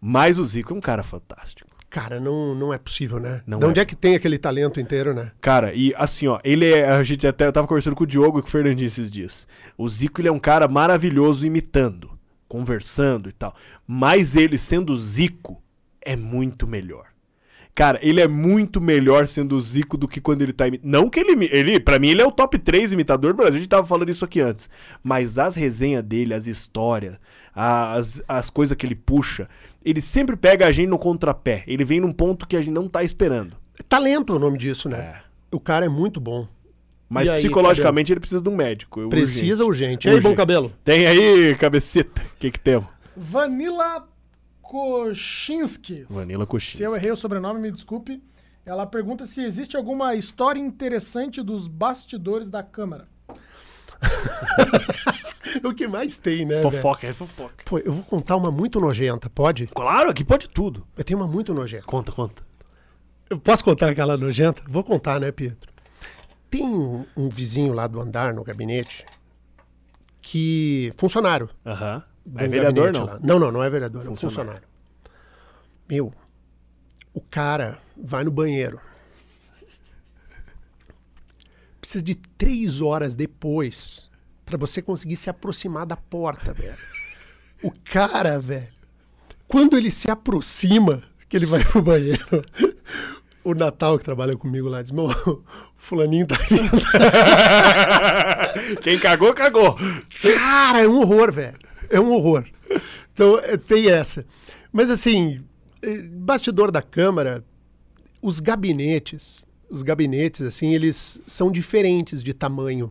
Mas 0.00 0.38
o 0.38 0.44
Zico 0.44 0.72
é 0.72 0.76
um 0.76 0.80
cara 0.80 1.02
fantástico. 1.02 1.76
Cara, 1.88 2.20
não, 2.20 2.54
não 2.54 2.74
é 2.74 2.78
possível, 2.78 3.18
né? 3.18 3.42
Não 3.46 3.58
de 3.58 3.64
onde 3.64 3.80
é. 3.80 3.82
é. 3.82 3.86
que 3.86 3.96
tem 3.96 4.14
aquele 4.14 4.38
talento 4.38 4.78
inteiro, 4.78 5.14
né? 5.14 5.32
Cara, 5.40 5.72
e 5.72 5.94
assim, 5.96 6.26
ó, 6.26 6.38
ele 6.44 6.66
é. 6.66 6.88
A 6.90 7.02
gente 7.02 7.26
até 7.26 7.46
eu 7.46 7.52
tava 7.52 7.66
conversando 7.66 7.96
com 7.96 8.04
o 8.04 8.06
Diogo 8.06 8.38
e 8.38 8.42
com 8.42 8.48
o 8.48 8.50
Fernandinho 8.50 8.86
esses 8.86 9.10
dias. 9.10 9.46
O 9.78 9.88
Zico, 9.88 10.20
ele 10.20 10.28
é 10.28 10.32
um 10.32 10.38
cara 10.38 10.68
maravilhoso 10.68 11.46
imitando, 11.46 12.10
conversando 12.48 13.28
e 13.28 13.32
tal. 13.32 13.54
Mas 13.86 14.36
ele 14.36 14.58
sendo 14.58 14.96
Zico 14.96 15.62
é 16.02 16.16
muito 16.16 16.66
melhor. 16.66 17.06
Cara, 17.74 17.98
ele 18.00 18.22
é 18.22 18.26
muito 18.26 18.80
melhor 18.80 19.28
sendo 19.28 19.60
Zico 19.60 19.98
do 19.98 20.08
que 20.08 20.18
quando 20.18 20.40
ele 20.40 20.52
tá 20.52 20.66
imitando. 20.66 20.90
Não 20.90 21.10
que 21.10 21.20
ele. 21.20 21.46
ele 21.52 21.78
Pra 21.78 21.98
mim, 21.98 22.08
ele 22.08 22.22
é 22.22 22.26
o 22.26 22.32
top 22.32 22.58
3 22.58 22.92
imitador 22.92 23.32
do 23.32 23.36
Brasil. 23.36 23.56
A 23.56 23.58
gente 23.58 23.68
tava 23.68 23.86
falando 23.86 24.08
isso 24.08 24.24
aqui 24.24 24.40
antes. 24.40 24.68
Mas 25.02 25.38
as 25.38 25.54
resenhas 25.54 26.02
dele, 26.02 26.32
as 26.32 26.46
histórias, 26.46 27.18
as, 27.54 28.22
as 28.26 28.48
coisas 28.48 28.76
que 28.76 28.86
ele 28.86 28.94
puxa, 28.94 29.46
ele 29.86 30.00
sempre 30.00 30.36
pega 30.36 30.66
a 30.66 30.72
gente 30.72 30.88
no 30.88 30.98
contrapé. 30.98 31.62
Ele 31.66 31.84
vem 31.84 32.00
num 32.00 32.12
ponto 32.12 32.46
que 32.46 32.56
a 32.56 32.60
gente 32.60 32.72
não 32.72 32.88
tá 32.88 33.04
esperando. 33.04 33.56
Talento 33.88 34.32
é 34.32 34.36
o 34.36 34.38
nome 34.38 34.58
disso, 34.58 34.88
né? 34.88 34.98
É. 34.98 35.20
O 35.54 35.60
cara 35.60 35.86
é 35.86 35.88
muito 35.88 36.20
bom. 36.20 36.48
Mas 37.08 37.28
E 37.28 37.30
aí, 37.30 37.38
psicologicamente 37.38 38.12
ele 38.12 38.18
precisa 38.18 38.40
de 38.42 38.48
um 38.48 38.56
médico. 38.56 38.98
urgente. 39.00 39.10
Precisa 39.10 39.64
urgente. 39.64 40.08
E 40.08 40.10
aí, 40.10 40.14
bom 40.16 40.28
Urgente. 40.30 40.36
cabelo? 40.36 40.72
Tem 40.84 41.06
aí, 41.06 41.54
cabecita. 41.54 42.20
O 42.20 42.38
que 42.38 42.50
que 42.50 42.58
temos? 42.58 42.88
Vanilla 43.16 44.08
Kochinski. 44.60 46.04
Vanilla 46.10 46.46
Se 46.58 46.82
eu 46.82 46.96
errei 46.96 47.12
o 47.12 47.16
sobrenome, 47.16 47.60
me 47.60 47.70
desculpe. 47.70 48.20
Ela 48.64 48.84
pergunta 48.84 49.24
se 49.24 49.40
existe 49.44 49.76
alguma 49.76 50.16
história 50.16 50.58
interessante 50.58 51.40
dos 51.40 51.68
bastidores 51.68 52.50
da 52.50 52.64
Câmara. 52.64 53.06
É 55.62 55.66
o 55.66 55.72
que 55.74 55.88
mais 55.88 56.18
tem, 56.18 56.44
né? 56.44 56.60
Fofoca, 56.60 57.06
é 57.06 57.12
fofoca. 57.14 57.64
Pô, 57.64 57.78
eu 57.78 57.90
vou 57.90 58.04
contar 58.04 58.36
uma 58.36 58.50
muito 58.50 58.78
nojenta, 58.78 59.30
pode? 59.30 59.66
Claro, 59.68 60.10
aqui 60.10 60.22
pode 60.22 60.48
tudo. 60.50 60.86
Eu 60.96 61.02
tenho 61.02 61.18
uma 61.18 61.26
muito 61.26 61.54
nojenta. 61.54 61.84
Conta, 61.84 62.12
conta. 62.12 62.42
Eu 63.30 63.38
posso 63.38 63.64
contar 63.64 63.88
aquela 63.88 64.18
nojenta? 64.18 64.62
Vou 64.68 64.84
contar, 64.84 65.18
né, 65.18 65.32
Pietro? 65.32 65.72
Tem 66.50 66.62
um, 66.62 67.06
um 67.16 67.28
vizinho 67.30 67.72
lá 67.72 67.86
do 67.86 68.00
andar, 68.00 68.34
no 68.34 68.44
gabinete, 68.44 69.06
que... 70.20 70.92
Funcionário. 70.98 71.48
Aham. 71.64 72.02
do 72.24 72.40
É 72.40 72.48
vereador, 72.48 72.92
não? 72.92 73.04
lá. 73.06 73.18
Não, 73.22 73.38
não, 73.38 73.50
não 73.52 73.62
é 73.62 73.70
vereador, 73.70 74.04
é 74.04 74.08
um 74.10 74.16
Funcionário. 74.16 74.60
funcionário. 74.60 74.68
Meu, 75.88 76.12
o 77.14 77.20
cara 77.20 77.78
vai 77.96 78.24
no 78.24 78.30
banheiro. 78.30 78.78
Precisa 81.86 82.02
de 82.02 82.16
três 82.16 82.80
horas 82.80 83.14
depois 83.14 84.10
pra 84.44 84.58
você 84.58 84.82
conseguir 84.82 85.14
se 85.14 85.30
aproximar 85.30 85.86
da 85.86 85.96
porta, 85.96 86.52
velho. 86.52 86.74
O 87.62 87.70
cara, 87.70 88.40
velho, 88.40 88.66
quando 89.46 89.76
ele 89.76 89.92
se 89.92 90.10
aproxima, 90.10 91.00
que 91.28 91.36
ele 91.36 91.46
vai 91.46 91.62
pro 91.64 91.80
banheiro, 91.80 92.42
o 93.44 93.54
Natal 93.54 94.00
que 94.00 94.04
trabalha 94.04 94.36
comigo 94.36 94.68
lá 94.68 94.82
diz: 94.82 94.90
Meu, 94.90 95.04
o 95.04 95.44
fulaninho 95.76 96.26
tá 96.26 96.34
vindo. 96.50 96.72
Quem 98.82 98.98
cagou, 98.98 99.32
cagou. 99.32 99.78
Cara, 100.20 100.80
é 100.82 100.88
um 100.88 100.98
horror, 100.98 101.30
velho. 101.30 101.56
É 101.88 102.00
um 102.00 102.10
horror. 102.10 102.44
Então, 103.12 103.38
é, 103.38 103.56
tem 103.56 103.88
essa. 103.88 104.26
Mas, 104.72 104.90
assim, 104.90 105.40
eh, 105.80 106.02
bastidor 106.02 106.72
da 106.72 106.82
Câmara, 106.82 107.44
os 108.20 108.40
gabinetes, 108.40 109.45
os 109.70 109.82
gabinetes, 109.82 110.42
assim, 110.42 110.74
eles 110.74 111.20
são 111.26 111.50
diferentes 111.50 112.22
de 112.22 112.32
tamanho. 112.32 112.90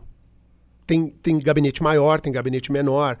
Tem, 0.86 1.08
tem 1.08 1.38
gabinete 1.38 1.82
maior, 1.82 2.20
tem 2.20 2.32
gabinete 2.32 2.70
menor, 2.70 3.18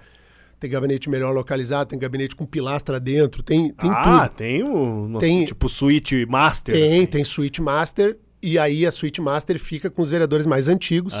tem 0.60 0.70
gabinete 0.70 1.10
melhor 1.10 1.34
localizado, 1.34 1.90
tem 1.90 1.98
gabinete 1.98 2.36
com 2.36 2.46
pilastra 2.46 3.00
dentro, 3.00 3.42
tem, 3.42 3.72
tem 3.72 3.90
ah, 3.90 4.28
tudo. 4.28 4.36
tem 4.36 4.62
o 4.62 5.08
nosso, 5.08 5.24
Tem- 5.24 5.44
tipo 5.44 5.68
suíte 5.68 6.24
master. 6.26 6.74
Tem, 6.74 6.92
assim. 6.98 7.06
tem 7.06 7.24
suíte 7.24 7.60
master, 7.60 8.18
e 8.40 8.58
aí 8.58 8.86
a 8.86 8.90
suíte 8.92 9.20
master 9.20 9.58
fica 9.58 9.90
com 9.90 10.00
os 10.02 10.10
vereadores 10.10 10.46
mais 10.46 10.68
antigos, 10.68 11.14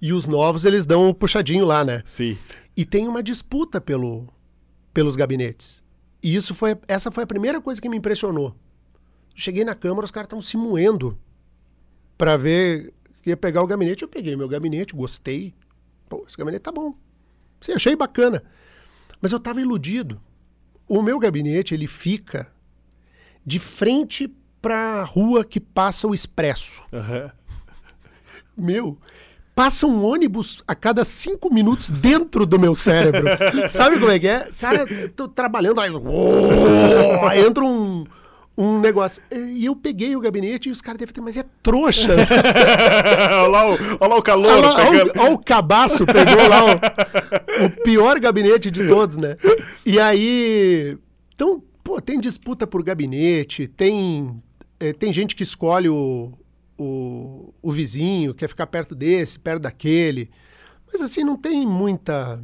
e 0.00 0.12
os 0.12 0.26
novos 0.26 0.64
eles 0.64 0.86
dão 0.86 1.08
um 1.08 1.14
puxadinho 1.14 1.64
lá, 1.64 1.84
né? 1.84 2.02
Sim. 2.06 2.36
e 2.76 2.84
tem 2.86 3.06
uma 3.06 3.22
disputa 3.22 3.80
pelo, 3.80 4.26
pelos 4.94 5.14
gabinetes. 5.14 5.82
E 6.22 6.34
isso 6.34 6.54
foi, 6.54 6.76
essa 6.88 7.10
foi 7.10 7.24
a 7.24 7.26
primeira 7.26 7.60
coisa 7.60 7.80
que 7.80 7.88
me 7.88 7.96
impressionou. 7.96 8.54
Cheguei 9.34 9.64
na 9.64 9.74
Câmara, 9.74 10.04
os 10.04 10.10
caras 10.10 10.26
estavam 10.26 10.42
se 10.42 10.56
moendo 10.56 11.18
para 12.22 12.36
ver 12.36 12.94
que 13.20 13.30
ia 13.30 13.36
pegar 13.36 13.64
o 13.64 13.66
gabinete. 13.66 14.02
Eu 14.02 14.08
peguei 14.08 14.36
meu 14.36 14.46
gabinete, 14.46 14.94
gostei. 14.94 15.52
Pô, 16.08 16.24
esse 16.24 16.36
gabinete 16.36 16.62
tá 16.62 16.70
bom. 16.70 16.94
Sim, 17.60 17.72
achei 17.72 17.96
bacana. 17.96 18.44
Mas 19.20 19.32
eu 19.32 19.40
tava 19.40 19.60
iludido. 19.60 20.20
O 20.86 21.02
meu 21.02 21.18
gabinete, 21.18 21.74
ele 21.74 21.88
fica 21.88 22.46
de 23.44 23.58
frente 23.58 24.32
pra 24.60 25.02
rua 25.02 25.44
que 25.44 25.58
passa 25.58 26.06
o 26.06 26.14
expresso. 26.14 26.80
Aham. 26.92 27.32
Meu, 28.56 28.96
passa 29.52 29.84
um 29.84 30.04
ônibus 30.04 30.62
a 30.64 30.76
cada 30.76 31.04
cinco 31.04 31.52
minutos 31.52 31.90
dentro 31.90 32.46
do 32.46 32.56
meu 32.56 32.76
cérebro. 32.76 33.26
Sabe 33.68 33.98
como 33.98 34.12
é 34.12 34.20
que 34.20 34.28
é? 34.28 34.48
Cara, 34.60 34.84
eu 34.88 35.08
tô 35.08 35.26
trabalhando, 35.26 35.80
aí, 35.80 35.90
aí 37.28 37.44
entra 37.44 37.64
um, 37.64 38.06
um 38.56 38.78
negócio. 38.80 39.22
E 39.30 39.64
eu 39.64 39.74
peguei 39.74 40.14
o 40.14 40.20
gabinete 40.20 40.68
e 40.68 40.72
os 40.72 40.80
caras 40.80 40.98
devem 40.98 41.14
ter, 41.14 41.20
mas 41.20 41.36
é 41.36 41.44
trouxa. 41.62 42.14
né? 42.16 42.26
olha, 43.42 43.48
lá 43.48 43.66
o, 43.66 43.72
olha 43.72 44.08
lá 44.08 44.16
o 44.16 44.22
calor 44.22 44.46
Olha 44.52 44.60
lá, 44.68 44.88
olha 44.88 45.04
o- 45.06 45.10
olha 45.20 45.34
o 45.34 45.38
cabaço, 45.38 46.04
pegou 46.06 46.48
lá 46.48 46.64
o, 46.66 47.66
o 47.66 47.70
pior 47.82 48.18
gabinete 48.20 48.70
de 48.70 48.86
todos, 48.88 49.16
né? 49.16 49.36
E 49.86 49.98
aí. 49.98 50.96
Então, 51.34 51.62
pô, 51.82 52.00
tem 52.00 52.20
disputa 52.20 52.66
por 52.66 52.82
gabinete, 52.82 53.66
tem, 53.66 54.40
eh, 54.78 54.92
tem 54.92 55.12
gente 55.12 55.34
que 55.34 55.42
escolhe 55.42 55.88
o, 55.88 56.32
o, 56.78 57.52
o 57.62 57.72
vizinho, 57.72 58.34
quer 58.34 58.48
ficar 58.48 58.66
perto 58.66 58.94
desse, 58.94 59.38
perto 59.38 59.62
daquele. 59.62 60.30
Mas 60.92 61.00
assim, 61.00 61.24
não 61.24 61.36
tem 61.36 61.66
muita. 61.66 62.38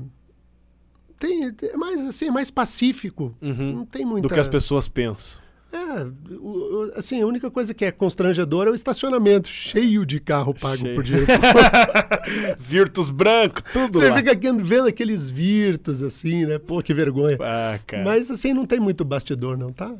Tem, 1.18 1.52
é 1.62 1.76
mais 1.76 2.00
assim, 2.06 2.28
é 2.28 2.30
mais 2.30 2.50
pacífico. 2.50 3.34
Não 3.42 3.84
tem 3.84 4.04
muita. 4.06 4.26
Do 4.28 4.32
que 4.34 4.40
as 4.40 4.48
pessoas 4.48 4.88
pensam. 4.88 5.40
É, 5.70 6.06
o- 6.34 6.92
assim, 6.96 7.20
a 7.20 7.26
única 7.26 7.50
coisa 7.50 7.74
que 7.74 7.84
é 7.84 7.92
constrangedora 7.92 8.70
é 8.70 8.72
o 8.72 8.74
estacionamento, 8.74 9.48
cheio 9.48 10.06
de 10.06 10.18
carro 10.18 10.54
pago 10.54 10.78
Cheio. 10.78 10.94
por 10.94 11.04
dinheiro. 11.04 11.26
Virtus 12.58 13.10
branco, 13.10 13.62
tudo 13.72 13.98
Você 13.98 14.08
lá. 14.08 14.16
fica 14.16 14.32
aqui 14.32 14.50
vendo 14.52 14.88
aqueles 14.88 15.28
virtos, 15.28 16.02
assim, 16.02 16.46
né? 16.46 16.58
Pô, 16.58 16.82
que 16.82 16.94
vergonha. 16.94 17.36
Ah. 17.40 17.78
Mas, 18.04 18.30
assim, 18.30 18.52
não 18.54 18.64
tem 18.66 18.80
muito 18.80 19.04
bastidor, 19.04 19.56
não, 19.58 19.72
tá? 19.72 19.94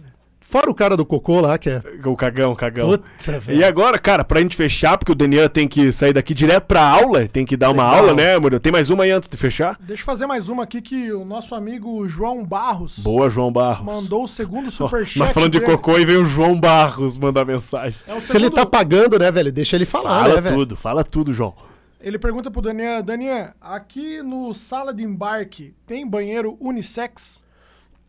Fora 0.50 0.70
o 0.70 0.74
cara 0.74 0.96
do 0.96 1.04
cocô 1.04 1.42
lá, 1.42 1.58
que 1.58 1.68
é... 1.68 1.82
O 2.06 2.16
cagão, 2.16 2.52
o 2.52 2.56
cagão. 2.56 2.88
Puta, 2.88 3.38
velho. 3.38 3.58
E 3.58 3.62
agora, 3.62 3.98
cara, 3.98 4.24
pra 4.24 4.40
gente 4.40 4.56
fechar, 4.56 4.96
porque 4.96 5.12
o 5.12 5.14
Daniel 5.14 5.46
tem 5.50 5.68
que 5.68 5.92
sair 5.92 6.14
daqui 6.14 6.32
direto 6.32 6.64
pra 6.64 6.80
aula, 6.80 7.28
tem 7.28 7.44
que 7.44 7.54
dar 7.54 7.68
uma 7.70 7.82
Legal. 7.84 7.98
aula, 7.98 8.14
né, 8.14 8.38
Murilo? 8.38 8.58
Tem 8.58 8.72
mais 8.72 8.88
uma 8.88 9.04
aí 9.04 9.10
antes 9.10 9.28
de 9.28 9.36
fechar? 9.36 9.76
Deixa 9.78 10.00
eu 10.00 10.06
fazer 10.06 10.24
mais 10.24 10.48
uma 10.48 10.62
aqui 10.62 10.80
que 10.80 11.12
o 11.12 11.22
nosso 11.22 11.54
amigo 11.54 12.08
João 12.08 12.42
Barros 12.46 12.98
Boa, 12.98 13.28
João 13.28 13.52
Barros. 13.52 13.84
mandou 13.84 14.24
o 14.24 14.26
segundo 14.26 14.70
superchat. 14.72 15.18
Nós 15.18 15.32
falando 15.34 15.52
de 15.52 15.60
dele. 15.60 15.70
cocô 15.70 15.98
e 15.98 16.06
veio 16.06 16.22
o 16.22 16.24
João 16.24 16.58
Barros 16.58 17.18
mandar 17.18 17.44
mensagem. 17.44 18.00
É 18.08 18.14
o 18.14 18.20
Se 18.22 18.34
ele 18.34 18.44
segundo- 18.46 18.54
tá 18.54 18.64
pagando, 18.64 19.18
né, 19.18 19.30
velho? 19.30 19.52
Deixa 19.52 19.76
ele 19.76 19.84
falar, 19.84 20.22
Fala 20.22 20.34
né, 20.36 20.40
velho? 20.40 20.56
tudo, 20.56 20.76
fala 20.78 21.04
tudo, 21.04 21.34
João. 21.34 21.52
Ele 22.00 22.18
pergunta 22.18 22.50
pro 22.50 22.62
Daniel, 22.62 23.02
Daniel, 23.02 23.50
aqui 23.60 24.22
no 24.22 24.54
sala 24.54 24.94
de 24.94 25.02
embarque 25.02 25.74
tem 25.86 26.08
banheiro 26.08 26.56
unissex? 26.58 27.38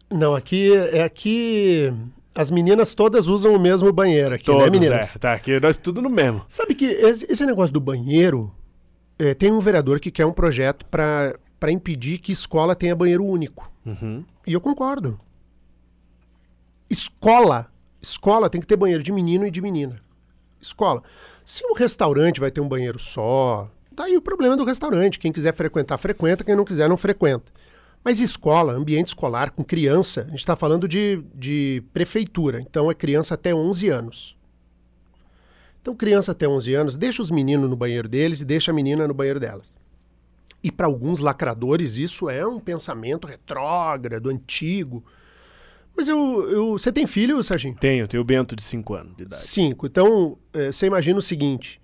Não, 0.09 0.33
aqui, 0.33 0.73
é 0.93 1.03
aqui... 1.03 1.91
As 2.35 2.51
meninas 2.51 2.93
todas 2.93 3.27
usam 3.27 3.55
o 3.55 3.59
mesmo 3.59 3.91
banheiro 3.91 4.35
aqui, 4.35 4.53
né, 4.53 4.69
meninas? 4.69 5.15
é. 5.15 5.19
Tá 5.19 5.33
aqui, 5.33 5.59
nós 5.59 5.77
tudo 5.77 6.01
no 6.01 6.09
mesmo. 6.09 6.43
Sabe 6.47 6.75
que 6.75 6.85
esse 6.85 7.45
negócio 7.45 7.73
do 7.73 7.79
banheiro... 7.79 8.51
é, 9.17 9.33
tem 9.33 9.51
um 9.51 9.59
vereador 9.59 9.99
que 9.99 10.11
quer 10.11 10.25
um 10.25 10.31
projeto 10.31 10.85
pra 10.85 11.33
pra 11.59 11.71
impedir 11.71 12.19
que 12.19 12.31
escola 12.31 12.75
tenha 12.75 12.95
banheiro 12.95 13.25
único. 13.25 13.69
Uhum. 13.85 14.23
E 14.47 14.53
eu 14.53 14.61
concordo. 14.61 15.19
Escola. 16.89 17.67
Escola 18.01 18.49
tem 18.49 18.61
que 18.61 18.67
ter 18.67 18.77
banheiro 18.77 19.03
de 19.03 19.11
menino 19.11 19.45
e 19.45 19.51
de 19.51 19.61
menina. 19.61 20.01
Escola. 20.61 21.03
Se 21.45 21.65
o 21.65 21.73
restaurante 21.73 22.39
vai 22.39 22.49
ter 22.49 22.61
um 22.61 22.67
banheiro 22.67 22.97
só, 22.97 23.69
daí 23.91 24.15
o 24.15 24.21
problema 24.21 24.53
é 24.53 24.57
do 24.57 24.63
restaurante. 24.63 25.19
Quem 25.19 25.31
quiser 25.31 25.53
frequentar, 25.53 25.97
frequenta. 25.97 26.43
Quem 26.43 26.55
não 26.55 26.63
quiser, 26.63 26.87
não 26.87 26.97
frequenta. 26.97 27.51
Mas 28.03 28.19
escola, 28.19 28.73
ambiente 28.73 29.07
escolar 29.07 29.51
com 29.51 29.63
criança, 29.63 30.21
a 30.21 30.29
gente 30.29 30.39
está 30.39 30.55
falando 30.55 30.87
de, 30.87 31.23
de 31.35 31.83
prefeitura. 31.93 32.61
Então 32.61 32.89
é 32.89 32.93
criança 32.93 33.33
até 33.33 33.53
11 33.53 33.89
anos. 33.89 34.39
Então, 35.81 35.95
criança 35.95 36.33
até 36.33 36.47
11 36.47 36.73
anos, 36.73 36.97
deixa 36.97 37.21
os 37.21 37.31
meninos 37.31 37.69
no 37.69 37.75
banheiro 37.75 38.07
deles 38.07 38.41
e 38.41 38.45
deixa 38.45 38.71
a 38.71 38.73
menina 38.73 39.07
no 39.07 39.13
banheiro 39.13 39.39
delas. 39.39 39.71
E 40.61 40.71
para 40.71 40.87
alguns 40.87 41.19
lacradores, 41.19 41.95
isso 41.95 42.29
é 42.29 42.45
um 42.45 42.59
pensamento 42.59 43.25
retrógrado, 43.25 44.29
antigo. 44.29 45.03
Mas 45.95 46.07
eu, 46.07 46.49
eu. 46.49 46.71
Você 46.73 46.91
tem 46.91 47.07
filho, 47.07 47.41
Serginho? 47.41 47.75
Tenho, 47.75 48.07
tenho 48.07 48.21
o 48.21 48.25
Bento 48.25 48.55
de 48.55 48.63
5 48.63 48.93
anos 48.93 49.15
de 49.15 49.23
idade. 49.23 49.41
Cinco. 49.41 49.87
Então, 49.87 50.37
eh, 50.53 50.71
você 50.71 50.85
imagina 50.85 51.17
o 51.17 51.21
seguinte: 51.21 51.81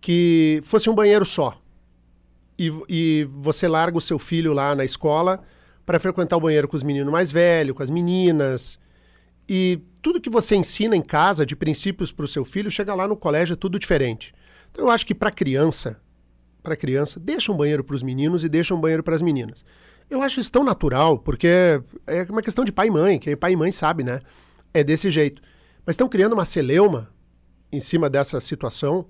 que 0.00 0.60
fosse 0.62 0.90
um 0.90 0.94
banheiro 0.94 1.24
só. 1.24 1.58
E, 2.58 2.70
e 2.88 3.24
você 3.28 3.66
larga 3.66 3.98
o 3.98 4.00
seu 4.00 4.18
filho 4.18 4.52
lá 4.52 4.74
na 4.74 4.84
escola 4.84 5.42
para 5.84 5.98
frequentar 5.98 6.36
o 6.36 6.40
banheiro 6.40 6.68
com 6.68 6.76
os 6.76 6.82
meninos 6.82 7.12
mais 7.12 7.30
velhos, 7.30 7.76
com 7.76 7.82
as 7.82 7.90
meninas. 7.90 8.78
E 9.48 9.80
tudo 10.00 10.20
que 10.20 10.30
você 10.30 10.56
ensina 10.56 10.96
em 10.96 11.02
casa 11.02 11.44
de 11.44 11.54
princípios 11.54 12.10
para 12.10 12.24
o 12.24 12.28
seu 12.28 12.44
filho, 12.44 12.70
chega 12.70 12.94
lá 12.94 13.06
no 13.06 13.16
colégio 13.16 13.54
é 13.54 13.56
tudo 13.56 13.78
diferente. 13.78 14.34
Então 14.70 14.86
eu 14.86 14.90
acho 14.90 15.06
que 15.06 15.14
para 15.14 15.30
criança, 15.30 16.00
para 16.62 16.76
criança, 16.76 17.20
deixa 17.20 17.52
um 17.52 17.56
banheiro 17.56 17.84
para 17.84 17.94
os 17.94 18.02
meninos 18.02 18.44
e 18.44 18.48
deixa 18.48 18.74
um 18.74 18.80
banheiro 18.80 19.02
para 19.02 19.14
as 19.14 19.22
meninas. 19.22 19.64
Eu 20.08 20.22
acho 20.22 20.40
isso 20.40 20.50
tão 20.50 20.64
natural, 20.64 21.18
porque 21.18 21.48
é 22.06 22.22
uma 22.28 22.42
questão 22.42 22.64
de 22.64 22.72
pai 22.72 22.88
e 22.88 22.90
mãe, 22.90 23.18
quem 23.18 23.32
é 23.32 23.36
pai 23.36 23.52
e 23.52 23.56
mãe 23.56 23.72
sabe, 23.72 24.02
né? 24.02 24.20
É 24.72 24.82
desse 24.82 25.10
jeito. 25.10 25.42
Mas 25.84 25.94
estão 25.94 26.08
criando 26.08 26.32
uma 26.32 26.44
celeuma 26.44 27.10
em 27.70 27.80
cima 27.80 28.08
dessa 28.08 28.40
situação. 28.40 29.06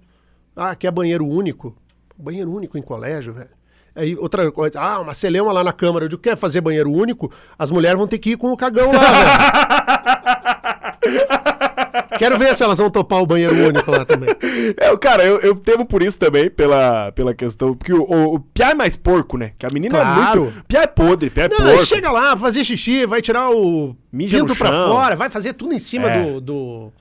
Ah, 0.57 0.75
que 0.75 0.87
é 0.87 0.91
banheiro 0.91 1.27
único. 1.27 1.77
Banheiro 2.17 2.53
único 2.53 2.79
em 2.79 2.83
colégio, 2.83 3.33
velho. 3.33 3.49
Aí 3.97 4.17
outra 4.17 4.51
coisa, 4.51 4.81
ah, 4.81 5.01
uma 5.01 5.15
celeuma 5.15 5.53
lá 5.53 5.63
na 5.63 5.73
Câmara. 5.73 6.05
Eu 6.05 6.09
digo, 6.09 6.23
quer 6.23 6.37
fazer 6.37 6.61
banheiro 6.61 6.91
único? 6.91 7.31
As 7.59 7.71
mulheres 7.71 7.99
vão 7.99 8.09
ter 8.09 8.19
que 8.19 8.31
ir 8.31 8.37
com 8.37 8.51
o 8.53 8.57
cagão 8.57 8.91
lá, 8.93 9.01
velho. 9.01 9.31
Quero 12.19 12.39
ver 12.39 12.55
se 12.55 12.63
elas 12.63 12.79
vão 12.79 12.89
topar 12.91 13.21
o 13.21 13.27
banheiro 13.27 13.55
único 13.55 13.91
lá 13.91 14.05
também. 14.05 14.29
É, 14.79 14.97
cara, 14.97 15.25
eu, 15.25 15.41
eu 15.41 15.55
temo 15.57 15.85
por 15.85 16.01
isso 16.03 16.19
também, 16.19 16.49
pela, 16.49 17.11
pela 17.13 17.35
questão. 17.35 17.75
Porque 17.75 17.93
o, 17.93 18.03
o, 18.03 18.35
o 18.37 18.41
Piá 18.41 18.71
é 18.71 18.75
mais 18.75 18.95
porco, 18.97 19.37
né? 19.37 19.53
Que 19.59 19.67
a 19.67 19.71
menina 19.71 19.99
Claro. 19.99 20.43
é 20.43 20.45
muito. 20.45 20.65
Piá 20.65 20.83
é 20.83 20.87
podre, 20.87 21.29
Piá 21.31 21.45
é 21.45 21.49
Não, 21.49 21.57
porco. 21.57 21.85
chega 21.85 22.11
lá, 22.13 22.37
fazer 22.37 22.63
xixi, 22.65 23.05
vai 23.05 23.21
tirar 23.21 23.51
o 23.51 23.97
Mija 24.13 24.39
pinto 24.39 24.55
pra 24.55 24.69
fora, 24.71 25.17
vai 25.17 25.29
fazer 25.29 25.55
tudo 25.55 25.75
em 25.75 25.79
cima 25.81 26.09
É. 26.09 26.25
do, 26.25 26.41
do- 26.41 26.93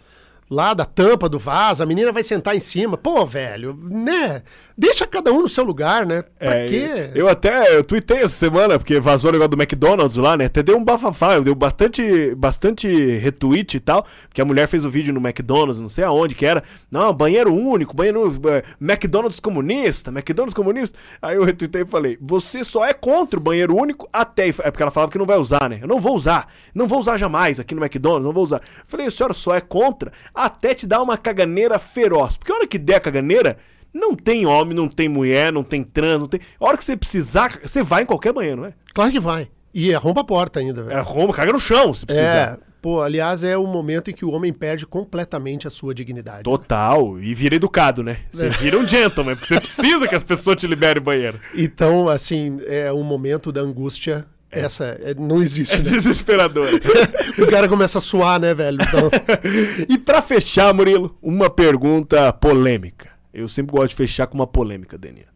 Lá 0.53 0.75
da 0.75 0.85
tampa 0.85 1.27
do 1.27 1.39
vaso, 1.39 1.81
a 1.81 1.85
menina 1.85 2.11
vai 2.11 2.21
sentar 2.21 2.55
em 2.55 2.59
cima. 2.59 2.95
Pô, 2.95 3.25
velho, 3.25 3.75
né? 3.81 4.43
Deixa 4.77 5.07
cada 5.07 5.31
um 5.31 5.41
no 5.41 5.49
seu 5.49 5.63
lugar, 5.63 6.05
né? 6.05 6.23
Pra 6.37 6.59
É, 6.59 6.67
quê? 6.67 7.09
Eu 7.15 7.27
até 7.27 7.75
eu 7.75 7.83
tuitei 7.83 8.17
essa 8.17 8.35
semana, 8.35 8.77
porque 8.77 8.99
vazou 8.99 9.29
o 9.29 9.33
negócio 9.33 9.49
do 9.49 9.59
McDonald's 9.61 10.15
lá, 10.15 10.37
né? 10.37 10.45
Até 10.45 10.61
deu 10.61 10.77
um 10.77 10.83
bafafá, 10.83 11.39
deu 11.39 11.55
bastante, 11.55 12.35
bastante 12.35 12.87
retweet 13.17 13.77
e 13.77 13.79
tal, 13.79 14.05
porque 14.27 14.41
a 14.41 14.45
mulher 14.45 14.67
fez 14.67 14.85
o 14.85 14.89
vídeo 14.91 15.11
no 15.13 15.19
McDonald's, 15.19 15.79
não 15.81 15.89
sei 15.89 16.03
aonde 16.03 16.35
que 16.35 16.45
era. 16.45 16.63
Não, 16.91 17.11
banheiro 17.13 17.51
único, 17.53 17.95
banheiro. 17.95 18.39
é, 18.49 18.63
McDonald's 18.79 19.39
comunista, 19.39 20.11
McDonald's 20.11 20.53
comunista. 20.53 20.97
Aí 21.19 21.35
eu 21.35 21.43
retuitei 21.43 21.81
e 21.81 21.85
falei: 21.85 22.17
você 22.21 22.63
só 22.63 22.85
é 22.85 22.93
contra 22.93 23.39
o 23.39 23.41
banheiro 23.43 23.75
único 23.75 24.07
até. 24.13 24.49
É 24.49 24.51
porque 24.51 24.83
ela 24.83 24.91
falava 24.91 25.11
que 25.11 25.17
não 25.17 25.25
vai 25.25 25.37
usar, 25.37 25.67
né? 25.67 25.79
Eu 25.81 25.87
não 25.87 25.99
vou 25.99 26.15
usar, 26.15 26.47
não 26.75 26.87
vou 26.87 26.99
usar 26.99 27.17
jamais 27.17 27.59
aqui 27.59 27.73
no 27.73 27.81
McDonald's, 27.83 28.25
não 28.25 28.33
vou 28.33 28.43
usar. 28.43 28.57
Eu 28.57 28.83
falei: 28.85 29.07
a 29.07 29.11
senhora 29.11 29.33
só 29.33 29.55
é 29.55 29.61
contra 29.61 30.11
até 30.45 30.73
te 30.73 30.85
dar 30.85 31.01
uma 31.01 31.17
caganeira 31.17 31.79
feroz. 31.79 32.37
Porque 32.37 32.51
a 32.51 32.55
hora 32.55 32.67
que 32.67 32.77
der 32.77 32.95
a 32.95 32.99
caganeira. 32.99 33.57
Não 33.95 34.15
tem 34.15 34.43
homem, 34.43 34.75
não 34.75 34.89
tem 34.89 35.07
mulher, 35.07 35.53
não 35.53 35.61
tem 35.63 35.83
trans, 35.83 36.21
não 36.21 36.25
tem. 36.25 36.39
A 36.59 36.65
hora 36.65 36.75
que 36.75 36.83
você 36.83 36.97
precisar, 36.97 37.59
você 37.61 37.83
vai 37.83 38.01
em 38.01 38.07
qualquer 38.07 38.33
banheiro, 38.33 38.61
não 38.61 38.67
é? 38.67 38.73
Claro 38.91 39.11
que 39.11 39.19
vai. 39.19 39.47
E 39.71 39.93
arromba 39.93 40.21
a 40.21 40.23
porta 40.23 40.59
ainda, 40.59 40.81
velho. 40.81 40.97
É 40.97 41.01
Roma, 41.01 41.31
caga 41.31 41.53
no 41.53 41.59
chão 41.59 41.93
se 41.93 42.03
precisar. 42.03 42.53
É, 42.53 42.57
pô, 42.81 43.01
aliás, 43.01 43.43
é 43.43 43.55
o 43.55 43.67
momento 43.67 44.09
em 44.09 44.13
que 44.13 44.25
o 44.25 44.31
homem 44.31 44.51
perde 44.51 44.87
completamente 44.87 45.67
a 45.67 45.69
sua 45.69 45.93
dignidade. 45.93 46.43
Total. 46.43 47.19
E 47.19 47.35
vira 47.35 47.55
educado, 47.55 48.03
né? 48.03 48.19
Você 48.31 48.49
vira 48.49 48.77
um 48.79 48.87
gentleman, 48.87 49.35
porque 49.35 49.47
você 49.47 49.59
precisa 49.59 50.07
que 50.07 50.15
as 50.15 50.23
pessoas 50.23 50.57
te 50.57 50.65
liberem 50.65 50.99
o 50.99 51.03
banheiro. 51.05 51.39
Então, 51.53 52.09
assim, 52.09 52.59
é 52.65 52.91
um 52.91 53.03
momento 53.03 53.51
da 53.51 53.61
angústia. 53.61 54.25
Essa 54.59 54.85
é, 55.01 55.13
não 55.13 55.41
existe, 55.41 55.73
É 55.75 55.77
né? 55.77 55.83
desesperador. 55.83 56.67
O 57.41 57.47
cara 57.47 57.67
começa 57.67 57.97
a 57.97 58.01
suar, 58.01 58.39
né, 58.39 58.53
velho? 58.53 58.77
Então, 58.81 59.09
e 59.89 59.97
pra 59.97 60.21
fechar, 60.21 60.73
Murilo, 60.73 61.17
uma 61.21 61.49
pergunta 61.49 62.31
polêmica. 62.33 63.09
Eu 63.33 63.47
sempre 63.49 63.71
gosto 63.71 63.89
de 63.89 63.95
fechar 63.95 64.27
com 64.27 64.35
uma 64.35 64.45
polêmica, 64.47 64.97
Deninha. 64.97 65.27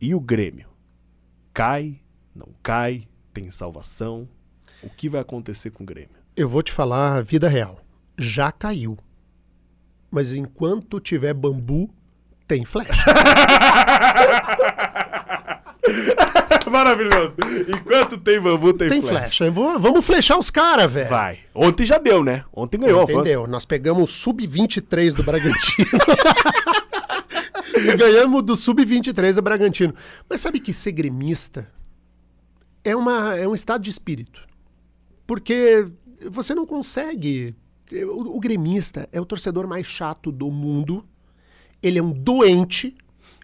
E 0.00 0.14
o 0.14 0.20
Grêmio? 0.20 0.68
Cai? 1.54 2.00
Não 2.34 2.48
cai? 2.62 3.04
Tem 3.32 3.50
salvação? 3.50 4.28
O 4.82 4.88
que 4.90 5.08
vai 5.08 5.20
acontecer 5.20 5.70
com 5.70 5.84
o 5.84 5.86
Grêmio? 5.86 6.10
eu 6.36 6.48
vou 6.48 6.62
te 6.62 6.72
falar 6.72 7.16
a 7.16 7.22
vida 7.22 7.48
real. 7.48 7.80
Já 8.18 8.50
caiu. 8.50 8.98
Mas 10.10 10.32
enquanto 10.32 10.98
tiver 10.98 11.34
bambu, 11.34 11.88
tem 12.48 12.64
flecha. 12.64 12.92
Maravilhoso. 16.70 17.34
Enquanto 17.68 18.18
tem 18.18 18.40
bambu, 18.40 18.72
tem, 18.72 18.88
Tem 18.88 19.02
flecha. 19.02 19.18
flecha. 19.20 19.50
Vou- 19.50 19.78
vamos 19.78 20.04
flechar 20.06 20.38
os 20.38 20.50
caras, 20.50 20.90
velho. 20.90 21.08
Vai. 21.08 21.40
Ontem 21.54 21.84
já 21.84 21.98
deu, 21.98 22.22
né? 22.22 22.44
Ontem 22.52 22.78
ganhou. 22.78 23.06
foi- 23.06 23.14
Entendeu? 23.14 23.46
Nós 23.46 23.64
pegamos 23.64 24.10
o 24.10 24.12
sub-23 24.12 25.14
do 25.14 25.22
Bragantino. 25.22 25.88
e 27.74 27.96
ganhamos 27.96 28.42
do 28.42 28.56
sub-23 28.56 29.34
do 29.34 29.42
Bragantino. 29.42 29.94
Mas 30.28 30.40
sabe 30.40 30.60
que 30.60 30.72
ser 30.72 30.92
gremista 30.92 31.66
é, 32.84 32.94
uma, 32.94 33.34
é 33.36 33.46
um 33.48 33.54
estado 33.54 33.82
de 33.82 33.90
espírito. 33.90 34.42
Porque 35.26 35.86
você 36.30 36.54
não 36.54 36.66
consegue. 36.66 37.54
O, 37.92 38.36
o 38.36 38.40
gremista 38.40 39.08
é 39.12 39.20
o 39.20 39.24
torcedor 39.26 39.66
mais 39.66 39.86
chato 39.86 40.30
do 40.30 40.50
mundo. 40.50 41.04
Ele 41.82 41.98
é 41.98 42.02
um 42.02 42.12
doente, 42.12 42.94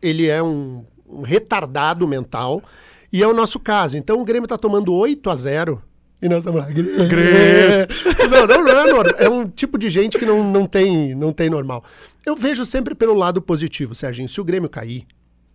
ele 0.03 0.27
é 0.27 0.43
um, 0.43 0.85
um 1.09 1.23
retardado 1.23 2.07
mental. 2.07 2.63
E 3.13 3.23
é 3.23 3.27
o 3.27 3.33
nosso 3.35 3.59
caso. 3.61 3.97
Então 3.97 4.21
o 4.21 4.25
Grêmio 4.25 4.49
tá 4.49 4.59
tomando 4.59 4.93
8 4.93 5.31
a 5.31 5.37
0 5.37 5.83
e 6.21 6.29
nós 6.29 6.39
estamos 6.39 6.61
lá. 6.61 6.67
Grêmio. 6.67 6.97
Não, 8.31 8.47
não, 8.47 8.65
não 8.65 8.71
é 8.81 8.93
normal. 8.93 9.15
É 9.19 9.29
um 9.29 9.47
tipo 9.49 9.79
de 9.79 9.89
gente 9.89 10.19
que 10.19 10.27
não, 10.27 10.43
não, 10.51 10.67
tem, 10.67 11.15
não 11.15 11.33
tem 11.33 11.49
normal. 11.49 11.85
Eu 12.25 12.35
vejo 12.35 12.65
sempre 12.65 12.95
pelo 12.95 13.15
lado 13.15 13.41
positivo, 13.41 13.95
Serginho. 13.95 14.29
Se 14.29 14.41
o 14.41 14.45
Grêmio 14.45 14.69
cair, 14.69 15.07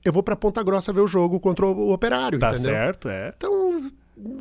eu 0.05 0.13
vou 0.13 0.23
pra 0.23 0.35
Ponta 0.37 0.63
Grossa 0.63 0.93
ver 0.93 1.01
o 1.01 1.07
jogo 1.07 1.39
contra 1.39 1.65
o 1.65 1.91
Operário, 1.91 2.39
Tá 2.39 2.51
entendeu? 2.51 2.71
certo, 2.71 3.09
é. 3.09 3.33
Então, 3.35 3.91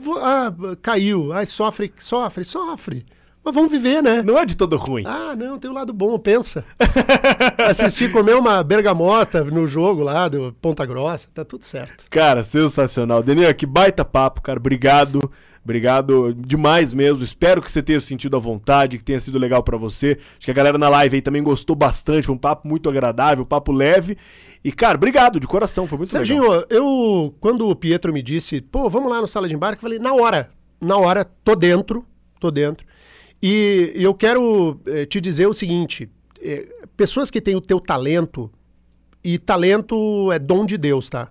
vou- 0.01 0.19
ah, 0.19 0.55
caiu. 0.81 1.33
Ai, 1.33 1.45
sofre, 1.47 1.93
sofre, 1.99 2.45
sofre. 2.45 3.05
Mas 3.43 3.55
vamos 3.55 3.73
viver, 3.73 4.03
né? 4.03 4.23
Não 4.23 4.39
é 4.39 4.45
de 4.45 4.55
todo 4.55 4.77
ruim. 4.77 5.03
Ah, 5.07 5.35
não, 5.35 5.59
tem 5.59 5.71
o 5.71 5.75
lado 5.75 5.93
bom, 5.93 6.19
pensa. 6.19 6.65
Assistir 7.69 8.13
comer 8.13 8.35
uma 8.37 8.63
bergamota 8.63 9.43
no 9.43 9.67
jogo 9.67 10.03
lá 10.03 10.29
do 10.29 10.55
Ponta 10.61 10.85
Grossa, 10.85 11.29
tá 11.33 11.45
tudo 11.45 11.65
certo. 11.65 12.05
Cara, 12.11 12.45
sensacional. 12.45 13.23
Daniel, 13.23 13.55
que 13.55 13.65
baita 13.65 14.05
papo, 14.05 14.43
cara. 14.43 14.59
Obrigado. 14.59 15.31
Obrigado 15.65 16.35
demais 16.35 16.93
mesmo. 16.93 17.23
Espero 17.23 17.63
que 17.63 17.71
você 17.71 17.83
tenha 17.83 18.01
sentido 18.01 18.37
à 18.37 18.41
vontade, 18.41 18.99
que 18.99 19.05
tenha 19.05 19.21
sido 19.21 19.39
legal 19.39 19.63
pra 19.63 19.77
você. 19.77 20.19
Acho 20.37 20.47
que 20.47 20.51
a 20.51 20.55
galera 20.55 20.79
na 20.79 20.89
live 20.89 21.17
aí 21.17 21.23
também 21.23 21.43
gostou 21.43 21.77
bastante. 21.77 22.27
Foi 22.27 22.35
um 22.35 22.39
papo 22.39 22.67
muito 22.67 22.89
agradável, 22.89 23.45
um 23.45 23.47
papo 23.47 23.73
leve. 23.73 24.17
E, 24.65 24.73
cara, 24.73 24.97
obrigado 24.97 25.41
de 25.41 25.47
coração. 25.47 25.87
Foi 25.87 25.97
muito 25.97 26.13
legal. 26.13 26.27
Serginho, 26.27 26.65
eu, 26.69 27.35
quando 27.41 27.69
o 27.69 27.75
Pietro 27.75 28.13
me 28.13 28.23
disse, 28.23 28.61
pô, 28.61 28.89
vamos 28.89 29.11
lá 29.11 29.21
no 29.21 29.29
sala 29.29 29.49
de 29.49 29.55
embarque, 29.55 29.79
eu 29.79 29.89
falei, 29.89 29.99
na 29.99 30.13
hora, 30.15 30.51
na 30.81 30.97
hora, 30.97 31.25
tô 31.25 31.55
dentro, 31.55 32.05
tô 32.39 32.51
dentro. 32.51 32.90
E 33.43 33.93
eu 33.95 34.15
quero 34.15 34.81
eh, 34.87 35.07
te 35.07 35.21
dizer 35.21 35.47
o 35.47 35.55
seguinte: 35.55 36.09
eh, 36.41 36.69
pessoas 36.97 37.31
que 37.31 37.41
têm 37.41 37.57
o 37.57 37.61
teu 37.61 37.81
talento, 37.81 38.51
e 39.25 39.39
talento 39.39 40.31
é 40.33 40.39
dom 40.39 40.67
de 40.67 40.77
Deus, 40.77 41.09
tá? 41.09 41.31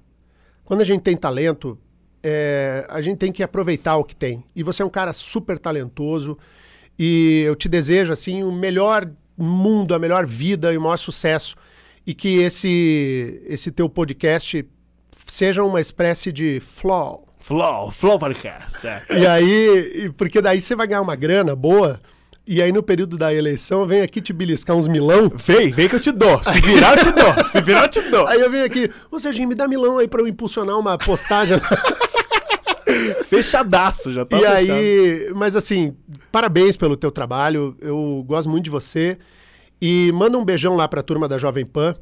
Quando 0.64 0.82
a 0.82 0.86
gente 0.86 1.02
tem 1.02 1.16
talento, 1.16 1.78
eh, 2.24 2.86
a 2.90 3.02
gente 3.02 3.18
tem 3.18 3.32
que 3.32 3.44
aproveitar 3.44 3.98
o 3.98 4.04
que 4.04 4.16
tem. 4.16 4.44
E 4.56 4.64
você 4.64 4.82
é 4.82 4.86
um 4.86 4.90
cara 4.90 5.14
super 5.14 5.60
talentoso, 5.60 6.38
e 6.98 7.44
eu 7.46 7.56
te 7.56 7.70
desejo, 7.70 8.12
assim, 8.12 8.44
o 8.44 8.52
melhor 8.52 9.10
mundo, 9.38 9.94
a 9.94 10.00
melhor 10.00 10.26
vida 10.26 10.74
e 10.74 10.78
o 10.78 10.82
maior 10.82 10.98
sucesso. 10.98 11.56
E 12.06 12.14
que 12.14 12.40
esse, 12.40 13.42
esse 13.46 13.72
teu 13.72 13.88
podcast 13.88 14.66
seja 15.12 15.64
uma 15.64 15.80
espécie 15.80 16.32
de 16.32 16.60
flow. 16.60 17.29
Flow, 17.50 17.90
Flow 17.90 18.20
Podcast. 18.20 18.86
é. 18.86 19.02
E 19.10 19.26
aí, 19.26 20.12
porque 20.16 20.40
daí 20.40 20.62
você 20.62 20.76
vai 20.76 20.86
ganhar 20.86 21.02
uma 21.02 21.16
grana 21.16 21.56
boa, 21.56 22.00
e 22.46 22.62
aí 22.62 22.72
no 22.72 22.84
período 22.84 23.18
da 23.18 23.34
eleição 23.34 23.88
vem 23.88 24.02
aqui 24.02 24.22
te 24.22 24.32
beliscar 24.32 24.76
uns 24.76 24.88
milão. 24.88 25.32
Vem, 25.34 25.72
vem 25.72 25.90
que 25.90 25.96
eu 25.96 26.00
te 26.00 26.12
dou. 26.12 26.44
Se 26.44 26.62
virar, 26.62 26.96
eu 26.96 27.04
te 27.04 27.12
dou. 27.12 27.48
Se 27.50 27.60
virar, 27.62 27.86
eu 27.86 27.88
te 27.90 28.02
dou. 28.02 28.28
Aí 28.28 28.40
eu 28.40 28.52
venho 28.52 28.66
aqui, 28.66 28.92
ô 29.10 29.20
Serginho, 29.20 29.50
me 29.50 29.56
dá 29.56 29.68
milão 29.68 29.98
aí 29.98 30.08
pra 30.08 30.22
eu 30.22 30.28
impulsionar 30.28 30.78
uma 30.78 30.96
postagem. 30.96 31.58
Fechadaço, 33.26 34.14
já 34.14 34.26
tá 34.26 34.38
e 34.38 34.42
fechado. 34.42 34.56
aí, 34.56 35.32
mas 35.34 35.56
assim, 35.56 35.96
parabéns 36.32 36.78
pelo 36.78 36.96
teu 36.96 37.12
trabalho, 37.12 37.76
eu 37.82 38.24
gosto 38.28 38.48
muito 38.48 38.66
de 38.66 38.70
você. 38.70 39.18
E 39.82 40.12
manda 40.14 40.38
um 40.38 40.46
beijão 40.46 40.76
lá 40.76 40.88
pra 40.88 41.02
turma 41.02 41.28
da 41.28 41.40
Jovem 41.40 41.66
Pan, 41.66 41.96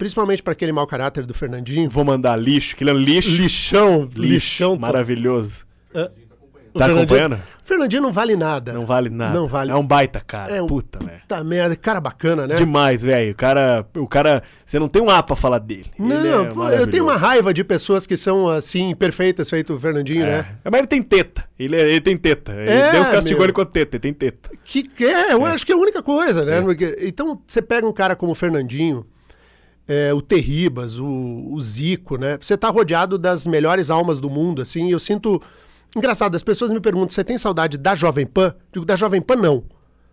principalmente 0.00 0.42
pra 0.42 0.52
aquele 0.54 0.72
mau 0.72 0.86
caráter 0.86 1.26
do 1.26 1.34
Fernandinho. 1.34 1.90
Vou 1.90 2.02
mandar 2.06 2.34
lixo, 2.34 2.74
que 2.74 2.82
ele 2.82 2.90
é 2.90 2.94
um 2.94 2.96
lixo. 2.96 3.28
Lixão, 3.30 4.04
Lixo, 4.04 4.20
lixão. 4.22 4.76
maravilhoso. 4.78 5.66
Tá 5.92 6.84
Fernandinho- 6.86 7.02
acompanhando? 7.02 7.38
Fernandinho 7.64 8.02
não 8.02 8.12
vale 8.12 8.36
nada. 8.36 8.72
Não 8.72 8.86
vale 8.86 9.10
nada. 9.10 9.34
Não 9.34 9.46
vale. 9.48 9.72
É 9.72 9.74
um 9.74 9.84
baita 9.86 10.20
cara. 10.20 10.54
É 10.56 10.62
um- 10.62 10.68
Puta. 10.68 11.00
Puta 11.00 11.44
merda, 11.44 11.74
cara 11.76 12.00
bacana, 12.00 12.46
né? 12.46 12.54
Demais, 12.54 13.02
velho. 13.02 13.32
O 13.32 13.34
cara, 13.34 13.84
o 13.96 14.06
cara, 14.06 14.42
você 14.64 14.78
não 14.78 14.88
tem 14.88 15.02
um 15.02 15.10
A 15.10 15.20
pra 15.22 15.34
falar 15.34 15.58
dele. 15.58 15.86
Não, 15.98 16.44
é 16.44 16.48
pô, 16.48 16.68
eu 16.70 16.86
tenho 16.86 17.02
uma 17.04 17.16
raiva 17.16 17.52
de 17.52 17.62
pessoas 17.64 18.06
que 18.06 18.16
são 18.16 18.48
assim, 18.48 18.94
perfeitas, 18.94 19.50
feito 19.50 19.74
o 19.74 19.78
Fernandinho, 19.80 20.24
né? 20.24 20.46
É. 20.64 20.70
Mas 20.70 20.78
ele 20.78 20.86
tem 20.88 21.02
teta. 21.02 21.44
Ele, 21.58 21.74
é- 21.76 21.88
ele 21.90 22.00
tem 22.00 22.16
teta. 22.16 22.52
Ele- 22.52 22.70
É, 22.70 22.92
Deus 22.92 23.08
castigou 23.10 23.40
meu. 23.40 23.46
ele 23.46 23.52
com 23.52 23.64
teta. 23.66 23.96
Ele 23.96 24.00
tem 24.02 24.14
teta. 24.14 24.48
Que 24.64 24.84
que 24.84 25.04
é, 25.04 25.32
eu 25.34 25.44
acho 25.44 25.66
que 25.66 25.72
é 25.72 25.74
a 25.74 25.78
única 25.78 26.02
coisa, 26.02 26.44
né? 26.44 26.62
Porque- 26.62 26.96
então, 27.02 27.40
você 27.46 27.60
pega 27.60 27.86
um 27.86 27.92
cara 27.92 28.14
como 28.14 28.30
o 28.30 28.34
Fernandinho, 28.36 29.04
é, 29.90 30.14
o 30.14 30.22
Terribas, 30.22 31.00
o, 31.00 31.48
o 31.50 31.60
Zico, 31.60 32.16
né? 32.16 32.38
Você 32.40 32.56
tá 32.56 32.68
rodeado 32.68 33.18
das 33.18 33.44
melhores 33.44 33.90
almas 33.90 34.20
do 34.20 34.30
mundo, 34.30 34.62
assim, 34.62 34.86
e 34.86 34.92
eu 34.92 35.00
sinto... 35.00 35.42
Engraçado, 35.96 36.36
as 36.36 36.44
pessoas 36.44 36.70
me 36.70 36.78
perguntam, 36.78 37.08
você 37.08 37.24
tem 37.24 37.36
saudade 37.36 37.76
da 37.76 37.96
Jovem 37.96 38.24
Pan? 38.24 38.54
Digo, 38.72 38.86
da 38.86 38.94
Jovem 38.94 39.20
Pan, 39.20 39.34
não. 39.34 39.64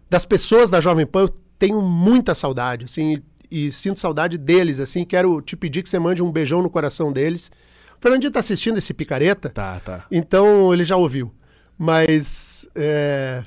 Das 0.10 0.26
pessoas 0.26 0.72
da 0.72 0.82
Jovem 0.82 1.06
Pan, 1.06 1.22
eu 1.22 1.30
tenho 1.60 1.80
muita 1.80 2.34
saudade, 2.34 2.86
assim, 2.86 3.22
e, 3.52 3.68
e 3.68 3.72
sinto 3.72 4.00
saudade 4.00 4.36
deles, 4.36 4.80
assim, 4.80 5.06
quero 5.06 5.40
te 5.44 5.56
pedir 5.56 5.84
que 5.84 5.90
você 5.90 6.00
mande 6.00 6.24
um 6.24 6.32
beijão 6.32 6.64
no 6.64 6.72
coração 6.72 7.14
deles. 7.14 7.52
O 8.00 8.02
Fernandinho 8.02 8.32
tá 8.32 8.40
assistindo 8.40 8.80
esse 8.80 8.96
picareta? 8.96 9.52
Tá, 9.52 9.80
tá. 9.80 10.06
Então 10.10 10.74
ele 10.74 10.84
já 10.84 10.98
ouviu. 10.98 11.32
Mas 11.78 12.68
é, 12.74 13.44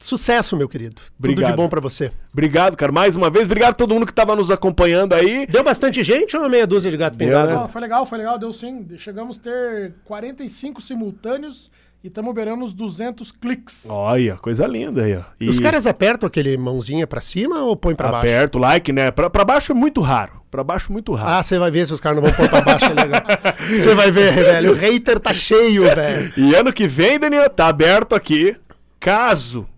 sucesso, 0.00 0.56
meu 0.56 0.68
querido. 0.68 0.96
Tudo 0.96 1.30
Obrigado. 1.30 1.50
de 1.50 1.56
bom 1.56 1.68
pra 1.68 1.80
você. 1.80 2.10
Obrigado, 2.32 2.76
cara. 2.76 2.90
Mais 2.92 3.14
uma 3.16 3.30
vez. 3.30 3.44
Obrigado 3.46 3.70
a 3.72 3.74
todo 3.76 3.94
mundo 3.94 4.06
que 4.06 4.12
tava 4.14 4.34
nos 4.36 4.50
acompanhando 4.50 5.14
aí. 5.14 5.46
Deu 5.46 5.62
bastante 5.62 6.02
gente 6.02 6.36
ou 6.36 6.48
meia 6.48 6.66
dúzia 6.66 6.90
de 6.90 6.96
gato 6.96 7.16
pingado? 7.16 7.50
né? 7.50 7.68
Foi 7.72 7.80
legal, 7.80 8.06
foi 8.06 8.18
legal, 8.18 8.38
deu 8.38 8.52
sim. 8.52 8.86
Chegamos 8.96 9.38
a 9.38 9.40
ter 9.42 9.94
45 10.04 10.80
simultâneos 10.80 11.70
E 12.02 12.08
estamos 12.08 12.34
beirando 12.34 12.64
os 12.64 12.72
200 12.72 13.30
cliques. 13.30 13.84
Olha, 13.86 14.36
coisa 14.38 14.66
linda 14.66 15.02
aí, 15.02 15.16
ó. 15.16 15.22
E 15.38 15.48
Os 15.50 15.60
caras 15.60 15.86
apertam 15.86 16.26
aquele 16.26 16.56
mãozinha 16.56 17.06
pra 17.06 17.20
cima 17.20 17.58
ou 17.62 17.76
põe 17.76 17.94
pra 17.94 18.10
baixo? 18.10 18.26
aperta 18.26 18.56
o 18.56 18.60
like, 18.60 18.90
né? 18.92 19.10
Pra, 19.10 19.28
pra 19.28 19.44
baixo 19.44 19.72
é 19.72 19.74
muito 19.74 20.00
raro. 20.00 20.40
Pra 20.50 20.64
baixo 20.64 20.90
muito 20.90 21.12
raro. 21.12 21.30
Ah, 21.30 21.42
você 21.42 21.58
vai 21.58 21.70
ver 21.70 21.86
se 21.86 21.92
os 21.92 22.00
caras 22.00 22.16
não 22.16 22.24
vão 22.28 22.32
pôr 22.34 22.48
pra 22.48 22.62
baixo, 22.62 22.86
é 22.86 22.94
legal. 22.94 23.22
Você 23.70 23.94
vai 23.94 24.10
ver, 24.10 24.34
velho. 24.34 24.72
O 24.72 24.74
hater 24.74 25.20
tá 25.20 25.32
cheio, 25.32 25.84
velho. 25.84 26.32
E 26.36 26.54
ano 26.56 26.72
que 26.72 26.88
vem, 26.88 27.20
Daniel, 27.20 27.48
tá 27.50 27.68
aberto 27.68 28.14
aqui. 28.16 28.56
Caso 28.98 29.68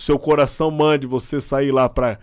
seu 0.00 0.18
coração 0.18 0.70
mande 0.70 1.06
você 1.06 1.40
sair 1.40 1.70
lá 1.70 1.88
pra 1.88 2.18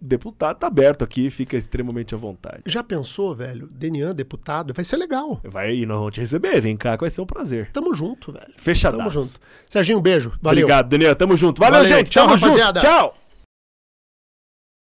deputado, 0.00 0.58
tá 0.58 0.66
aberto 0.66 1.04
aqui, 1.04 1.30
fica 1.30 1.56
extremamente 1.56 2.14
à 2.14 2.18
vontade. 2.18 2.62
Já 2.66 2.82
pensou, 2.82 3.34
velho? 3.34 3.68
Denian, 3.70 4.12
deputado? 4.12 4.74
Vai 4.74 4.84
ser 4.84 4.96
legal. 4.96 5.40
Vai 5.44 5.76
e 5.76 5.86
nós 5.86 5.98
vamos 5.98 6.12
te 6.14 6.20
receber, 6.20 6.60
vem 6.60 6.76
cá, 6.76 6.96
que 6.96 7.02
vai 7.02 7.10
ser 7.10 7.20
um 7.20 7.26
prazer. 7.26 7.70
Tamo 7.72 7.94
junto, 7.94 8.32
velho. 8.32 8.52
Fechadaço. 8.56 8.98
Tamo 8.98 9.10
junto. 9.10 9.40
Serginho, 9.68 9.98
um 9.98 10.02
beijo. 10.02 10.32
Valeu. 10.42 10.64
Obrigado, 10.64 10.88
Daniel. 10.88 11.14
Tamo 11.14 11.36
junto. 11.36 11.60
Valeu, 11.60 11.82
Valeu. 11.82 11.96
gente. 11.96 12.10
Tchau, 12.10 12.24
Tamo 12.24 12.36
junto. 12.36 12.48
rapaziada. 12.50 12.80
Tchau. 12.80 13.14